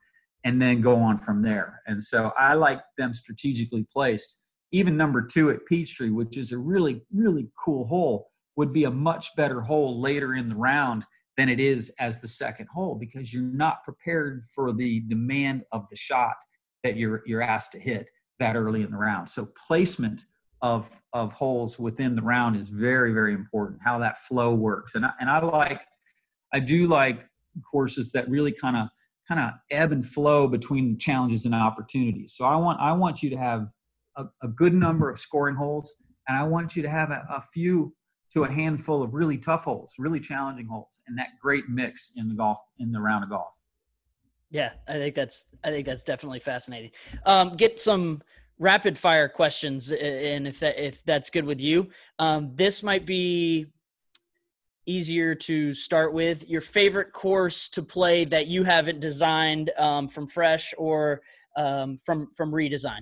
and 0.43 0.61
then 0.61 0.81
go 0.81 0.97
on 0.97 1.17
from 1.17 1.43
there. 1.43 1.81
And 1.87 2.03
so 2.03 2.33
I 2.37 2.55
like 2.55 2.81
them 2.97 3.15
strategically 3.15 3.87
placed. 3.93 4.43
Even 4.73 4.97
number 4.97 5.23
two 5.23 5.51
at 5.51 5.65
Peachtree, 5.67 6.11
which 6.11 6.37
is 6.37 6.51
a 6.51 6.59
really, 6.59 7.01
really 7.15 7.49
cool 7.57 7.87
hole 7.87 8.33
would 8.57 8.73
be 8.73 8.83
a 8.83 8.91
much 8.91 9.29
better 9.37 9.61
hole 9.61 10.01
later 10.01 10.35
in 10.35 10.49
the 10.49 10.57
round 10.57 11.05
than 11.37 11.49
it 11.49 11.61
is 11.61 11.95
as 12.01 12.21
the 12.21 12.27
second 12.27 12.67
hole 12.75 12.97
because 12.97 13.33
you're 13.33 13.45
not 13.45 13.85
prepared 13.85 14.43
for 14.53 14.73
the 14.73 14.99
demand 15.07 15.63
of 15.71 15.87
the 15.89 15.97
shot 15.97 16.35
that 16.83 16.97
you're 16.97 17.23
you're 17.27 17.43
asked 17.43 17.73
to 17.73 17.79
hit 17.79 18.09
that 18.38 18.57
early 18.57 18.83
in 18.83 18.90
the 18.90 18.96
round. 18.96 19.29
So 19.29 19.46
placement 19.66 20.24
of 20.61 20.90
of 21.12 21.33
holes 21.33 21.79
within 21.79 22.16
the 22.16 22.22
round 22.22 22.57
is 22.57 22.68
very 22.68 23.12
very 23.12 23.33
important. 23.33 23.81
How 23.83 23.98
that 23.98 24.18
flow 24.18 24.55
works, 24.55 24.94
and 24.94 25.07
I, 25.07 25.12
and 25.20 25.31
I 25.31 25.40
like 25.40 25.87
I 26.53 26.61
do 26.61 26.87
like 26.87 27.20
courses 27.70 28.12
that 28.12 28.29
really 28.29 28.53
kind 28.53 28.77
of 28.77 28.88
kind 29.29 29.40
of 29.40 29.53
ebb 29.70 29.92
and 29.92 30.05
flow 30.05 30.48
between 30.48 30.98
challenges 30.98 31.44
and 31.44 31.55
opportunities. 31.55 32.35
So 32.35 32.44
I 32.44 32.57
want 32.57 32.81
I 32.81 32.92
want 32.92 33.22
you 33.22 33.31
to 33.31 33.37
have 33.37 33.68
a, 34.16 34.24
a 34.42 34.48
good 34.48 34.74
number 34.74 35.11
of 35.11 35.18
scoring 35.18 35.55
holes, 35.55 35.94
and 36.27 36.37
I 36.37 36.44
want 36.44 36.77
you 36.77 36.83
to 36.83 36.88
have 36.88 37.11
a, 37.11 37.24
a 37.31 37.42
few 37.53 37.94
to 38.32 38.45
a 38.45 38.51
handful 38.51 39.03
of 39.03 39.14
really 39.14 39.39
tough 39.39 39.64
holes, 39.64 39.95
really 39.99 40.20
challenging 40.20 40.66
holes, 40.66 41.01
and 41.07 41.16
that 41.18 41.28
great 41.41 41.68
mix 41.68 42.12
in 42.16 42.28
the 42.28 42.34
golf 42.34 42.59
in 42.78 42.93
the 42.93 43.01
round 43.01 43.24
of 43.24 43.30
golf. 43.30 43.58
Yeah, 44.51 44.72
I 44.86 44.94
think 44.94 45.14
that's 45.14 45.46
I 45.62 45.70
think 45.70 45.86
that's 45.86 46.05
definitely 46.05 46.40
fascinating. 46.40 46.90
Um, 47.26 47.57
get 47.57 47.80
some 47.80 48.22
rapid 48.59 48.99
fire 48.99 49.28
questions, 49.28 49.92
and 49.92 50.49
if 50.49 50.59
that 50.61 50.82
if 50.82 51.05
that's 51.05 51.28
good 51.30 51.44
with 51.44 51.61
you, 51.61 51.88
um, 52.18 52.53
this 52.55 52.82
might 52.82 53.05
be 53.05 53.66
easier 54.86 55.34
to 55.34 55.74
start 55.74 56.14
with. 56.14 56.49
Your 56.49 56.62
favorite 56.62 57.12
course 57.12 57.68
to 57.70 57.82
play 57.82 58.24
that 58.26 58.46
you 58.46 58.64
haven't 58.64 59.01
designed 59.01 59.70
um, 59.76 60.09
from 60.09 60.26
fresh 60.26 60.72
or 60.78 61.20
um, 61.57 61.99
from 61.99 62.28
from 62.34 62.51
redesign. 62.51 63.01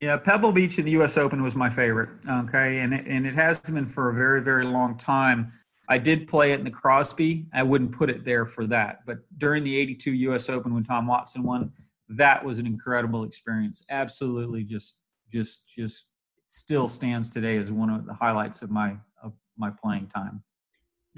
Yeah, 0.00 0.16
Pebble 0.16 0.52
Beach 0.52 0.78
in 0.78 0.84
the 0.84 0.92
U.S. 0.92 1.16
Open 1.16 1.42
was 1.42 1.56
my 1.56 1.70
favorite. 1.70 2.10
Okay, 2.28 2.80
and 2.80 2.92
it, 2.92 3.06
and 3.06 3.26
it 3.26 3.34
has 3.34 3.58
been 3.58 3.86
for 3.86 4.10
a 4.10 4.14
very 4.14 4.42
very 4.42 4.64
long 4.64 4.98
time. 4.98 5.52
I 5.88 5.98
did 5.98 6.28
play 6.28 6.52
it 6.52 6.58
in 6.58 6.64
the 6.64 6.70
Crosby. 6.70 7.46
I 7.52 7.62
wouldn't 7.62 7.92
put 7.92 8.10
it 8.10 8.24
there 8.24 8.46
for 8.46 8.66
that, 8.66 9.00
but 9.06 9.18
during 9.38 9.64
the 9.64 9.76
'82 9.76 10.12
U.S. 10.12 10.48
Open 10.48 10.74
when 10.74 10.84
Tom 10.84 11.06
Watson 11.06 11.42
won, 11.42 11.72
that 12.10 12.44
was 12.44 12.58
an 12.58 12.66
incredible 12.66 13.24
experience. 13.24 13.84
Absolutely, 13.90 14.64
just 14.64 15.02
just 15.30 15.68
just 15.68 16.14
still 16.48 16.88
stands 16.88 17.28
today 17.28 17.56
as 17.56 17.70
one 17.70 17.90
of 17.90 18.06
the 18.06 18.14
highlights 18.14 18.62
of 18.62 18.70
my 18.70 18.96
of 19.22 19.32
my 19.56 19.70
playing 19.82 20.06
time 20.06 20.42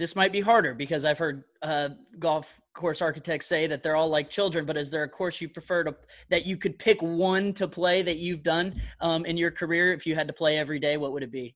this 0.01 0.17
might 0.17 0.33
be 0.33 0.41
harder 0.41 0.75
because 0.75 1.05
I've 1.05 1.19
heard 1.19 1.45
uh, 1.63 1.91
golf 2.19 2.59
course 2.73 3.03
architects 3.03 3.47
say 3.47 3.67
that 3.67 3.83
they're 3.83 3.97
all 3.97 4.09
like 4.09 4.31
children. 4.31 4.65
But 4.65 4.79
is 4.79 4.91
there 4.91 5.03
a 5.03 5.09
course 5.09 5.41
you 5.41 5.49
prefer 5.49 5.85
to 5.85 5.95
that 6.31 6.47
you 6.47 6.57
could 6.57 6.79
pick 6.79 7.01
one 7.03 7.53
to 7.55 7.69
play 7.69 8.01
that 8.03 8.17
you've 8.17 8.43
done 8.43 8.81
um, 9.01 9.27
in 9.27 9.37
your 9.37 9.51
career? 9.51 9.93
If 9.93 10.07
you 10.07 10.15
had 10.15 10.27
to 10.27 10.33
play 10.33 10.57
every 10.57 10.79
day, 10.79 10.97
what 10.97 11.13
would 11.13 11.23
it 11.23 11.31
be? 11.31 11.55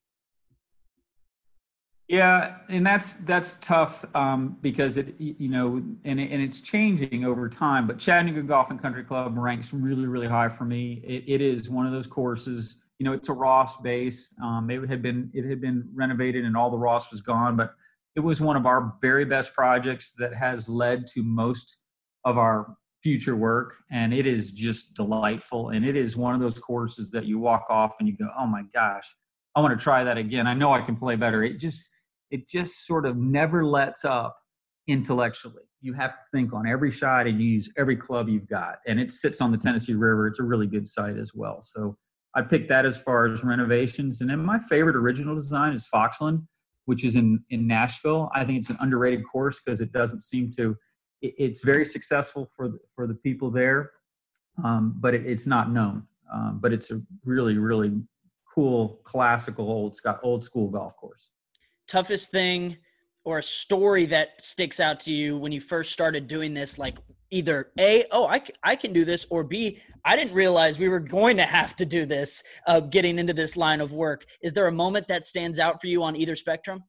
Yeah, 2.07 2.57
and 2.69 2.85
that's 2.85 3.15
that's 3.15 3.55
tough 3.55 4.05
um, 4.15 4.57
because 4.61 4.97
it 4.97 5.19
you 5.19 5.49
know 5.49 5.83
and 6.03 6.19
it, 6.19 6.31
and 6.31 6.41
it's 6.41 6.61
changing 6.61 7.25
over 7.25 7.49
time. 7.49 7.87
But 7.87 7.97
Chattanooga 7.97 8.43
Golf 8.43 8.69
and 8.69 8.79
Country 8.79 9.03
Club 9.03 9.35
ranks 9.37 9.73
really 9.73 10.05
really 10.05 10.27
high 10.27 10.49
for 10.49 10.65
me. 10.65 11.01
It, 11.03 11.23
it 11.27 11.41
is 11.41 11.69
one 11.69 11.87
of 11.87 11.91
those 11.91 12.05
courses. 12.05 12.83
You 12.99 13.05
know, 13.05 13.13
it's 13.13 13.29
a 13.29 13.33
Ross 13.33 13.81
base. 13.81 14.35
Um, 14.43 14.69
it 14.69 14.87
had 14.87 15.01
been 15.01 15.31
it 15.33 15.45
had 15.49 15.59
been 15.61 15.89
renovated 15.95 16.45
and 16.45 16.55
all 16.55 16.69
the 16.69 16.77
Ross 16.77 17.09
was 17.09 17.21
gone, 17.21 17.55
but 17.55 17.73
it 18.15 18.19
was 18.19 18.39
one 18.39 18.55
of 18.55 18.67
our 18.67 18.93
very 19.01 19.25
best 19.25 19.55
projects 19.55 20.13
that 20.19 20.33
has 20.33 20.69
led 20.69 21.07
to 21.07 21.23
most 21.23 21.79
of 22.23 22.37
our 22.37 22.77
future 23.01 23.35
work 23.35 23.75
and 23.91 24.13
it 24.13 24.25
is 24.25 24.51
just 24.51 24.95
delightful 24.95 25.69
and 25.69 25.85
it 25.85 25.95
is 25.95 26.17
one 26.17 26.33
of 26.33 26.41
those 26.41 26.57
courses 26.57 27.11
that 27.11 27.25
you 27.25 27.37
walk 27.37 27.65
off 27.69 27.93
and 27.99 28.09
you 28.09 28.17
go 28.17 28.27
oh 28.39 28.47
my 28.47 28.63
gosh 28.73 29.15
i 29.55 29.61
want 29.61 29.77
to 29.77 29.83
try 29.83 30.03
that 30.03 30.17
again 30.17 30.47
i 30.47 30.55
know 30.55 30.71
i 30.71 30.81
can 30.81 30.95
play 30.95 31.15
better 31.15 31.43
it 31.43 31.59
just 31.59 31.94
it 32.31 32.47
just 32.47 32.85
sort 32.85 33.05
of 33.05 33.17
never 33.17 33.65
lets 33.65 34.05
up 34.05 34.37
intellectually 34.87 35.63
you 35.81 35.93
have 35.93 36.11
to 36.11 36.21
think 36.33 36.53
on 36.53 36.67
every 36.67 36.91
shot 36.91 37.27
and 37.27 37.41
you 37.41 37.47
use 37.47 37.71
every 37.77 37.95
club 37.95 38.29
you've 38.29 38.47
got 38.47 38.77
and 38.87 38.99
it 38.99 39.11
sits 39.11 39.41
on 39.41 39.51
the 39.51 39.57
tennessee 39.57 39.93
river 39.93 40.27
it's 40.27 40.39
a 40.39 40.43
really 40.43 40.67
good 40.67 40.87
site 40.87 41.17
as 41.17 41.33
well 41.33 41.61
so 41.61 41.97
i 42.35 42.41
picked 42.41 42.69
that 42.69 42.85
as 42.85 43.01
far 43.01 43.25
as 43.27 43.43
renovations 43.43 44.21
and 44.21 44.29
then 44.29 44.39
my 44.39 44.59
favorite 44.59 44.95
original 44.95 45.35
design 45.35 45.73
is 45.73 45.87
foxland 45.91 46.43
which 46.85 47.03
is 47.03 47.15
in 47.15 47.43
in 47.49 47.67
Nashville. 47.67 48.31
I 48.33 48.45
think 48.45 48.59
it's 48.59 48.69
an 48.69 48.77
underrated 48.79 49.23
course 49.27 49.61
because 49.61 49.81
it 49.81 49.91
doesn't 49.91 50.21
seem 50.21 50.49
to. 50.57 50.75
It, 51.21 51.33
it's 51.37 51.63
very 51.63 51.85
successful 51.85 52.49
for 52.55 52.69
the, 52.69 52.79
for 52.95 53.07
the 53.07 53.15
people 53.15 53.51
there, 53.51 53.91
um, 54.63 54.95
but 54.99 55.13
it, 55.13 55.25
it's 55.25 55.47
not 55.47 55.71
known. 55.71 56.03
Um, 56.33 56.59
but 56.61 56.73
it's 56.73 56.91
a 56.91 57.01
really 57.23 57.57
really 57.57 57.91
cool 58.53 58.99
classical 59.03 59.69
old 59.69 59.97
old 60.23 60.43
school 60.43 60.69
golf 60.69 60.95
course. 60.95 61.31
Toughest 61.87 62.31
thing 62.31 62.77
or 63.25 63.39
a 63.39 63.43
story 63.43 64.05
that 64.05 64.41
sticks 64.41 64.79
out 64.79 64.99
to 65.01 65.11
you 65.11 65.37
when 65.37 65.51
you 65.51 65.59
first 65.59 65.91
started 65.91 66.27
doing 66.27 66.53
this 66.53 66.77
like 66.77 66.99
either 67.31 67.71
a 67.79 68.05
oh 68.11 68.27
I, 68.27 68.41
I 68.63 68.75
can 68.75 68.93
do 68.93 69.03
this 69.03 69.25
or 69.29 69.43
b 69.43 69.79
i 70.05 70.15
didn't 70.15 70.33
realize 70.33 70.79
we 70.79 70.89
were 70.89 70.99
going 70.99 71.37
to 71.37 71.43
have 71.43 71.75
to 71.77 71.85
do 71.85 72.05
this 72.05 72.43
uh, 72.67 72.79
getting 72.79 73.19
into 73.19 73.33
this 73.33 73.57
line 73.57 73.81
of 73.81 73.91
work. 73.91 74.25
Is 74.41 74.53
there 74.53 74.67
a 74.67 74.71
moment 74.71 75.07
that 75.07 75.25
stands 75.25 75.59
out 75.59 75.81
for 75.81 75.87
you 75.87 76.03
on 76.03 76.15
either 76.15 76.35
spectrum? 76.35 76.83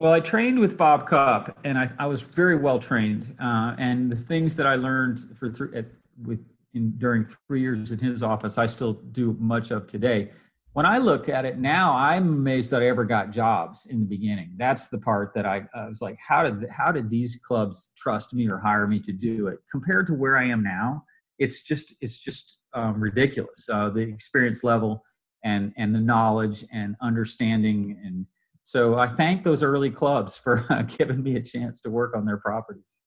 Well 0.00 0.12
i 0.12 0.20
trained 0.20 0.58
with 0.58 0.76
bob 0.76 1.06
cupp 1.06 1.58
and 1.64 1.78
i, 1.78 1.90
I 1.98 2.06
was 2.06 2.22
very 2.22 2.56
well 2.56 2.78
trained 2.78 3.34
uh, 3.38 3.74
and 3.78 4.10
the 4.10 4.16
things 4.16 4.56
that 4.56 4.66
i 4.66 4.74
learned 4.74 5.20
for 5.38 5.50
th- 5.50 5.70
at, 5.74 5.86
with 6.24 6.40
in, 6.74 6.92
during 6.98 7.24
three 7.46 7.60
years 7.60 7.92
in 7.92 7.98
his 7.98 8.22
office 8.22 8.58
i 8.58 8.66
still 8.66 8.94
do 8.94 9.36
much 9.38 9.70
of 9.70 9.86
today 9.86 10.30
when 10.76 10.84
I 10.84 10.98
look 10.98 11.30
at 11.30 11.46
it 11.46 11.56
now, 11.56 11.96
I'm 11.96 12.28
amazed 12.28 12.70
that 12.70 12.82
I 12.82 12.88
ever 12.88 13.06
got 13.06 13.30
jobs 13.30 13.86
in 13.86 14.00
the 14.00 14.04
beginning. 14.04 14.52
That's 14.58 14.88
the 14.88 14.98
part 14.98 15.32
that 15.34 15.46
I, 15.46 15.66
I, 15.74 15.88
was 15.88 16.02
like, 16.02 16.18
how 16.18 16.42
did 16.42 16.68
how 16.68 16.92
did 16.92 17.08
these 17.08 17.36
clubs 17.36 17.92
trust 17.96 18.34
me 18.34 18.46
or 18.46 18.58
hire 18.58 18.86
me 18.86 19.00
to 19.00 19.12
do 19.12 19.46
it 19.46 19.60
compared 19.72 20.06
to 20.08 20.12
where 20.12 20.36
I 20.36 20.44
am 20.44 20.62
now? 20.62 21.02
It's 21.38 21.62
just 21.62 21.94
it's 22.02 22.18
just 22.18 22.60
um, 22.74 23.00
ridiculous. 23.00 23.66
Uh, 23.72 23.88
the 23.88 24.02
experience 24.02 24.62
level 24.62 25.02
and 25.44 25.72
and 25.78 25.94
the 25.94 26.00
knowledge 26.00 26.62
and 26.70 26.94
understanding 27.00 27.98
and 28.04 28.26
so 28.64 28.98
I 28.98 29.08
thank 29.08 29.44
those 29.44 29.62
early 29.62 29.90
clubs 29.90 30.36
for 30.36 30.66
uh, 30.68 30.82
giving 30.98 31.22
me 31.22 31.36
a 31.36 31.42
chance 31.42 31.80
to 31.82 31.90
work 31.90 32.14
on 32.14 32.26
their 32.26 32.36
properties. 32.36 33.00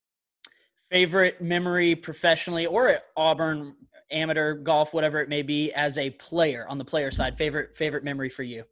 Favorite 0.90 1.40
memory 1.40 1.94
professionally 1.94 2.66
or 2.66 2.90
at 2.90 3.04
Auburn 3.16 3.76
amateur 4.12 4.54
golf, 4.56 4.94
whatever 4.94 5.20
it 5.22 5.30
may 5.30 5.42
be, 5.42 5.72
as 5.74 5.98
a 5.98 6.10
player 6.12 6.66
on 6.68 6.78
the 6.78 6.86
player 6.86 7.12
side? 7.12 7.38
Favorite 7.38 7.78
favorite 7.78 8.04
memory 8.04 8.30
for 8.30 8.44
you? 8.44 8.64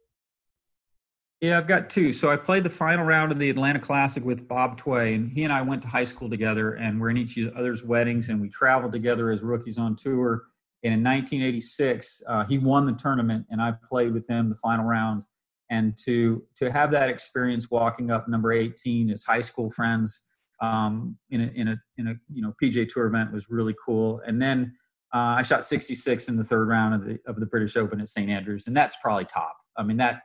Yeah, 1.40 1.56
I've 1.56 1.68
got 1.68 1.88
two. 1.88 2.12
So 2.12 2.32
I 2.32 2.36
played 2.36 2.64
the 2.64 2.70
final 2.70 3.04
round 3.04 3.30
of 3.30 3.38
the 3.38 3.48
Atlanta 3.48 3.78
Classic 3.78 4.24
with 4.24 4.48
Bob 4.48 4.76
Tway, 4.76 5.14
and 5.14 5.30
he 5.30 5.44
and 5.44 5.52
I 5.52 5.62
went 5.62 5.82
to 5.82 5.88
high 5.88 6.04
school 6.04 6.28
together, 6.28 6.74
and 6.74 7.00
we're 7.00 7.10
in 7.10 7.16
each 7.16 7.38
other's 7.38 7.84
weddings, 7.84 8.28
and 8.28 8.40
we 8.40 8.48
traveled 8.48 8.90
together 8.90 9.30
as 9.30 9.42
rookies 9.42 9.78
on 9.78 9.94
tour. 9.94 10.42
And 10.82 10.92
in 10.94 11.02
1986, 11.02 12.22
uh, 12.26 12.44
he 12.44 12.58
won 12.58 12.86
the 12.86 12.92
tournament, 12.92 13.46
and 13.50 13.62
I 13.62 13.74
played 13.88 14.12
with 14.12 14.26
him 14.28 14.48
the 14.48 14.56
final 14.56 14.84
round. 14.84 15.24
And 15.70 15.96
to 16.04 16.42
to 16.56 16.72
have 16.72 16.90
that 16.92 17.08
experience, 17.08 17.70
walking 17.70 18.10
up 18.10 18.26
number 18.28 18.52
18 18.52 19.10
as 19.10 19.22
high 19.22 19.40
school 19.42 19.70
friends 19.70 20.22
um, 20.60 21.16
in 21.30 21.42
a 21.42 21.46
in 21.54 21.68
a 21.68 21.76
in 21.98 22.08
a 22.08 22.14
you 22.32 22.42
know 22.42 22.52
PGA 22.60 22.88
Tour 22.88 23.06
event 23.06 23.32
was 23.32 23.48
really 23.48 23.76
cool. 23.84 24.20
And 24.26 24.40
then 24.42 24.74
uh, 25.14 25.36
I 25.38 25.42
shot 25.42 25.64
66 25.64 26.28
in 26.28 26.36
the 26.36 26.44
third 26.44 26.68
round 26.68 26.94
of 26.94 27.04
the 27.04 27.18
of 27.26 27.40
the 27.40 27.46
British 27.46 27.76
Open 27.76 28.00
at 28.00 28.08
St 28.08 28.28
Andrews, 28.28 28.66
and 28.66 28.76
that's 28.76 28.96
probably 29.02 29.24
top. 29.24 29.56
I 29.76 29.82
mean 29.82 29.96
that 29.98 30.22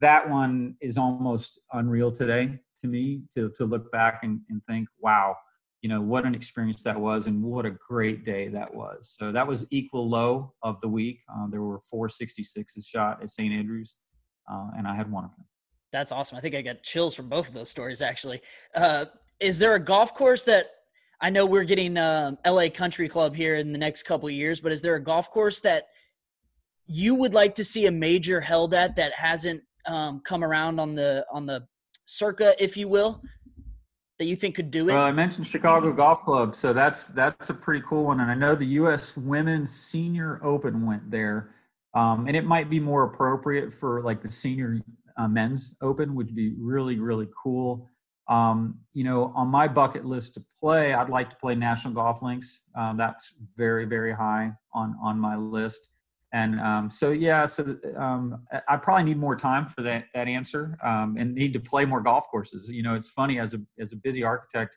that 0.00 0.28
one 0.28 0.76
is 0.80 0.98
almost 0.98 1.60
unreal 1.72 2.10
today 2.10 2.58
to 2.80 2.88
me 2.88 3.22
to 3.34 3.50
to 3.56 3.64
look 3.64 3.92
back 3.92 4.20
and, 4.22 4.40
and 4.50 4.60
think, 4.68 4.88
wow, 4.98 5.36
you 5.82 5.88
know 5.88 6.00
what 6.00 6.26
an 6.26 6.34
experience 6.34 6.82
that 6.82 7.00
was, 7.00 7.28
and 7.28 7.42
what 7.42 7.64
a 7.64 7.70
great 7.70 8.24
day 8.24 8.48
that 8.48 8.74
was. 8.74 9.16
So 9.18 9.30
that 9.30 9.46
was 9.46 9.66
equal 9.70 10.08
low 10.08 10.52
of 10.62 10.80
the 10.80 10.88
week. 10.88 11.22
Uh, 11.32 11.46
there 11.48 11.62
were 11.62 11.80
four 11.88 12.08
66s 12.08 12.86
shot 12.86 13.22
at 13.22 13.30
St 13.30 13.52
Andrews, 13.52 13.98
uh, 14.50 14.68
and 14.76 14.88
I 14.88 14.94
had 14.96 15.10
one 15.12 15.24
of 15.24 15.30
them. 15.36 15.44
That's 15.92 16.10
awesome. 16.10 16.36
I 16.36 16.40
think 16.40 16.56
I 16.56 16.62
got 16.62 16.82
chills 16.82 17.14
from 17.14 17.28
both 17.28 17.46
of 17.46 17.54
those 17.54 17.70
stories. 17.70 18.02
Actually, 18.02 18.40
uh, 18.74 19.04
is 19.38 19.58
there 19.60 19.76
a 19.76 19.80
golf 19.80 20.12
course 20.12 20.42
that 20.42 20.70
I 21.24 21.30
know 21.30 21.46
we're 21.46 21.64
getting 21.64 21.96
uh, 21.96 22.32
LA 22.46 22.68
Country 22.68 23.08
Club 23.08 23.34
here 23.34 23.56
in 23.56 23.72
the 23.72 23.78
next 23.78 24.02
couple 24.02 24.28
years, 24.28 24.60
but 24.60 24.72
is 24.72 24.82
there 24.82 24.96
a 24.96 25.00
golf 25.00 25.30
course 25.30 25.58
that 25.60 25.86
you 26.86 27.14
would 27.14 27.32
like 27.32 27.54
to 27.54 27.64
see 27.64 27.86
a 27.86 27.90
major 27.90 28.42
held 28.42 28.74
at 28.74 28.94
that 28.96 29.14
hasn't 29.14 29.62
um, 29.86 30.20
come 30.20 30.44
around 30.44 30.78
on 30.78 30.94
the 30.94 31.24
on 31.32 31.46
the 31.46 31.66
circa, 32.04 32.54
if 32.62 32.76
you 32.76 32.88
will, 32.88 33.22
that 34.18 34.26
you 34.26 34.36
think 34.36 34.54
could 34.54 34.70
do 34.70 34.86
it? 34.90 34.92
Well, 34.92 35.02
I 35.02 35.12
mentioned 35.12 35.46
Chicago 35.46 35.94
Golf 35.94 36.22
Club, 36.24 36.54
so 36.54 36.74
that's 36.74 37.06
that's 37.06 37.48
a 37.48 37.54
pretty 37.54 37.82
cool 37.88 38.04
one, 38.04 38.20
and 38.20 38.30
I 38.30 38.34
know 38.34 38.54
the 38.54 38.66
U.S. 38.82 39.16
Women's 39.16 39.72
Senior 39.74 40.42
Open 40.44 40.84
went 40.84 41.10
there, 41.10 41.54
um, 41.94 42.26
and 42.26 42.36
it 42.36 42.44
might 42.44 42.68
be 42.68 42.78
more 42.78 43.04
appropriate 43.04 43.72
for 43.72 44.02
like 44.02 44.20
the 44.20 44.30
Senior 44.30 44.78
uh, 45.16 45.26
Men's 45.26 45.74
Open, 45.80 46.14
would 46.16 46.34
be 46.34 46.52
really 46.58 46.98
really 46.98 47.28
cool. 47.34 47.88
Um, 48.28 48.80
you 48.94 49.04
know, 49.04 49.32
on 49.34 49.48
my 49.48 49.68
bucket 49.68 50.04
list 50.04 50.34
to 50.34 50.42
play, 50.58 50.94
I'd 50.94 51.10
like 51.10 51.28
to 51.30 51.36
play 51.36 51.54
National 51.54 51.92
Golf 51.92 52.22
Links. 52.22 52.64
Um, 52.74 52.96
that's 52.96 53.34
very, 53.56 53.84
very 53.84 54.12
high 54.12 54.52
on 54.72 54.96
on 55.02 55.18
my 55.18 55.36
list. 55.36 55.90
And 56.32 56.58
um, 56.58 56.90
so, 56.90 57.12
yeah, 57.12 57.46
so 57.46 57.76
um, 57.96 58.44
I 58.66 58.76
probably 58.76 59.04
need 59.04 59.18
more 59.18 59.36
time 59.36 59.66
for 59.66 59.82
that 59.82 60.06
that 60.14 60.26
answer, 60.26 60.76
um, 60.82 61.16
and 61.16 61.32
need 61.34 61.52
to 61.52 61.60
play 61.60 61.84
more 61.84 62.00
golf 62.00 62.26
courses. 62.28 62.70
You 62.72 62.82
know, 62.82 62.94
it's 62.94 63.10
funny 63.10 63.38
as 63.38 63.54
a 63.54 63.58
as 63.78 63.92
a 63.92 63.96
busy 63.96 64.24
architect, 64.24 64.76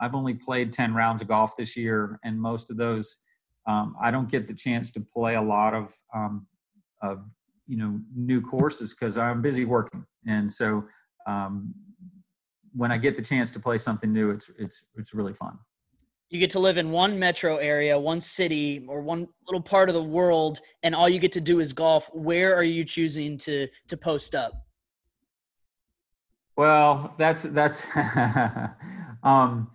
I've 0.00 0.14
only 0.14 0.34
played 0.34 0.72
ten 0.72 0.94
rounds 0.94 1.22
of 1.22 1.28
golf 1.28 1.56
this 1.56 1.76
year, 1.76 2.18
and 2.24 2.40
most 2.40 2.70
of 2.70 2.76
those, 2.76 3.18
um, 3.66 3.94
I 4.02 4.10
don't 4.10 4.30
get 4.30 4.46
the 4.46 4.54
chance 4.54 4.90
to 4.92 5.00
play 5.00 5.36
a 5.36 5.42
lot 5.42 5.74
of 5.74 5.94
of 7.02 7.24
you 7.66 7.76
know 7.76 8.00
new 8.14 8.40
courses 8.40 8.94
because 8.94 9.16
I'm 9.16 9.42
busy 9.42 9.64
working, 9.64 10.04
and 10.26 10.52
so 10.52 10.84
um, 11.26 11.74
when 12.74 12.92
I 12.92 12.98
get 12.98 13.16
the 13.16 13.22
chance 13.22 13.50
to 13.52 13.60
play 13.60 13.78
something 13.78 14.12
new, 14.12 14.30
it's 14.30 14.50
it's 14.58 14.84
it's 14.96 15.14
really 15.14 15.34
fun. 15.34 15.58
You 16.28 16.38
get 16.38 16.50
to 16.50 16.60
live 16.60 16.76
in 16.76 16.92
one 16.92 17.18
metro 17.18 17.56
area, 17.56 17.98
one 17.98 18.20
city, 18.20 18.84
or 18.88 19.00
one 19.00 19.26
little 19.48 19.60
part 19.60 19.88
of 19.88 19.94
the 19.94 20.02
world, 20.02 20.60
and 20.84 20.94
all 20.94 21.08
you 21.08 21.18
get 21.18 21.32
to 21.32 21.40
do 21.40 21.58
is 21.58 21.72
golf. 21.72 22.08
Where 22.12 22.54
are 22.54 22.62
you 22.62 22.84
choosing 22.84 23.36
to 23.38 23.68
to 23.88 23.96
post 23.96 24.34
up? 24.34 24.66
Well, 26.56 27.14
that's 27.18 27.42
that's. 27.42 27.86
um, 29.22 29.70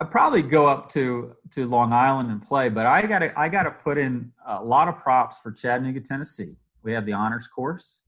I 0.00 0.04
probably 0.04 0.42
go 0.42 0.66
up 0.66 0.90
to 0.90 1.34
to 1.52 1.66
Long 1.66 1.92
Island 1.92 2.30
and 2.30 2.42
play, 2.42 2.68
but 2.68 2.86
I 2.86 3.06
got 3.06 3.20
to 3.20 3.38
I 3.38 3.48
got 3.48 3.62
to 3.62 3.70
put 3.70 3.96
in 3.96 4.32
a 4.46 4.62
lot 4.62 4.88
of 4.88 4.98
props 4.98 5.38
for 5.38 5.52
Chattanooga, 5.52 6.00
Tennessee. 6.00 6.56
We 6.82 6.92
have 6.92 7.06
the 7.06 7.12
honors 7.12 7.46
course, 7.46 8.02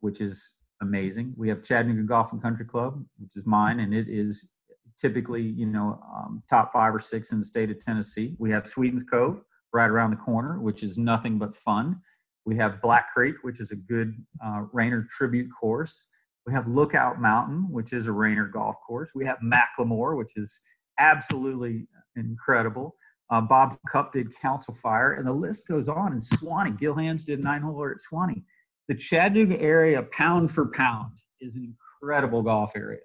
which 0.00 0.20
is 0.20 0.52
amazing. 0.82 1.32
We 1.36 1.48
have 1.48 1.62
Chattanooga 1.62 2.02
Golf 2.02 2.32
and 2.32 2.42
Country 2.42 2.66
Club, 2.66 3.02
which 3.18 3.36
is 3.36 3.46
mine, 3.46 3.80
and 3.80 3.94
it 3.94 4.08
is 4.08 4.50
typically, 4.98 5.42
you 5.42 5.66
know, 5.66 5.98
um, 6.14 6.42
top 6.50 6.72
five 6.72 6.94
or 6.94 7.00
six 7.00 7.32
in 7.32 7.38
the 7.38 7.44
state 7.44 7.70
of 7.70 7.80
Tennessee. 7.80 8.36
We 8.38 8.50
have 8.50 8.66
Sweetens 8.66 9.04
Cove 9.04 9.40
right 9.72 9.88
around 9.88 10.10
the 10.10 10.16
corner, 10.16 10.60
which 10.60 10.82
is 10.82 10.98
nothing 10.98 11.38
but 11.38 11.56
fun. 11.56 12.00
We 12.44 12.56
have 12.56 12.82
Black 12.82 13.12
Creek, 13.12 13.36
which 13.42 13.60
is 13.60 13.70
a 13.70 13.76
good 13.76 14.14
uh, 14.44 14.64
Raynor 14.72 15.06
tribute 15.10 15.48
course. 15.58 16.08
We 16.46 16.52
have 16.52 16.66
Lookout 16.66 17.20
Mountain, 17.20 17.70
which 17.70 17.92
is 17.92 18.08
a 18.08 18.12
Raynor 18.12 18.48
golf 18.48 18.76
course. 18.86 19.12
We 19.14 19.24
have 19.24 19.38
McLemore, 19.38 20.16
which 20.16 20.32
is 20.36 20.60
absolutely 20.98 21.86
incredible. 22.16 22.96
Uh, 23.30 23.40
Bob 23.40 23.76
Cupp 23.88 24.12
did 24.12 24.36
Council 24.36 24.74
Fire, 24.74 25.14
and 25.14 25.26
the 25.26 25.32
list 25.32 25.68
goes 25.68 25.88
on. 25.88 26.12
And 26.12 26.20
Sewanee, 26.20 26.78
Gil 26.78 26.94
Hanse 26.94 27.24
did 27.24 27.42
nine 27.42 27.62
hole 27.62 27.88
at 27.88 27.98
Sewanee. 27.98 28.42
The 28.88 28.94
Chattanooga 28.94 29.60
area, 29.60 30.02
pound 30.04 30.50
for 30.50 30.66
pound, 30.70 31.12
is 31.40 31.56
an 31.56 31.74
incredible 32.02 32.42
golf 32.42 32.72
area. 32.76 33.00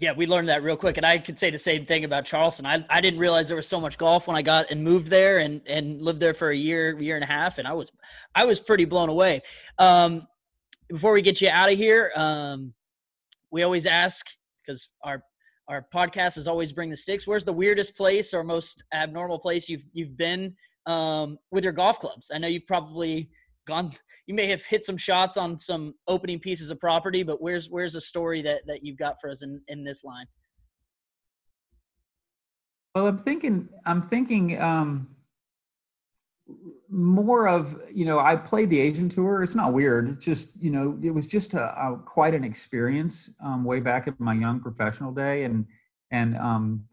Yeah, 0.00 0.12
we 0.12 0.26
learned 0.26 0.48
that 0.48 0.62
real 0.62 0.76
quick, 0.76 0.96
and 0.96 1.06
I 1.06 1.18
could 1.18 1.38
say 1.38 1.50
the 1.50 1.58
same 1.58 1.86
thing 1.86 2.04
about 2.04 2.24
Charleston. 2.24 2.66
I, 2.66 2.84
I 2.90 3.00
didn't 3.00 3.20
realize 3.20 3.46
there 3.46 3.56
was 3.56 3.68
so 3.68 3.80
much 3.80 3.96
golf 3.96 4.26
when 4.26 4.36
I 4.36 4.42
got 4.42 4.70
and 4.70 4.82
moved 4.82 5.06
there 5.06 5.38
and 5.38 5.62
and 5.68 6.02
lived 6.02 6.20
there 6.20 6.34
for 6.34 6.50
a 6.50 6.56
year, 6.56 6.98
year 7.00 7.14
and 7.14 7.22
a 7.22 7.28
half, 7.28 7.58
and 7.58 7.68
I 7.68 7.72
was 7.72 7.92
I 8.34 8.44
was 8.44 8.58
pretty 8.58 8.84
blown 8.84 9.08
away. 9.08 9.42
Um, 9.78 10.26
before 10.88 11.12
we 11.12 11.22
get 11.22 11.40
you 11.40 11.48
out 11.48 11.70
of 11.70 11.78
here, 11.78 12.12
um, 12.16 12.74
we 13.52 13.62
always 13.62 13.86
ask 13.86 14.26
because 14.66 14.88
our 15.04 15.22
our 15.68 15.86
podcast 15.94 16.36
is 16.36 16.48
always 16.48 16.72
bring 16.72 16.90
the 16.90 16.96
sticks. 16.96 17.26
Where's 17.26 17.44
the 17.44 17.52
weirdest 17.52 17.96
place 17.96 18.34
or 18.34 18.42
most 18.42 18.82
abnormal 18.92 19.38
place 19.38 19.68
you've 19.68 19.84
you've 19.92 20.16
been 20.16 20.54
um, 20.86 21.38
with 21.52 21.62
your 21.62 21.72
golf 21.72 22.00
clubs? 22.00 22.30
I 22.34 22.38
know 22.38 22.48
you've 22.48 22.66
probably 22.66 23.30
gone 23.64 23.92
you 24.26 24.34
may 24.34 24.46
have 24.46 24.64
hit 24.64 24.84
some 24.84 24.96
shots 24.96 25.36
on 25.36 25.58
some 25.58 25.94
opening 26.08 26.38
pieces 26.38 26.70
of 26.70 26.80
property 26.80 27.22
but 27.22 27.40
where's 27.40 27.68
where's 27.68 27.94
a 27.94 28.00
story 28.00 28.42
that 28.42 28.62
that 28.66 28.84
you've 28.84 28.98
got 28.98 29.20
for 29.20 29.30
us 29.30 29.42
in 29.42 29.60
in 29.68 29.84
this 29.84 30.04
line? 30.04 30.26
Well 32.94 33.06
i'm 33.06 33.18
thinking 33.18 33.68
i'm 33.86 34.00
thinking 34.00 34.60
um 34.60 35.08
more 36.88 37.48
of 37.48 37.76
you 37.92 38.04
know 38.04 38.18
i 38.18 38.36
played 38.36 38.70
the 38.70 38.78
asian 38.80 39.08
tour. 39.08 39.42
It's 39.42 39.54
not 39.54 39.72
weird. 39.72 40.08
It's 40.08 40.24
just 40.24 40.60
you 40.62 40.70
know 40.70 40.98
it 41.02 41.10
was 41.10 41.26
just 41.26 41.54
a, 41.54 41.62
a 41.62 41.98
quite 42.04 42.34
an 42.34 42.44
experience 42.44 43.32
um, 43.44 43.64
way 43.64 43.80
back 43.80 44.06
in 44.06 44.14
my 44.18 44.34
young 44.34 44.60
professional 44.60 45.12
day. 45.12 45.44
And 45.44 45.66
and 46.10 46.36
um 46.36 46.84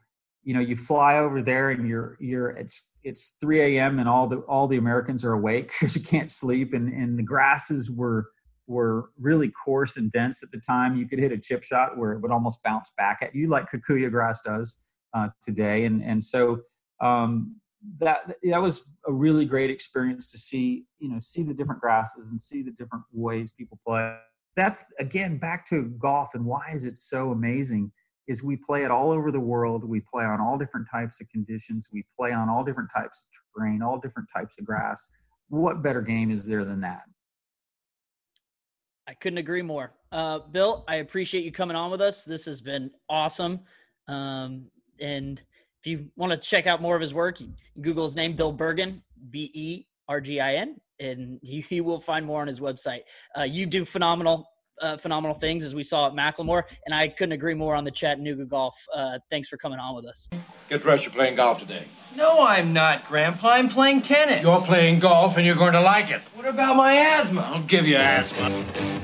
you 0.43 0.53
know 0.53 0.59
you 0.59 0.75
fly 0.75 1.17
over 1.17 1.41
there 1.41 1.69
and 1.69 1.87
you're 1.87 2.17
you're 2.19 2.49
it's 2.49 2.99
it's 3.03 3.37
3 3.39 3.61
a.m 3.61 3.99
and 3.99 4.09
all 4.09 4.27
the 4.27 4.37
all 4.41 4.67
the 4.67 4.77
americans 4.77 5.23
are 5.23 5.33
awake 5.33 5.67
because 5.79 5.95
you 5.95 6.03
can't 6.03 6.31
sleep. 6.31 6.73
And 6.73 6.91
and 6.91 7.17
the 7.17 7.23
grasses 7.23 7.91
were 7.91 8.29
were 8.67 9.09
really 9.19 9.51
coarse 9.65 9.97
and 9.97 10.11
dense 10.11 10.43
at 10.43 10.51
the 10.51 10.61
time. 10.61 10.95
You 10.95 11.07
could 11.07 11.19
hit 11.19 11.31
a 11.31 11.37
chip 11.37 11.63
shot 11.63 11.97
where 11.97 12.13
it 12.13 12.21
would 12.21 12.31
almost 12.31 12.63
bounce 12.63 12.91
back 12.97 13.19
at 13.21 13.35
you 13.35 13.47
like 13.47 13.69
kikuyu 13.69 14.09
grass 14.09 14.41
does 14.41 14.77
uh, 15.13 15.29
today. 15.41 15.85
And 15.85 16.03
and 16.03 16.23
so 16.23 16.61
um, 17.01 17.55
that 17.99 18.35
that 18.43 18.61
was 18.61 18.83
a 19.07 19.13
really 19.13 19.45
great 19.45 19.69
experience 19.69 20.31
to 20.31 20.37
see 20.37 20.85
you 20.99 21.09
know 21.09 21.19
see 21.19 21.43
the 21.43 21.53
different 21.53 21.81
grasses 21.81 22.29
and 22.29 22.41
see 22.41 22.63
the 22.63 22.71
different 22.71 23.03
ways 23.11 23.51
people 23.51 23.79
play. 23.85 24.15
That's 24.55 24.85
again 24.99 25.37
back 25.37 25.65
to 25.67 25.83
golf 25.97 26.33
and 26.33 26.45
why 26.45 26.71
is 26.73 26.83
it 26.83 26.97
so 26.97 27.31
amazing 27.31 27.91
is 28.31 28.41
we 28.41 28.55
play 28.55 28.83
it 28.83 28.89
all 28.89 29.11
over 29.11 29.29
the 29.29 29.39
world. 29.39 29.83
We 29.83 29.99
play 29.99 30.23
on 30.23 30.39
all 30.39 30.57
different 30.57 30.87
types 30.89 31.19
of 31.21 31.29
conditions. 31.29 31.89
We 31.91 32.03
play 32.17 32.31
on 32.31 32.49
all 32.49 32.63
different 32.63 32.89
types 32.95 33.23
of 33.23 33.61
terrain, 33.61 33.83
all 33.83 33.99
different 33.99 34.29
types 34.33 34.55
of 34.57 34.65
grass. 34.65 35.09
What 35.49 35.83
better 35.83 36.01
game 36.01 36.31
is 36.31 36.45
there 36.45 36.63
than 36.63 36.79
that? 36.81 37.01
I 39.07 39.13
couldn't 39.15 39.39
agree 39.39 39.61
more. 39.61 39.91
Uh, 40.13 40.39
Bill, 40.39 40.85
I 40.87 40.95
appreciate 40.95 41.43
you 41.43 41.51
coming 41.51 41.75
on 41.75 41.91
with 41.91 41.99
us. 42.01 42.23
This 42.23 42.45
has 42.45 42.61
been 42.61 42.89
awesome. 43.09 43.59
Um, 44.07 44.67
and 45.01 45.39
if 45.81 45.87
you 45.87 46.07
want 46.15 46.31
to 46.31 46.37
check 46.37 46.67
out 46.67 46.81
more 46.81 46.95
of 46.95 47.01
his 47.01 47.13
work, 47.13 47.39
Google 47.81 48.05
his 48.05 48.15
name, 48.15 48.35
Bill 48.35 48.53
Bergin, 48.53 49.01
B 49.29 49.51
E 49.53 49.85
R 50.07 50.21
G 50.21 50.39
I 50.39 50.55
N, 50.55 50.79
and 50.99 51.39
he, 51.43 51.65
he, 51.67 51.81
will 51.81 51.99
find 51.99 52.25
more 52.25 52.41
on 52.41 52.47
his 52.47 52.61
website. 52.61 53.01
Uh, 53.37 53.43
you 53.43 53.65
do 53.65 53.83
phenomenal 53.83 54.47
uh, 54.81 54.97
phenomenal 54.97 55.35
things 55.35 55.63
as 55.63 55.75
we 55.75 55.83
saw 55.83 56.07
at 56.07 56.13
McLemore, 56.13 56.63
and 56.85 56.93
I 56.95 57.07
couldn't 57.07 57.33
agree 57.33 57.53
more 57.53 57.75
on 57.75 57.83
the 57.83 57.91
Chattanooga 57.91 58.45
golf. 58.45 58.75
Uh, 58.93 59.19
thanks 59.29 59.49
for 59.49 59.57
coming 59.57 59.79
on 59.79 59.95
with 59.95 60.05
us. 60.05 60.29
Get 60.69 60.81
dressed. 60.81 61.03
You're 61.03 61.13
playing 61.13 61.35
golf 61.35 61.59
today. 61.59 61.83
No, 62.15 62.45
I'm 62.45 62.73
not, 62.73 63.07
Grandpa. 63.07 63.51
I'm 63.51 63.69
playing 63.69 64.01
tennis. 64.01 64.41
You're 64.41 64.61
playing 64.61 64.99
golf, 64.99 65.37
and 65.37 65.45
you're 65.45 65.55
going 65.55 65.73
to 65.73 65.81
like 65.81 66.09
it. 66.09 66.21
What 66.35 66.45
about 66.45 66.75
my 66.75 66.93
asthma? 66.93 67.41
I'll 67.41 67.63
give 67.63 67.87
you 67.87 67.97
asthma. 67.97 69.00